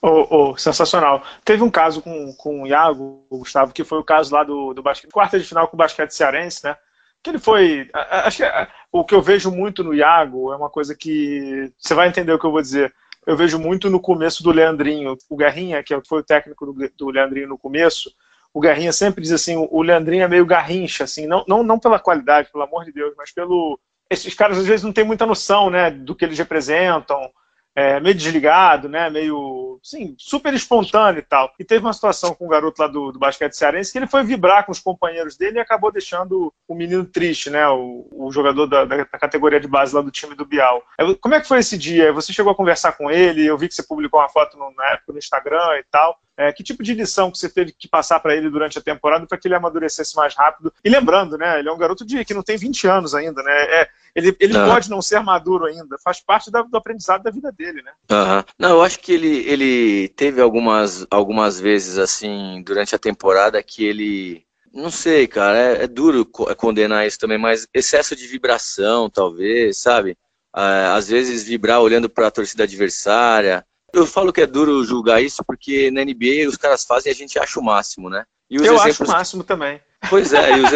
Oh, 0.00 0.26
oh, 0.50 0.56
sensacional. 0.56 1.22
Teve 1.44 1.62
um 1.62 1.70
caso 1.70 2.02
com, 2.02 2.32
com 2.34 2.62
o 2.62 2.66
Iago, 2.66 3.24
o 3.30 3.38
Gustavo, 3.38 3.72
que 3.72 3.84
foi 3.84 3.98
o 3.98 4.04
caso 4.04 4.34
lá 4.34 4.44
do, 4.44 4.74
do 4.74 4.82
basquete, 4.82 5.10
quarta 5.10 5.38
de 5.38 5.46
final 5.46 5.66
com 5.68 5.76
o 5.76 5.78
basquete 5.78 6.10
cearense, 6.10 6.64
né? 6.64 6.76
Que 7.22 7.30
ele 7.30 7.38
foi. 7.38 7.88
Acho 7.94 8.38
que 8.38 8.68
o 8.90 9.04
que 9.04 9.14
eu 9.14 9.22
vejo 9.22 9.50
muito 9.50 9.82
no 9.82 9.94
Iago 9.94 10.52
é 10.52 10.56
uma 10.56 10.68
coisa 10.68 10.94
que. 10.94 11.72
Você 11.78 11.94
vai 11.94 12.08
entender 12.08 12.32
o 12.32 12.38
que 12.38 12.44
eu 12.44 12.50
vou 12.50 12.60
dizer. 12.60 12.92
Eu 13.24 13.36
vejo 13.36 13.58
muito 13.58 13.88
no 13.88 14.00
começo 14.00 14.42
do 14.42 14.50
Leandrinho. 14.50 15.16
O 15.30 15.36
Garrinha, 15.36 15.82
que 15.82 15.98
foi 16.06 16.18
o 16.18 16.24
técnico 16.24 16.66
do, 16.66 16.90
do 16.96 17.10
Leandrinho 17.10 17.48
no 17.48 17.56
começo, 17.56 18.12
o 18.52 18.60
Garrinha 18.60 18.92
sempre 18.92 19.22
diz 19.22 19.32
assim: 19.32 19.56
o 19.56 19.82
Leandrinho 19.82 20.24
é 20.24 20.28
meio 20.28 20.44
garrincha, 20.44 21.04
assim, 21.04 21.26
não, 21.26 21.44
não, 21.46 21.62
não 21.62 21.78
pela 21.78 21.98
qualidade, 21.98 22.50
pelo 22.50 22.64
amor 22.64 22.84
de 22.84 22.92
Deus, 22.92 23.14
mas 23.16 23.32
pelo. 23.32 23.78
Esses 24.10 24.34
caras 24.34 24.58
às 24.58 24.66
vezes 24.66 24.84
não 24.84 24.92
têm 24.92 25.04
muita 25.04 25.24
noção 25.24 25.70
né, 25.70 25.90
do 25.90 26.14
que 26.14 26.24
eles 26.24 26.36
representam 26.36 27.30
é, 27.74 27.98
meio 28.00 28.14
desligado, 28.14 28.88
né? 28.88 29.08
Meio, 29.08 29.80
sim, 29.82 30.14
super 30.18 30.52
espontâneo 30.52 31.20
e 31.20 31.22
tal. 31.22 31.52
E 31.58 31.64
teve 31.64 31.84
uma 31.84 31.92
situação 31.92 32.34
com 32.34 32.44
um 32.44 32.48
garoto 32.48 32.80
lá 32.80 32.88
do, 32.88 33.12
do 33.12 33.18
basquete 33.18 33.54
cearense 33.54 33.90
que 33.90 33.98
ele 33.98 34.06
foi 34.06 34.22
vibrar 34.22 34.64
com 34.64 34.72
os 34.72 34.78
companheiros 34.78 35.36
dele 35.36 35.58
e 35.58 35.60
acabou 35.60 35.90
deixando 35.90 36.52
o 36.68 36.74
menino 36.74 37.04
triste, 37.04 37.50
né? 37.50 37.66
O, 37.68 38.06
o 38.12 38.30
jogador 38.30 38.66
da, 38.66 38.84
da, 38.84 39.04
categoria 39.06 39.60
de 39.60 39.68
base 39.68 39.94
lá 39.94 40.02
do 40.02 40.10
time 40.10 40.34
do 40.34 40.44
Bial. 40.44 40.82
É, 40.98 41.14
como 41.14 41.34
é 41.34 41.40
que 41.40 41.48
foi 41.48 41.58
esse 41.58 41.78
dia? 41.78 42.12
Você 42.12 42.32
chegou 42.32 42.52
a 42.52 42.56
conversar 42.56 42.92
com 42.92 43.10
ele? 43.10 43.46
Eu 43.46 43.56
vi 43.56 43.68
que 43.68 43.74
você 43.74 43.82
publicou 43.82 44.20
uma 44.20 44.28
foto 44.28 44.58
no, 44.58 44.72
na 44.74 44.90
época 44.90 45.12
no 45.12 45.18
Instagram 45.18 45.78
e 45.78 45.84
tal. 45.90 46.18
É, 46.36 46.50
que 46.50 46.62
tipo 46.62 46.82
de 46.82 46.94
lição 46.94 47.30
que 47.30 47.36
você 47.36 47.48
teve 47.48 47.72
que 47.72 47.86
passar 47.86 48.18
para 48.18 48.34
ele 48.34 48.48
durante 48.48 48.78
a 48.78 48.82
temporada 48.82 49.26
para 49.26 49.36
que 49.36 49.46
ele 49.46 49.54
amadurecesse 49.54 50.16
mais 50.16 50.34
rápido? 50.34 50.72
E 50.82 50.88
lembrando, 50.88 51.36
né, 51.36 51.58
ele 51.58 51.68
é 51.68 51.72
um 51.72 51.78
garoto 51.78 52.06
de 52.06 52.24
que 52.24 52.34
não 52.34 52.42
tem 52.42 52.56
20 52.56 52.86
anos 52.86 53.14
ainda, 53.14 53.42
né? 53.42 53.52
É, 53.52 53.88
ele 54.14 54.36
ele 54.38 54.54
pode 54.54 54.90
não 54.90 55.00
ser 55.00 55.20
maduro 55.20 55.66
ainda, 55.66 55.96
faz 56.04 56.20
parte 56.20 56.50
da, 56.50 56.62
do 56.62 56.76
aprendizado 56.76 57.22
da 57.22 57.30
vida 57.30 57.50
dele, 57.50 57.82
né? 57.82 57.92
Uhum. 58.10 58.44
Não, 58.58 58.70
eu 58.70 58.82
acho 58.82 58.98
que 59.00 59.12
ele, 59.12 59.38
ele 59.48 60.08
teve 60.10 60.40
algumas, 60.40 61.06
algumas 61.10 61.58
vezes, 61.58 61.98
assim, 61.98 62.62
durante 62.64 62.94
a 62.94 62.98
temporada 62.98 63.62
que 63.62 63.84
ele 63.84 64.44
não 64.72 64.90
sei, 64.90 65.26
cara, 65.26 65.58
é, 65.58 65.84
é, 65.84 65.86
duro 65.86 66.24
condenar 66.24 67.06
isso 67.06 67.18
também, 67.18 67.36
mas 67.36 67.66
excesso 67.74 68.16
de 68.16 68.26
vibração, 68.26 69.10
talvez, 69.10 69.78
sabe? 69.78 70.16
É, 70.56 70.86
às 70.94 71.08
vezes 71.08 71.44
vibrar 71.44 71.80
olhando 71.80 72.08
para 72.08 72.28
a 72.28 72.30
torcida 72.30 72.64
adversária, 72.64 73.64
eu 73.92 74.06
falo 74.06 74.32
que 74.32 74.40
é 74.40 74.46
duro 74.46 74.82
julgar 74.84 75.22
isso 75.22 75.44
porque 75.46 75.90
na 75.90 76.02
NBA 76.02 76.48
os 76.48 76.56
caras 76.56 76.84
fazem 76.84 77.12
e 77.12 77.14
a 77.14 77.16
gente 77.16 77.38
acha 77.38 77.60
o 77.60 77.62
máximo, 77.62 78.08
né? 78.08 78.24
eu 78.50 78.62
exemplos... 78.64 78.82
acho 78.82 79.04
o 79.04 79.08
máximo 79.08 79.44
também. 79.44 79.80
Pois 80.08 80.32
é, 80.32 80.52
os... 80.56 80.70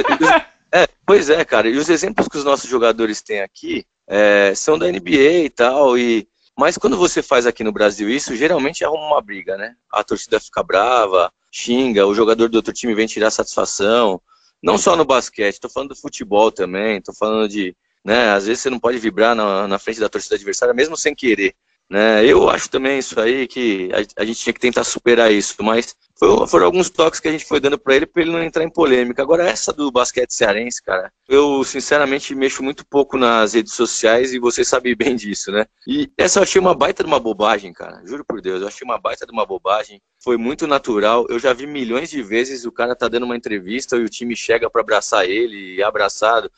pois 1.06 1.30
é, 1.30 1.44
cara. 1.44 1.68
E 1.68 1.76
os 1.76 1.88
exemplos 1.88 2.28
que 2.28 2.36
os 2.36 2.44
nossos 2.44 2.68
jogadores 2.68 3.22
têm 3.22 3.40
aqui 3.40 3.86
é, 4.08 4.54
são 4.54 4.78
da 4.78 4.90
NBA 4.90 5.44
e 5.44 5.50
tal. 5.50 5.96
E... 5.96 6.28
Mas 6.58 6.76
quando 6.76 6.96
você 6.96 7.22
faz 7.22 7.46
aqui 7.46 7.62
no 7.62 7.72
Brasil 7.72 8.08
isso, 8.08 8.34
geralmente 8.34 8.84
arruma 8.84 9.06
uma 9.06 9.22
briga, 9.22 9.56
né? 9.56 9.74
A 9.92 10.02
torcida 10.02 10.40
fica 10.40 10.62
brava, 10.62 11.32
xinga, 11.52 12.06
o 12.06 12.14
jogador 12.14 12.48
do 12.48 12.56
outro 12.56 12.72
time 12.72 12.94
vem 12.94 13.06
tirar 13.06 13.30
satisfação. 13.30 14.20
Não 14.62 14.78
só 14.78 14.96
no 14.96 15.04
basquete, 15.04 15.60
tô 15.60 15.68
falando 15.68 15.90
do 15.90 16.00
futebol 16.00 16.50
também, 16.50 17.00
tô 17.00 17.12
falando 17.12 17.48
de. 17.48 17.76
Né, 18.04 18.30
às 18.30 18.46
vezes 18.46 18.62
você 18.62 18.70
não 18.70 18.78
pode 18.78 18.98
vibrar 18.98 19.34
na, 19.34 19.66
na 19.66 19.78
frente 19.80 19.98
da 19.98 20.08
torcida 20.08 20.36
adversária, 20.36 20.72
mesmo 20.72 20.96
sem 20.96 21.12
querer 21.12 21.56
né? 21.88 22.25
Eu 22.25 22.49
acho 22.51 22.68
também 22.68 22.99
isso 22.99 23.18
aí 23.20 23.46
que 23.46 23.90
a, 23.92 24.22
a 24.22 24.25
gente 24.25 24.40
tinha 24.40 24.53
que 24.53 24.61
tentar 24.61 24.85
superar 24.85 25.33
isso, 25.33 25.62
mas 25.62 25.94
foi, 26.18 26.46
foram 26.46 26.66
alguns 26.66 26.90
toques 26.90 27.20
que 27.20 27.29
a 27.29 27.33
gente 27.33 27.44
foi 27.44 27.61
dando 27.61 27.79
para 27.79 27.94
ele 27.94 28.07
para 28.07 28.22
ele 28.22 28.33
não 28.33 28.42
entrar 28.42 28.64
em 28.64 28.70
polêmica. 28.70 29.22
Agora 29.22 29.49
essa 29.49 29.72
do 29.72 29.92
basquete 29.92 30.33
cearense, 30.33 30.83
cara, 30.83 31.12
eu 31.29 31.62
sinceramente 31.62 32.35
mexo 32.35 32.62
muito 32.62 32.85
pouco 32.87 33.16
nas 33.16 33.53
redes 33.55 33.75
sociais 33.75 34.33
e 34.33 34.38
você 34.38 34.64
sabe 34.64 34.94
bem 34.94 35.14
disso, 35.16 35.53
né? 35.53 35.66
E 35.87 36.11
essa 36.18 36.38
eu 36.38 36.42
achei 36.42 36.61
uma 36.61 36.75
baita 36.75 37.05
de 37.05 37.09
uma 37.09 37.20
bobagem, 37.20 37.72
cara. 37.72 38.03
Juro 38.05 38.25
por 38.25 38.40
Deus, 38.40 38.62
eu 38.62 38.68
achei 38.68 38.85
uma 38.85 38.99
baita 38.99 39.27
de 39.27 39.33
uma 39.33 39.46
bobagem. 39.46 40.01
Foi 40.22 40.37
muito 40.37 40.66
natural. 40.66 41.27
Eu 41.29 41.38
já 41.38 41.53
vi 41.53 41.66
milhões 41.66 42.11
de 42.11 42.22
vezes 42.22 42.64
o 42.64 42.72
cara 42.72 42.96
tá 42.96 43.07
dando 43.07 43.25
uma 43.27 43.37
entrevista 43.37 43.96
e 43.96 44.03
o 44.03 44.09
time 44.09 44.35
chega 44.35 44.68
para 44.68 44.81
abraçar 44.81 45.25
ele, 45.25 45.77
e 45.77 45.83
abraçado, 45.83 46.51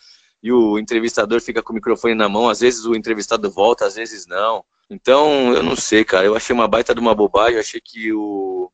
e 0.42 0.52
o 0.52 0.78
entrevistador 0.78 1.40
fica 1.42 1.62
com 1.62 1.72
o 1.72 1.74
microfone 1.74 2.14
na 2.14 2.28
mão. 2.28 2.48
Às 2.48 2.60
vezes 2.60 2.84
o 2.86 2.94
entrevistado 2.94 3.50
volta, 3.50 3.84
às 3.84 3.96
vezes 3.96 4.26
não. 4.26 4.64
Então, 4.90 5.52
eu 5.54 5.62
não 5.62 5.76
sei, 5.76 6.04
cara. 6.04 6.26
Eu 6.26 6.34
achei 6.34 6.54
uma 6.54 6.68
baita 6.68 6.94
de 6.94 7.00
uma 7.00 7.14
bobagem. 7.14 7.54
Eu 7.54 7.60
achei 7.60 7.80
que 7.80 8.12
o, 8.12 8.70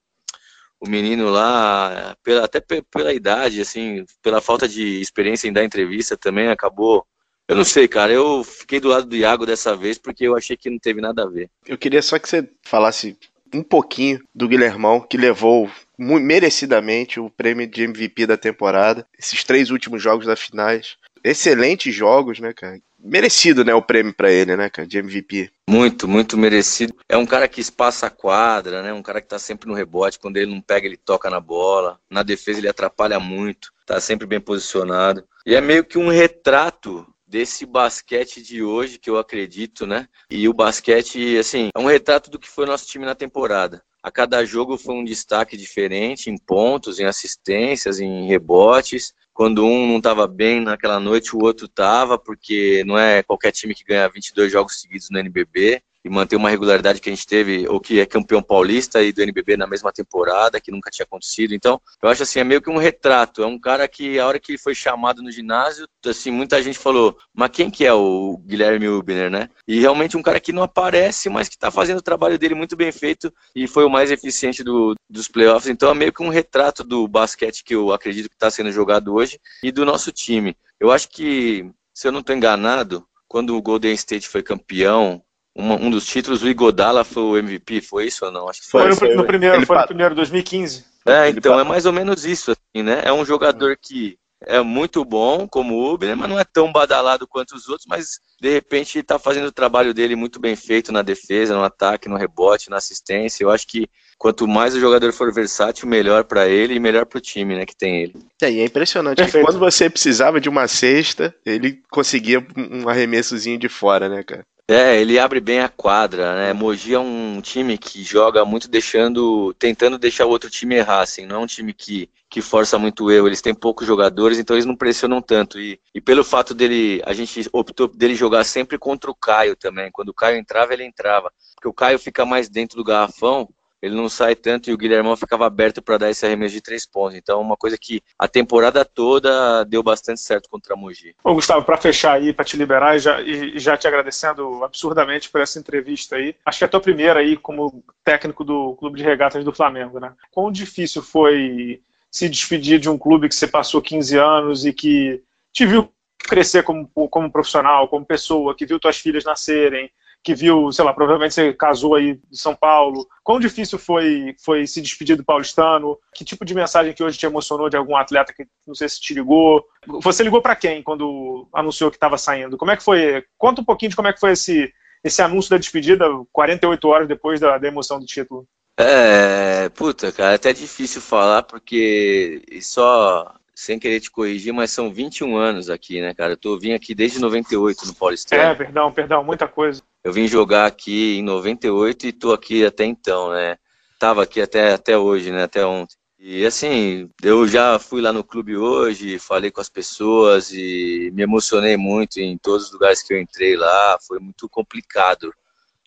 o 0.81 0.89
menino 0.89 1.29
lá, 1.31 2.17
pela, 2.23 2.45
até 2.45 2.61
pela 2.61 3.13
idade, 3.13 3.61
assim, 3.61 4.05
pela 4.23 4.41
falta 4.41 4.69
de 4.69 5.01
experiência 5.01 5.49
em 5.49 5.53
dar 5.53 5.65
entrevista 5.65 6.17
também, 6.17 6.49
acabou. 6.49 7.07
Eu 7.49 7.57
não 7.57 7.65
sei, 7.65 7.89
cara. 7.89 8.13
Eu 8.13 8.45
fiquei 8.45 8.81
do 8.81 8.89
lado 8.89 9.07
do 9.07 9.17
Iago 9.17 9.45
dessa 9.45 9.77
vez 9.77 9.99
porque 9.99 10.25
eu 10.25 10.37
achei 10.37 10.57
que 10.57 10.71
não 10.71 10.79
teve 10.79 11.01
nada 11.01 11.25
a 11.25 11.29
ver. 11.29 11.51
Eu 11.67 11.77
queria 11.77 12.01
só 12.01 12.19
que 12.19 12.29
você 12.29 12.49
falasse 12.63 13.17
um 13.53 13.63
pouquinho 13.63 14.21
do 14.35 14.49
Guilhermão, 14.49 15.01
que 15.01 15.17
levou 15.17 15.71
merecidamente 15.99 17.21
o 17.21 17.31
prêmio 17.31 17.67
de 17.67 17.83
MVP 17.83 18.27
da 18.27 18.37
temporada. 18.37 19.07
Esses 19.19 19.45
três 19.45 19.71
últimos 19.71 20.03
jogos 20.03 20.27
da 20.27 20.37
finais. 20.37 20.97
Excelentes 21.23 21.95
jogos, 21.95 22.41
né, 22.41 22.53
cara? 22.53 22.79
Merecido, 23.05 23.65
né, 23.65 23.75
o 23.75 23.83
prêmio 23.83 24.15
para 24.15 24.33
ele, 24.33 24.57
né, 24.57 24.71
cara, 24.71 24.89
de 24.89 24.99
MVP. 24.99 25.51
Muito, 25.69 26.09
muito 26.09 26.39
merecido. 26.39 26.95
É 27.09 27.17
um 27.17 27.27
cara 27.27 27.47
que 27.47 27.61
espaça 27.61 28.07
a 28.07 28.11
quadra, 28.11 28.83
né, 28.83 28.93
um 28.93 29.03
cara 29.03 29.21
que 29.21 29.29
tá 29.29 29.39
sempre 29.39 29.69
no 29.69 29.75
rebote, 29.75 30.19
quando 30.19 30.39
ele 30.39 30.51
não 30.51 30.61
pega, 30.61 30.87
ele 30.87 30.97
toca 30.97 31.29
na 31.29 31.39
bola. 31.39 32.01
Na 32.11 32.23
defesa 32.23 32.59
ele 32.59 32.69
atrapalha 32.69 33.21
muito, 33.21 33.71
tá 33.85 34.01
sempre 34.01 34.27
bem 34.27 34.41
posicionado. 34.41 35.25
E 35.45 35.55
é 35.55 35.61
meio 35.61 35.85
que 35.85 35.99
um 35.99 36.09
retrato 36.09 37.07
desse 37.27 37.67
basquete 37.67 38.41
de 38.41 38.63
hoje, 38.63 38.99
que 38.99 39.11
eu 39.11 39.19
acredito, 39.19 39.87
né? 39.87 40.09
E 40.31 40.49
o 40.49 40.55
basquete, 40.55 41.37
assim, 41.37 41.69
é 41.75 41.79
um 41.79 41.87
retrato 41.87 42.31
do 42.31 42.39
que 42.39 42.49
foi 42.49 42.65
nosso 42.65 42.87
time 42.87 43.05
na 43.05 43.15
temporada. 43.15 43.83
A 44.03 44.11
cada 44.11 44.45
jogo 44.45 44.77
foi 44.77 44.95
um 44.95 45.05
destaque 45.05 45.57
diferente 45.57 46.31
em 46.31 46.37
pontos, 46.37 47.01
em 47.01 47.07
assistências, 47.07 47.99
em 48.01 48.27
rebotes 48.27 49.13
quando 49.35 49.67
um 49.67 49.89
não 49.89 49.99
estava 49.99 50.29
bem 50.29 50.61
naquela 50.61 51.01
noite, 51.01 51.35
o 51.35 51.41
outro 51.41 51.67
estava, 51.67 52.17
porque 52.17 52.85
não 52.87 52.97
é 52.97 53.23
qualquer 53.23 53.51
time 53.51 53.75
que 53.75 53.85
ganha 53.85 54.09
22 54.09 54.51
jogos 54.51 54.81
seguidos 54.81 55.11
no 55.11 55.19
NBB 55.19 55.83
e 56.05 56.11
manter 56.11 56.37
uma 56.37 56.51
regularidade 56.51 57.01
que 57.01 57.09
a 57.09 57.13
gente 57.13 57.27
teve, 57.27 57.67
ou 57.67 57.81
que 57.81 57.99
é 57.99 58.05
campeão 58.05 58.43
paulista 58.43 59.03
e 59.03 59.13
do 59.13 59.23
NBB 59.23 59.57
na 59.57 59.67
mesma 59.67 59.91
temporada, 59.91 60.61
que 60.61 60.71
nunca 60.71 60.91
tinha 60.91 61.05
acontecido. 61.05 61.55
Então, 61.55 61.81
eu 62.03 62.09
acho 62.11 62.23
assim, 62.23 62.41
é 62.41 62.45
meio 62.45 62.61
que 62.61 62.69
um 62.69 62.77
retrato. 62.77 63.43
É 63.43 63.47
um 63.47 63.59
cara 63.59 63.89
que, 63.89 64.19
a 64.19 64.27
hora 64.27 64.39
que 64.39 64.53
ele 64.53 64.59
foi 64.59 64.75
chamado 64.75 65.23
no 65.23 65.31
ginásio, 65.31 65.89
assim, 66.05 66.31
muita 66.31 66.63
gente 66.63 66.79
falou, 66.79 67.17
mas 67.33 67.51
quem 67.51 67.71
que 67.71 67.87
é 67.87 67.93
o 67.93 68.37
Guilherme 68.45 68.89
Ubner, 68.89 69.31
né? 69.31 69.49
E 69.67 69.81
realmente 69.81 70.17
um 70.17 70.23
cara 70.23 70.39
que 70.39 70.53
não 70.53 70.63
aparece, 70.63 71.31
mas 71.31 71.49
que 71.49 71.55
está 71.55 71.71
fazendo 71.71 71.99
o 71.99 72.03
trabalho 72.03 72.39
dele 72.39 72.55
muito 72.55 72.77
bem 72.77 72.93
feito 72.93 73.33
e 73.57 73.67
foi 73.67 73.85
o 73.85 73.91
mais 73.91 74.11
eficiente 74.11 74.63
do, 74.63 74.95
dos 75.09 75.27
playoffs. 75.27 75.71
Então, 75.71 75.91
é 75.91 75.95
meio 75.95 76.13
que 76.13 76.23
um 76.23 76.29
retrato 76.29 76.85
do 76.85 77.09
basquete 77.09 77.65
que 77.65 77.75
eu 77.75 77.93
acredito 77.93 78.29
que 78.29 78.35
está 78.35 78.51
sendo 78.51 78.71
jogado 78.71 79.15
hoje 79.15 79.41
e 79.63 79.73
do 79.73 79.87
nosso 79.87 80.13
time. 80.13 80.55
Eu 80.79 80.93
acho 80.93 81.09
que, 81.09 81.71
se 81.95 82.07
eu 82.07 82.13
não 82.13 82.21
estou 82.21 82.37
enganado, 82.37 83.07
quando 83.27 83.57
o 83.57 83.63
Golden 83.63 83.95
State 83.95 84.29
foi 84.29 84.43
campeão, 84.43 85.23
uma, 85.55 85.77
um 85.77 85.91
dos 85.91 86.07
títulos, 86.07 86.43
o 86.43 86.49
Igodala 86.49 87.05
foi 87.05 87.23
o 87.23 87.37
MVP, 87.37 87.81
foi 87.81 88.07
isso 88.07 88.25
ou 88.25 88.33
não? 88.33 88.49
Acho 88.49 88.63
que 88.63 88.69
foi. 88.69 88.93
Foi 88.95 89.11
no, 89.11 89.17
no 89.17 89.27
primeiro, 89.27 89.65
foi 89.65 89.79
no 89.79 89.87
primeiro 89.87 90.15
2015. 90.15 90.85
É, 91.07 91.29
então 91.29 91.61
é 91.61 91.65
mais 91.65 91.87
ou 91.87 91.93
menos 91.93 92.25
isso, 92.25 92.53
assim, 92.53 92.83
né? 92.83 93.03
É 93.05 93.13
um 93.13 93.25
jogador 93.25 93.77
que 93.81 94.19
é 94.47 94.61
muito 94.61 95.05
bom 95.05 95.47
como 95.49 95.75
o 95.75 95.95
Uber, 95.95 96.17
mas 96.17 96.29
não 96.29 96.39
é 96.39 96.45
tão 96.45 96.71
badalado 96.73 97.27
quanto 97.27 97.55
os 97.55 97.69
outros, 97.69 97.87
mas 97.89 98.19
de 98.41 98.51
repente 98.51 98.99
está 98.99 99.19
fazendo 99.19 99.47
o 99.47 99.53
trabalho 99.53 99.95
dele 99.95 100.17
muito 100.17 100.41
bem 100.41 100.57
feito 100.57 100.93
na 100.93 101.03
defesa, 101.03 101.55
no 101.55 101.63
ataque, 101.63 102.09
no 102.09 102.17
rebote, 102.17 102.71
na 102.71 102.77
assistência. 102.77 103.45
Eu 103.45 103.51
acho 103.51 103.67
que 103.67 103.89
quanto 104.19 104.47
mais 104.47 104.75
o 104.75 104.81
jogador 104.81 105.13
for 105.13 105.33
versátil, 105.33 105.89
melhor 105.89 106.25
para 106.25 106.49
ele 106.49 106.75
e 106.75 106.81
melhor 106.81 107.07
para 107.07 107.19
o 107.19 107.21
time, 107.21 107.55
né, 107.55 107.65
que 107.65 107.77
tem 107.77 108.03
ele. 108.03 108.15
É, 108.43 108.51
e 108.51 108.61
é 108.61 108.65
impressionante 108.65 109.25
que 109.25 109.41
quando 109.43 109.59
você 109.59 109.89
precisava 109.89 110.41
de 110.41 110.49
uma 110.49 110.69
cesta, 110.69 111.35
ele 111.45 111.81
conseguia 111.91 112.47
um 112.57 112.89
arremessozinho 112.89 113.59
de 113.59 113.69
fora, 113.69 114.09
né, 114.09 114.23
cara? 114.23 114.45
É, 114.67 114.99
ele 114.99 115.19
abre 115.19 115.41
bem 115.41 115.61
a 115.61 115.69
quadra, 115.69 116.35
né? 116.37 116.53
Mogi 116.55 116.95
é 116.95 116.99
um 116.99 117.39
time 117.43 117.77
que 117.77 118.03
joga 118.03 118.47
muito 118.47 118.67
deixando, 118.67 119.53
tentando 119.59 119.99
deixar 119.99 120.25
o 120.25 120.31
outro 120.31 120.49
time 120.49 120.77
errar, 120.77 121.03
assim, 121.03 121.27
não 121.27 121.37
é 121.37 121.39
um 121.41 121.47
time 121.47 121.75
que, 121.75 122.09
que 122.31 122.41
força 122.41 122.79
muito 122.79 123.11
erro, 123.11 123.27
eles 123.27 123.43
têm 123.43 123.55
poucos 123.55 123.87
jogadores, 123.87 124.39
então 124.39 124.57
eles 124.57 124.65
não 124.65 124.75
pressionam 124.75 125.21
tanto, 125.21 125.61
e, 125.61 125.79
e 125.95 126.01
pelo 126.01 126.25
fato 126.25 126.55
dele, 126.55 127.03
a 127.05 127.13
gente 127.13 127.47
optou 127.53 127.89
dele 127.89 128.15
jogar 128.15 128.43
sempre 128.45 128.79
contra 128.79 129.11
o 129.11 129.15
Caio 129.15 129.55
também, 129.55 129.91
quando 129.93 130.09
o 130.09 130.15
Caio 130.15 130.39
entrava, 130.39 130.73
ele 130.73 130.85
entrava, 130.85 131.31
porque 131.55 131.69
o 131.69 131.75
Caio 131.75 131.99
fica 131.99 132.25
mais 132.25 132.49
dentro 132.49 132.79
do 132.79 132.85
garrafão, 132.85 133.47
ele 133.85 133.95
não 133.95 134.09
sai 134.09 134.35
tanto 134.35 134.71
e 134.71 134.73
o 134.73 134.79
Guilhermão 134.79 135.15
ficava 135.15 135.47
aberto 135.47 135.83
para 135.83 135.99
dar 135.99 136.11
esse 136.11 136.25
arremesso 136.25 136.55
de 136.55 136.63
três 136.63 136.87
pontos. 136.87 137.19
Então, 137.19 137.39
uma 137.39 137.57
coisa 137.57 137.77
que 137.79 138.01
a 138.19 138.27
temporada 138.27 138.83
toda 138.83 139.63
deu 139.65 139.83
bastante 139.83 140.23
certo 140.23 140.49
contra 140.49 140.73
a 140.73 140.77
Mogi. 140.77 141.15
Ô, 141.23 141.35
Gustavo, 141.35 141.67
para 141.67 141.77
fechar 141.77 142.15
aí, 142.15 142.33
para 142.33 142.47
te 142.47 142.57
liberar 142.57 142.97
e 142.97 142.99
já, 142.99 143.21
e 143.21 143.59
já 143.59 143.77
te 143.77 143.87
agradecendo 143.87 144.65
absurdamente 144.65 145.29
por 145.29 145.43
essa 145.43 145.59
entrevista 145.59 146.17
aí. 146.17 146.35
Acho 146.47 146.59
que 146.59 146.65
é 146.65 146.67
a 146.67 146.71
tua 146.71 146.81
primeira 146.81 147.21
aí 147.21 147.37
como 147.37 147.85
técnico 148.03 148.43
do 148.43 148.75
Clube 148.77 148.97
de 148.97 149.05
Regatas 149.05 149.45
do 149.45 149.53
Flamengo, 149.53 150.01
né? 150.01 150.15
Quão 150.31 150.51
difícil 150.51 151.03
foi 151.03 151.83
se 152.11 152.27
despedir 152.27 152.79
de 152.79 152.89
um 152.89 152.97
clube 152.97 153.29
que 153.29 153.35
você 153.35 153.47
passou 153.47 153.83
15 153.83 154.17
anos 154.17 154.65
e 154.65 154.73
que 154.73 155.23
te 155.53 155.67
viu 155.67 155.93
crescer 156.19 156.63
como, 156.63 156.89
como 156.89 157.31
profissional, 157.31 157.87
como 157.89 158.07
pessoa, 158.07 158.55
que 158.55 158.65
viu 158.65 158.81
tuas 158.81 158.97
filhas 158.97 159.25
nascerem, 159.25 159.91
que 160.25 160.35
viu, 160.35 160.73
sei 160.73 160.83
lá, 160.83 160.95
provavelmente 160.95 161.35
você 161.35 161.53
casou 161.53 161.95
aí 161.95 162.19
em 162.33 162.35
São 162.35 162.57
Paulo. 162.57 163.07
Quão 163.23 163.39
difícil 163.39 163.79
foi, 163.79 164.35
foi 164.43 164.67
se 164.67 164.81
despedir 164.81 165.17
do 165.17 165.25
paulistano? 165.25 165.99
Que 166.15 166.25
tipo 166.25 166.47
de 166.47 166.55
mensagem 166.55 166.95
que 166.95 167.05
hoje 167.05 167.19
te 167.19 167.27
emocionou 167.27 167.69
de 167.69 167.77
algum 167.77 167.95
atleta 167.95 168.33
que 168.33 168.47
não 168.67 168.75
sei 168.75 168.89
se 168.89 168.99
te 168.99 169.13
ligou? 169.13 169.63
Você 170.03 170.23
ligou 170.23 170.41
para 170.41 170.57
quem 170.57 170.83
quando 170.83 171.47
anunciou 171.53 171.91
que 171.91 171.99
estava 171.99 172.17
saindo? 172.17 172.57
Como 172.57 172.71
é 172.71 172.77
que 172.77 172.83
foi? 172.83 173.23
Conta 173.37 173.61
um 173.61 173.65
pouquinho 173.65 173.91
de 173.91 173.97
como 173.97 174.09
é 174.09 174.15
que 174.15 174.21
foi 174.21 174.33
esse, 174.33 174.73
esse 175.05 175.21
anúncio 175.21 175.51
da 175.51 175.59
despedida 175.59 176.07
48 176.33 176.89
horas 176.89 177.07
depois 177.07 177.39
da, 177.39 177.59
da 177.59 177.69
emoção 177.69 178.01
do 178.01 178.07
título. 178.07 178.49
É, 178.79 179.69
puta, 179.69 180.11
cara, 180.11 180.33
é 180.33 180.37
até 180.37 180.55
difícil 180.55 181.03
falar 181.03 181.43
porque 181.43 182.43
só 182.63 183.31
sem 183.55 183.79
querer 183.79 184.01
te 184.01 184.11
corrigir, 184.11 184.53
mas 184.53 184.73
são 184.73 184.93
21 184.93 185.37
anos 185.37 185.71
aqui, 185.71 186.01
né, 186.01 186.13
cara? 186.13 186.33
Eu 186.33 186.37
tô, 186.37 186.59
vim 186.59 186.73
aqui 186.73 186.95
desde 186.95 187.21
98 187.21 187.87
no 187.87 187.95
Paulistano. 187.95 188.43
É, 188.43 188.55
perdão, 188.55 188.93
perdão, 188.93 189.23
muita 189.23 189.47
coisa. 189.47 189.81
Eu 190.03 190.13
vim 190.13 190.27
jogar 190.27 190.67
aqui 190.67 191.19
em 191.19 191.23
98 191.23 192.07
e 192.07 192.13
tô 192.13 192.33
aqui 192.33 192.65
até 192.67 192.85
então, 192.85 193.31
né? 193.31 193.57
Tava 193.99 194.25
aqui 194.25 194.41
até, 194.41 194.75
até 194.75 194.99
hoje, 194.99 195.31
né? 195.31 195.45
Até 195.45 195.65
ontem. 195.65 195.97
E 196.19 196.45
assim, 196.45 197.11
eu 197.23 197.47
já 197.47 197.79
fui 197.79 198.01
lá 198.01 198.13
no 198.13 198.25
clube 198.25 198.57
hoje, 198.57 199.19
falei 199.19 199.51
com 199.51 199.61
as 199.61 199.69
pessoas 199.69 200.51
e 200.51 201.11
me 201.15 201.23
emocionei 201.23 201.77
muito 201.77 202.19
em 202.19 202.37
todos 202.39 202.67
os 202.67 202.73
lugares 202.73 203.03
que 203.03 203.13
eu 203.13 203.21
entrei 203.21 203.57
lá. 203.57 203.99
Foi 204.07 204.19
muito 204.19 204.49
complicado, 204.49 205.33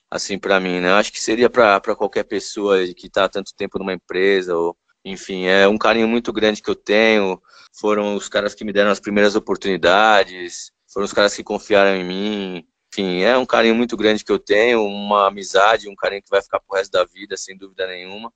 assim, 0.10 0.38
para 0.40 0.60
mim, 0.60 0.80
né? 0.80 0.94
Acho 0.94 1.12
que 1.12 1.20
seria 1.20 1.50
para 1.50 1.96
qualquer 1.96 2.24
pessoa 2.24 2.78
que 2.96 3.10
há 3.18 3.28
tanto 3.28 3.54
tempo 3.56 3.78
numa 3.80 3.94
empresa 3.94 4.56
ou 4.56 4.78
enfim, 5.10 5.46
é 5.46 5.67
um 5.67 5.78
carinho 5.78 6.08
muito 6.08 6.32
grande 6.34 6.62
que 6.62 6.70
eu 6.70 6.76
tenho. 6.76 7.41
Foram 7.80 8.15
os 8.15 8.28
caras 8.28 8.54
que 8.56 8.63
me 8.63 8.74
deram 8.74 8.91
as 8.91 9.00
primeiras 9.00 9.36
oportunidades, 9.36 10.72
foram 10.91 11.06
os 11.06 11.13
caras 11.13 11.36
que 11.36 11.43
confiaram 11.43 11.96
em 11.96 12.04
mim. 12.04 12.67
Enfim, 12.91 13.22
é 13.22 13.38
um 13.38 13.46
carinho 13.46 13.76
muito 13.76 13.96
grande 13.96 14.24
que 14.24 14.32
eu 14.32 14.39
tenho, 14.39 14.84
uma 14.84 15.28
amizade, 15.28 15.89
um 15.89 15.96
carinho 15.96 16.22
que 16.24 16.30
vai 16.30 16.41
ficar 16.41 16.60
pro 16.60 16.78
resto 16.78 16.91
da 16.91 17.06
vida, 17.06 17.38
sem 17.38 17.58
dúvida 17.58 17.86
nenhuma. 17.88 18.34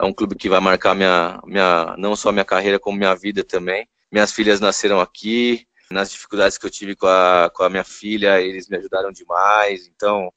É 0.00 0.04
um 0.04 0.12
clube 0.12 0.34
que 0.34 0.48
vai 0.48 0.60
marcar 0.60 0.94
minha, 0.94 1.40
minha, 1.44 1.94
não 1.98 2.16
só 2.16 2.32
minha 2.32 2.44
carreira, 2.44 2.78
como 2.78 2.98
minha 2.98 3.14
vida 3.14 3.44
também. 3.44 3.86
Minhas 4.10 4.32
filhas 4.32 4.58
nasceram 4.58 4.98
aqui, 4.98 5.66
nas 5.90 6.10
dificuldades 6.10 6.56
que 6.56 6.66
eu 6.66 6.70
tive 6.70 6.96
com 6.96 7.06
a, 7.06 7.50
com 7.54 7.62
a 7.62 7.70
minha 7.70 7.84
filha, 7.84 8.40
eles 8.40 8.68
me 8.68 8.76
ajudaram 8.76 9.12
demais. 9.12 9.86
Então, 9.86 10.32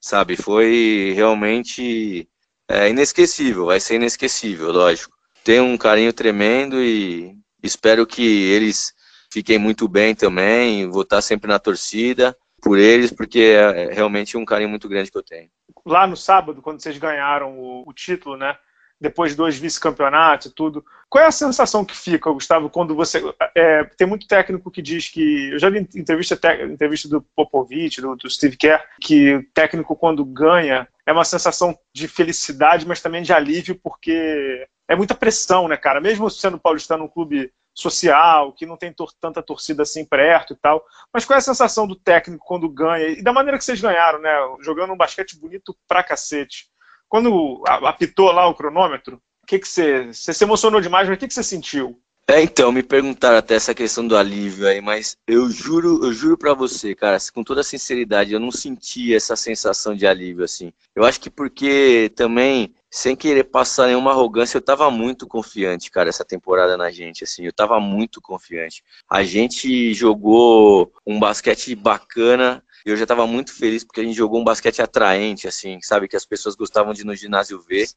sabe, 0.00 0.36
foi 0.36 1.12
realmente 1.14 2.28
é 2.72 2.88
inesquecível, 2.88 3.66
vai 3.66 3.78
ser 3.78 3.96
inesquecível, 3.96 4.72
lógico. 4.72 5.14
Tenho 5.44 5.64
um 5.64 5.76
carinho 5.76 6.12
tremendo 6.12 6.82
e 6.82 7.36
espero 7.62 8.06
que 8.06 8.22
eles 8.22 8.92
fiquem 9.30 9.58
muito 9.58 9.86
bem 9.88 10.14
também. 10.14 10.88
Vou 10.88 11.02
estar 11.02 11.20
sempre 11.20 11.48
na 11.48 11.58
torcida 11.58 12.36
por 12.62 12.78
eles, 12.78 13.12
porque 13.12 13.40
é 13.40 13.92
realmente 13.92 14.36
um 14.36 14.44
carinho 14.44 14.70
muito 14.70 14.88
grande 14.88 15.10
que 15.10 15.18
eu 15.18 15.22
tenho. 15.22 15.50
Lá 15.84 16.06
no 16.06 16.16
sábado, 16.16 16.62
quando 16.62 16.80
vocês 16.80 16.96
ganharam 16.96 17.58
o, 17.58 17.82
o 17.86 17.92
título, 17.92 18.36
né? 18.36 18.56
depois 19.02 19.32
de 19.32 19.36
dois 19.36 19.58
vice-campeonatos 19.58 20.46
e 20.46 20.54
tudo. 20.54 20.84
Qual 21.10 21.22
é 21.22 21.26
a 21.26 21.32
sensação 21.32 21.84
que 21.84 21.94
fica, 21.94 22.30
Gustavo, 22.30 22.70
quando 22.70 22.94
você. 22.94 23.20
É, 23.54 23.84
tem 23.84 24.06
muito 24.06 24.28
técnico 24.28 24.70
que 24.70 24.80
diz 24.80 25.08
que. 25.08 25.50
Eu 25.50 25.58
já 25.58 25.68
vi 25.68 25.80
entrevista, 25.80 26.38
entrevista 26.64 27.08
do 27.08 27.20
Popovich, 27.20 28.00
do, 28.00 28.14
do 28.14 28.30
Steve 28.30 28.56
Kerr, 28.56 28.80
que 29.00 29.34
o 29.34 29.44
técnico, 29.52 29.96
quando 29.96 30.24
ganha, 30.24 30.88
é 31.06 31.12
uma 31.12 31.24
sensação 31.24 31.76
de 31.94 32.06
felicidade, 32.06 32.86
mas 32.86 33.00
também 33.00 33.22
de 33.22 33.32
alívio, 33.32 33.78
porque 33.82 34.66
é 34.88 34.96
muita 34.96 35.14
pressão, 35.14 35.68
né, 35.68 35.76
cara? 35.76 36.00
Mesmo 36.00 36.30
sendo 36.30 36.58
paulistano 36.58 37.04
um 37.04 37.08
clube 37.08 37.52
social, 37.74 38.52
que 38.52 38.66
não 38.66 38.76
tem 38.76 38.92
tor 38.92 39.12
tanta 39.18 39.42
torcida 39.42 39.82
assim 39.82 40.04
perto 40.04 40.52
e 40.52 40.56
tal. 40.56 40.84
Mas 41.12 41.24
qual 41.24 41.36
é 41.36 41.38
a 41.38 41.42
sensação 41.42 41.86
do 41.86 41.96
técnico 41.96 42.44
quando 42.44 42.68
ganha? 42.68 43.08
E 43.08 43.22
da 43.22 43.32
maneira 43.32 43.58
que 43.58 43.64
vocês 43.64 43.80
ganharam, 43.80 44.20
né? 44.20 44.30
Jogando 44.60 44.92
um 44.92 44.96
basquete 44.96 45.38
bonito 45.38 45.76
pra 45.88 46.02
cacete. 46.02 46.68
Quando 47.08 47.62
apitou 47.66 48.30
lá 48.30 48.46
o 48.46 48.54
cronômetro, 48.54 49.16
o 49.42 49.46
que, 49.46 49.58
que 49.58 49.68
você. 49.68 50.12
Você 50.12 50.32
se 50.32 50.44
emocionou 50.44 50.80
demais, 50.80 51.08
mas 51.08 51.16
o 51.16 51.20
que, 51.20 51.28
que 51.28 51.34
você 51.34 51.42
sentiu? 51.42 51.98
É, 52.32 52.40
então, 52.40 52.72
me 52.72 52.82
perguntaram 52.82 53.36
até 53.36 53.56
essa 53.56 53.74
questão 53.74 54.08
do 54.08 54.16
alívio 54.16 54.66
aí, 54.66 54.80
mas 54.80 55.18
eu 55.26 55.50
juro, 55.50 56.02
eu 56.02 56.14
juro 56.14 56.38
para 56.38 56.54
você, 56.54 56.94
cara, 56.94 57.18
com 57.30 57.44
toda 57.44 57.62
sinceridade, 57.62 58.32
eu 58.32 58.40
não 58.40 58.50
senti 58.50 59.14
essa 59.14 59.36
sensação 59.36 59.94
de 59.94 60.06
alívio, 60.06 60.42
assim. 60.42 60.72
Eu 60.96 61.04
acho 61.04 61.20
que 61.20 61.28
porque 61.28 62.10
também 62.16 62.74
sem 62.90 63.14
querer 63.14 63.44
passar 63.44 63.88
nenhuma 63.88 64.12
arrogância, 64.12 64.56
eu 64.56 64.62
tava 64.62 64.90
muito 64.90 65.26
confiante, 65.26 65.90
cara, 65.90 66.08
essa 66.08 66.24
temporada 66.24 66.74
na 66.74 66.90
gente, 66.90 67.22
assim, 67.22 67.44
eu 67.44 67.52
tava 67.52 67.78
muito 67.78 68.18
confiante. 68.18 68.82
A 69.10 69.22
gente 69.22 69.92
jogou 69.92 70.90
um 71.06 71.20
basquete 71.20 71.74
bacana, 71.74 72.64
eu 72.84 72.96
já 72.96 73.06
tava 73.06 73.26
muito 73.26 73.52
feliz 73.54 73.84
porque 73.84 74.00
a 74.00 74.04
gente 74.04 74.16
jogou 74.16 74.40
um 74.40 74.44
basquete 74.44 74.82
atraente, 74.82 75.46
assim, 75.46 75.78
sabe, 75.82 76.08
que 76.08 76.16
as 76.16 76.26
pessoas 76.26 76.54
gostavam 76.54 76.92
de 76.92 77.02
ir 77.02 77.04
no 77.04 77.14
ginásio 77.14 77.60
ver. 77.60 77.88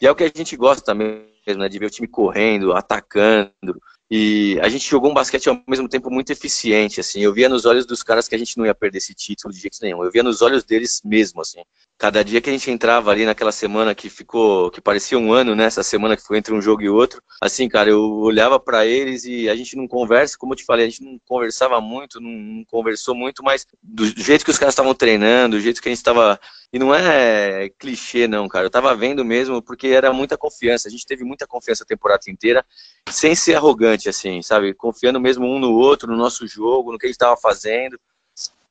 E 0.00 0.06
é 0.06 0.10
o 0.10 0.14
que 0.14 0.24
a 0.24 0.32
gente 0.34 0.56
gosta 0.56 0.84
também, 0.84 1.26
né, 1.46 1.68
de 1.68 1.78
ver 1.78 1.86
o 1.86 1.90
time 1.90 2.08
correndo, 2.08 2.72
atacando, 2.72 3.80
e 4.10 4.58
a 4.62 4.68
gente 4.68 4.88
jogou 4.88 5.10
um 5.10 5.14
basquete 5.14 5.48
ao 5.48 5.60
mesmo 5.66 5.88
tempo 5.88 6.10
muito 6.10 6.30
eficiente, 6.30 7.00
assim. 7.00 7.20
Eu 7.20 7.32
via 7.32 7.48
nos 7.48 7.64
olhos 7.64 7.84
dos 7.84 8.02
caras 8.02 8.28
que 8.28 8.34
a 8.34 8.38
gente 8.38 8.56
não 8.56 8.64
ia 8.64 8.74
perder 8.74 8.98
esse 8.98 9.12
título 9.14 9.52
de 9.52 9.60
jeito 9.60 9.78
nenhum. 9.82 10.04
Eu 10.04 10.12
via 10.12 10.22
nos 10.22 10.42
olhos 10.42 10.62
deles 10.64 11.00
mesmo, 11.04 11.40
assim. 11.40 11.60
Cada 11.98 12.22
dia 12.22 12.42
que 12.42 12.50
a 12.50 12.52
gente 12.52 12.70
entrava 12.70 13.10
ali 13.10 13.24
naquela 13.24 13.52
semana 13.52 13.94
que 13.94 14.10
ficou, 14.10 14.70
que 14.70 14.82
parecia 14.82 15.18
um 15.18 15.32
ano, 15.32 15.54
né? 15.54 15.64
Essa 15.64 15.82
semana 15.82 16.14
que 16.14 16.22
foi 16.22 16.36
entre 16.36 16.52
um 16.52 16.60
jogo 16.60 16.82
e 16.82 16.90
outro. 16.90 17.22
Assim, 17.40 17.68
cara, 17.68 17.88
eu 17.88 18.02
olhava 18.18 18.60
para 18.60 18.84
eles 18.84 19.24
e 19.24 19.48
a 19.48 19.56
gente 19.56 19.76
não 19.76 19.88
conversa, 19.88 20.36
como 20.36 20.52
eu 20.52 20.56
te 20.56 20.64
falei, 20.64 20.86
a 20.86 20.88
gente 20.90 21.02
não 21.02 21.18
conversava 21.24 21.80
muito, 21.80 22.20
não, 22.20 22.30
não 22.30 22.64
conversou 22.66 23.14
muito, 23.14 23.42
mas 23.42 23.66
do 23.82 24.04
jeito 24.06 24.44
que 24.44 24.50
os 24.50 24.58
caras 24.58 24.74
estavam 24.74 24.94
treinando, 24.94 25.56
do 25.56 25.62
jeito 25.62 25.80
que 25.80 25.88
a 25.88 25.90
gente 25.90 25.98
estava 25.98 26.38
e 26.72 26.78
não 26.78 26.94
é 26.94 27.70
clichê, 27.78 28.26
não, 28.26 28.48
cara. 28.48 28.66
Eu 28.66 28.70
tava 28.70 28.94
vendo 28.94 29.24
mesmo, 29.24 29.62
porque 29.62 29.88
era 29.88 30.12
muita 30.12 30.36
confiança. 30.36 30.88
A 30.88 30.90
gente 30.90 31.06
teve 31.06 31.24
muita 31.24 31.46
confiança 31.46 31.84
a 31.84 31.86
temporada 31.86 32.22
inteira, 32.28 32.64
sem 33.08 33.34
ser 33.34 33.54
arrogante, 33.54 34.08
assim, 34.08 34.42
sabe? 34.42 34.74
Confiando 34.74 35.20
mesmo 35.20 35.46
um 35.46 35.58
no 35.58 35.72
outro, 35.72 36.10
no 36.10 36.16
nosso 36.18 36.46
jogo, 36.46 36.92
no 36.92 36.98
que 36.98 37.06
a 37.06 37.08
gente 37.08 37.18
tava 37.18 37.36
fazendo. 37.36 37.98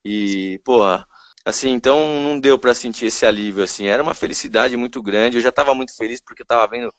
E, 0.04 0.60
porra, 0.64 1.08
assim, 1.46 1.70
então 1.70 2.22
não 2.22 2.40
deu 2.40 2.58
para 2.58 2.74
sentir 2.74 3.06
esse 3.06 3.26
alívio, 3.26 3.64
assim. 3.64 3.86
Era 3.86 4.02
uma 4.02 4.16
felicidade 4.16 4.76
muito 4.76 5.02
grande. 5.02 5.38
Eu 5.38 5.44
já 5.44 5.52
tava 5.52 5.76
muito 5.76 5.96
feliz 5.96 6.20
porque 6.20 6.42
eu 6.42 6.46
tava 6.46 6.68
vendo 6.68 6.92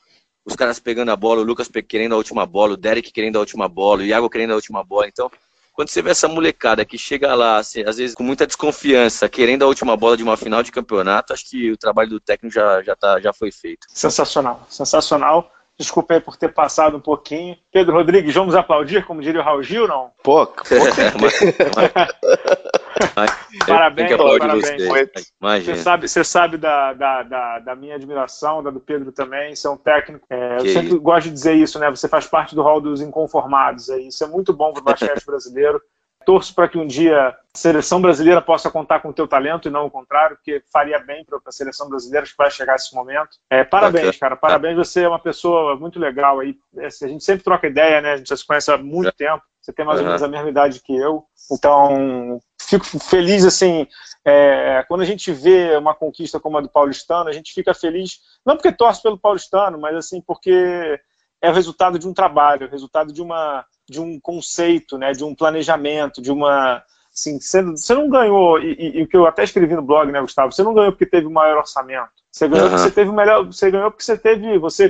os 0.45 0.55
caras 0.55 0.79
pegando 0.79 1.11
a 1.11 1.15
bola, 1.15 1.41
o 1.41 1.43
Lucas 1.43 1.69
querendo 1.87 2.13
a 2.13 2.17
última 2.17 2.45
bola, 2.45 2.73
o 2.73 2.77
Derek 2.77 3.11
querendo 3.11 3.35
a 3.35 3.39
última 3.39 3.67
bola, 3.67 4.01
o 4.01 4.05
Iago 4.05 4.29
querendo 4.29 4.51
a 4.51 4.55
última 4.55 4.81
bola. 4.81 5.05
Então, 5.05 5.29
quando 5.73 5.89
você 5.89 6.01
vê 6.01 6.11
essa 6.11 6.29
molecada 6.29 6.85
que 6.85 6.97
chega 6.97 7.35
lá, 7.35 7.57
assim, 7.57 7.83
às 7.85 7.97
vezes 7.97 8.15
com 8.15 8.23
muita 8.23 8.47
desconfiança, 8.47 9.27
querendo 9.27 9.63
a 9.63 9.67
última 9.67 9.97
bola 9.97 10.15
de 10.15 10.23
uma 10.23 10.37
final 10.37 10.63
de 10.63 10.71
campeonato, 10.71 11.33
acho 11.33 11.49
que 11.49 11.69
o 11.69 11.77
trabalho 11.77 12.09
do 12.09 12.19
técnico 12.19 12.55
já, 12.55 12.81
já, 12.81 12.95
tá, 12.95 13.19
já 13.19 13.33
foi 13.33 13.51
feito. 13.51 13.85
Sensacional, 13.89 14.65
sensacional. 14.69 15.51
Desculpa 15.77 16.15
aí 16.15 16.19
por 16.19 16.37
ter 16.37 16.51
passado 16.51 16.97
um 16.97 17.01
pouquinho. 17.01 17.55
Pedro 17.71 17.93
Rodrigues, 17.93 18.33
vamos 18.33 18.55
aplaudir, 18.55 19.05
como 19.05 19.21
diria 19.21 19.41
o 19.41 19.43
Raul 19.43 19.61
Gil, 19.61 19.87
não? 19.87 20.09
Pô, 20.23 20.47
pô 20.47 20.63
parabéns, 23.65 24.17
parabéns. 24.17 24.65
Você, 24.85 25.63
você 25.63 25.75
sabe, 25.75 26.07
você 26.07 26.23
sabe 26.23 26.57
da, 26.57 26.93
da, 26.93 27.23
da, 27.23 27.59
da, 27.59 27.75
minha 27.75 27.95
admiração, 27.95 28.63
da 28.63 28.69
do 28.69 28.79
Pedro 28.79 29.11
também, 29.11 29.55
você 29.55 29.67
é 29.67 29.69
um 29.69 29.77
técnico. 29.77 30.25
É, 30.29 30.57
eu 30.57 30.67
sempre 30.67 30.87
isso? 30.87 30.99
gosto 30.99 31.25
de 31.25 31.33
dizer 31.33 31.53
isso, 31.53 31.79
né? 31.79 31.89
Você 31.89 32.07
faz 32.07 32.27
parte 32.27 32.55
do 32.55 32.61
hall 32.61 32.81
dos 32.81 33.01
inconformados. 33.01 33.89
Aí. 33.89 34.07
Isso 34.07 34.23
é 34.23 34.27
muito 34.27 34.53
bom 34.53 34.73
para 34.73 34.81
o 34.81 34.85
basquete 34.85 35.23
brasileiro 35.25 35.81
torço 36.27 36.53
para 36.53 36.67
que 36.67 36.77
um 36.77 36.85
dia 36.85 37.29
a 37.29 37.35
seleção 37.57 38.01
brasileira 38.01 38.41
possa 38.41 38.69
contar 38.69 38.99
com 38.99 39.07
o 39.07 39.13
teu 39.13 39.25
talento 39.25 39.69
e 39.69 39.71
não 39.71 39.85
o 39.85 39.89
contrário, 39.89 40.35
porque 40.35 40.61
faria 40.73 40.99
bem 40.99 41.23
para 41.23 41.39
a 41.45 41.51
seleção 41.53 41.87
brasileira 41.87 42.27
que 42.27 42.33
vai 42.37 42.51
chegar 42.51 42.75
esse 42.75 42.93
momento. 42.93 43.37
É, 43.49 43.63
parabéns, 43.63 44.17
cara, 44.17 44.35
parabéns, 44.35 44.75
você 44.75 45.03
é 45.03 45.07
uma 45.07 45.21
pessoa 45.21 45.77
muito 45.77 45.97
legal 45.97 46.41
aí. 46.41 46.57
É, 46.79 46.87
a 46.87 47.07
gente 47.07 47.23
sempre 47.23 47.45
troca 47.45 47.67
ideia, 47.67 48.01
né? 48.01 48.11
A 48.11 48.17
gente 48.17 48.27
já 48.27 48.35
se 48.35 48.45
conhece 48.45 48.69
há 48.69 48.77
muito 48.77 49.09
tempo. 49.13 49.41
Você 49.61 49.71
tem 49.71 49.85
mais 49.85 50.01
ou 50.01 50.05
menos 50.05 50.21
a 50.21 50.27
mesma 50.27 50.49
idade 50.49 50.81
que 50.81 50.93
eu. 50.93 51.23
Então, 51.49 52.41
fico 52.61 52.85
feliz, 52.99 53.45
assim, 53.45 53.87
é, 54.25 54.83
quando 54.89 54.99
a 54.99 55.05
gente 55.05 55.31
vê 55.31 55.77
uma 55.77 55.95
conquista 55.95 56.41
como 56.41 56.57
a 56.57 56.61
do 56.61 56.67
Paulistano, 56.67 57.29
a 57.29 57.33
gente 57.33 57.53
fica 57.53 57.73
feliz, 57.73 58.19
não 58.45 58.57
porque 58.57 58.73
torce 58.73 59.01
pelo 59.01 59.17
Paulistano, 59.17 59.79
mas 59.79 59.95
assim, 59.95 60.19
porque 60.19 60.99
é 61.41 61.49
o 61.49 61.53
resultado 61.53 61.97
de 61.97 62.05
um 62.05 62.13
trabalho, 62.13 62.65
é 62.65 62.67
o 62.67 62.71
resultado 62.71 63.13
de 63.13 63.21
uma 63.21 63.65
de 63.89 64.01
um 64.01 64.19
conceito, 64.19 64.97
né, 64.97 65.11
de 65.11 65.23
um 65.23 65.35
planejamento, 65.35 66.21
de 66.21 66.31
uma 66.31 66.83
assim, 67.13 67.39
você, 67.39 67.63
você 67.63 67.95
não 67.95 68.09
ganhou 68.09 68.59
e, 68.59 69.01
o 69.01 69.07
que 69.07 69.17
eu 69.17 69.25
até 69.25 69.43
escrevi 69.43 69.75
no 69.75 69.81
blog, 69.81 70.11
né, 70.11 70.21
Gustavo? 70.21 70.51
Você 70.51 70.61
não 70.61 70.73
ganhou 70.73 70.91
porque 70.91 71.05
teve 71.05 71.25
o 71.25 71.31
maior 71.31 71.57
orçamento. 71.57 72.11
Você 72.31 72.47
ganhou, 72.47 72.69
uhum. 72.69 72.77
você 72.77 72.91
teve 72.91 73.09
o 73.09 73.13
melhor, 73.13 73.43
você 73.45 73.71
ganhou 73.71 73.89
porque 73.89 74.03
você 74.03 74.17
teve, 74.17 74.59
você 74.59 74.89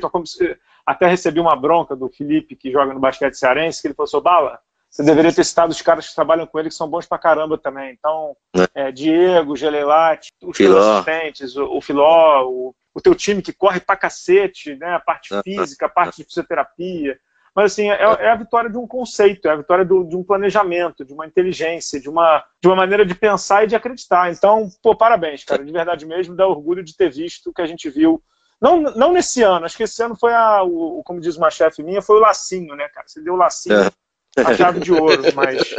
até 0.85 1.07
recebi 1.07 1.39
uma 1.39 1.55
bronca 1.55 1.95
do 1.95 2.09
Felipe 2.09 2.55
que 2.55 2.71
joga 2.71 2.93
no 2.93 2.99
basquete 2.99 3.35
cearense, 3.35 3.81
que 3.81 3.87
ele 3.87 3.93
falou: 3.93 4.21
"Bala, 4.21 4.59
você 4.89 5.03
deveria 5.03 5.33
ter 5.33 5.43
citado 5.43 5.71
os 5.71 5.81
caras 5.81 6.07
que 6.07 6.15
trabalham 6.15 6.47
com 6.47 6.57
ele, 6.57 6.69
que 6.69 6.75
são 6.75 6.89
bons 6.89 7.05
pra 7.05 7.19
caramba 7.19 7.57
também. 7.57 7.91
Então, 7.91 8.35
é, 8.73 8.91
Diego, 8.91 9.55
Gelelati, 9.55 10.31
os 10.41 10.57
teus 10.57 10.75
assistentes, 10.75 11.55
o, 11.55 11.77
o 11.77 11.81
Filó, 11.81 12.47
o, 12.47 12.75
o, 12.95 13.01
teu 13.01 13.13
time 13.13 13.41
que 13.41 13.53
corre 13.53 13.79
pra 13.79 13.95
cacete, 13.95 14.75
né? 14.75 14.95
A 14.95 14.99
parte 14.99 15.29
física, 15.43 15.85
a 15.85 15.89
parte 15.89 16.17
de 16.17 16.23
fisioterapia. 16.23 17.19
Mas, 17.57 17.71
assim, 17.71 17.89
é, 17.89 17.95
é, 17.95 18.29
a 18.29 18.35
vitória 18.35 18.69
de 18.69 18.77
um 18.77 18.85
conceito, 18.85 19.47
é 19.47 19.51
a 19.51 19.55
vitória 19.55 19.83
do, 19.83 20.03
de 20.03 20.15
um 20.15 20.23
planejamento, 20.23 21.03
de 21.03 21.11
uma 21.11 21.25
inteligência, 21.25 21.99
de 21.99 22.07
uma, 22.07 22.45
de 22.61 22.67
uma 22.67 22.75
maneira 22.75 23.03
de 23.03 23.15
pensar 23.15 23.63
e 23.63 23.67
de 23.67 23.75
acreditar. 23.75 24.31
Então, 24.31 24.69
pô, 24.79 24.95
parabéns, 24.95 25.43
cara, 25.43 25.65
de 25.65 25.71
verdade 25.71 26.05
mesmo, 26.05 26.35
dá 26.35 26.47
orgulho 26.47 26.83
de 26.83 26.95
ter 26.95 27.09
visto 27.09 27.49
o 27.49 27.53
que 27.53 27.63
a 27.63 27.65
gente 27.65 27.89
viu. 27.89 28.21
Não, 28.61 28.81
não 28.81 29.11
nesse 29.11 29.41
ano, 29.41 29.65
acho 29.65 29.75
que 29.75 29.81
esse 29.81 30.03
ano 30.03 30.15
foi 30.15 30.35
a, 30.35 30.61
o, 30.61 31.01
como 31.03 31.19
diz 31.19 31.35
uma 31.35 31.49
chefe 31.49 31.81
minha, 31.81 31.99
foi 31.99 32.17
o 32.17 32.19
lacinho, 32.19 32.75
né, 32.75 32.87
cara? 32.89 33.07
Você 33.07 33.21
deu 33.21 33.33
o 33.33 33.37
lacinho, 33.37 33.81
é. 33.81 34.41
a 34.45 34.53
chave 34.53 34.79
de 34.79 34.91
ouro, 34.91 35.23
mas, 35.33 35.73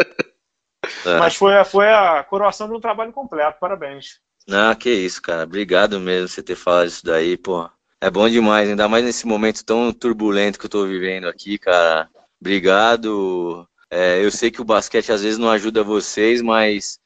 é. 1.07 1.19
mas 1.21 1.37
foi, 1.37 1.65
foi 1.65 1.89
a 1.89 2.25
coroação 2.25 2.67
de 2.67 2.75
um 2.75 2.81
trabalho 2.81 3.13
completo, 3.13 3.61
parabéns. 3.61 4.19
Ah, 4.51 4.75
que 4.75 4.91
isso, 4.91 5.23
cara. 5.23 5.45
Obrigado 5.45 6.01
mesmo 6.01 6.27
por 6.27 6.35
você 6.35 6.43
ter 6.43 6.57
falado 6.57 6.89
isso 6.89 7.05
daí, 7.05 7.37
pô. 7.37 7.71
É 8.01 8.11
bom 8.11 8.29
demais, 8.29 8.69
ainda 8.69 8.89
mais 8.89 9.05
nesse 9.05 9.27
momento 9.27 9.65
tão 9.65 9.93
turbulento 9.93 10.59
que 10.59 10.67
eu 10.67 10.71
tô 10.71 10.87
vivendo 10.87 11.27
aqui, 11.27 11.59
cara. 11.59 12.09
Obrigado. 12.41 13.69
É, 13.91 14.25
eu 14.25 14.31
sei 14.31 14.51
que 14.51 14.61
o 14.61 14.65
basquete 14.65 15.11
às 15.11 15.23
vezes 15.23 15.39
não 15.39 15.51
ajuda 15.51 15.83
vocês, 15.83 16.41
mas 16.41 17.01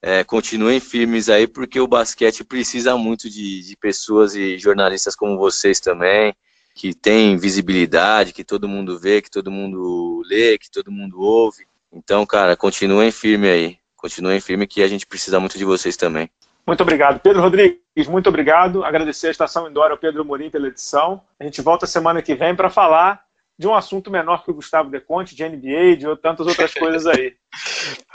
é, 0.00 0.24
continuem 0.24 0.80
firmes 0.80 1.28
aí, 1.28 1.46
porque 1.46 1.78
o 1.78 1.86
basquete 1.86 2.44
precisa 2.44 2.96
muito 2.96 3.28
de, 3.28 3.62
de 3.62 3.76
pessoas 3.76 4.34
e 4.34 4.56
jornalistas 4.56 5.14
como 5.14 5.36
vocês 5.36 5.80
também, 5.80 6.34
que 6.74 6.94
tem 6.94 7.36
visibilidade, 7.36 8.32
que 8.32 8.44
todo 8.44 8.68
mundo 8.68 8.98
vê, 8.98 9.20
que 9.20 9.30
todo 9.30 9.50
mundo 9.50 10.22
lê, 10.24 10.56
que 10.56 10.70
todo 10.70 10.92
mundo 10.92 11.20
ouve. 11.20 11.66
Então, 11.92 12.24
cara, 12.24 12.56
continuem 12.56 13.10
firme 13.10 13.48
aí. 13.48 13.78
Continuem 13.96 14.40
firme 14.40 14.66
que 14.66 14.82
a 14.82 14.88
gente 14.88 15.06
precisa 15.06 15.40
muito 15.40 15.58
de 15.58 15.64
vocês 15.64 15.96
também. 15.96 16.30
Muito 16.64 16.82
obrigado. 16.82 17.18
Pedro 17.18 17.42
Rodrigues, 17.42 17.78
muito 18.06 18.28
obrigado. 18.28 18.84
Agradecer 18.84 19.28
a 19.28 19.30
Estação 19.30 19.68
Indoor 19.68 19.90
ao 19.90 19.98
Pedro 19.98 20.24
Morim 20.24 20.50
pela 20.50 20.68
edição. 20.68 21.22
A 21.40 21.44
gente 21.44 21.62
volta 21.62 21.86
semana 21.86 22.22
que 22.22 22.34
vem 22.34 22.54
para 22.54 22.70
falar 22.70 23.22
de 23.58 23.66
um 23.66 23.74
assunto 23.74 24.10
menor 24.10 24.44
que 24.44 24.50
o 24.50 24.54
Gustavo 24.54 24.90
Deconte, 24.90 25.34
de 25.34 25.48
NBA, 25.48 25.96
de 25.96 26.16
tantas 26.22 26.46
outras 26.46 26.72
coisas 26.72 27.06
aí. 27.06 27.34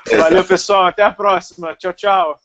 Valeu, 0.17 0.45
pessoal. 0.45 0.85
Até 0.85 1.03
a 1.03 1.11
próxima. 1.11 1.75
Tchau, 1.75 1.93
tchau. 1.93 2.42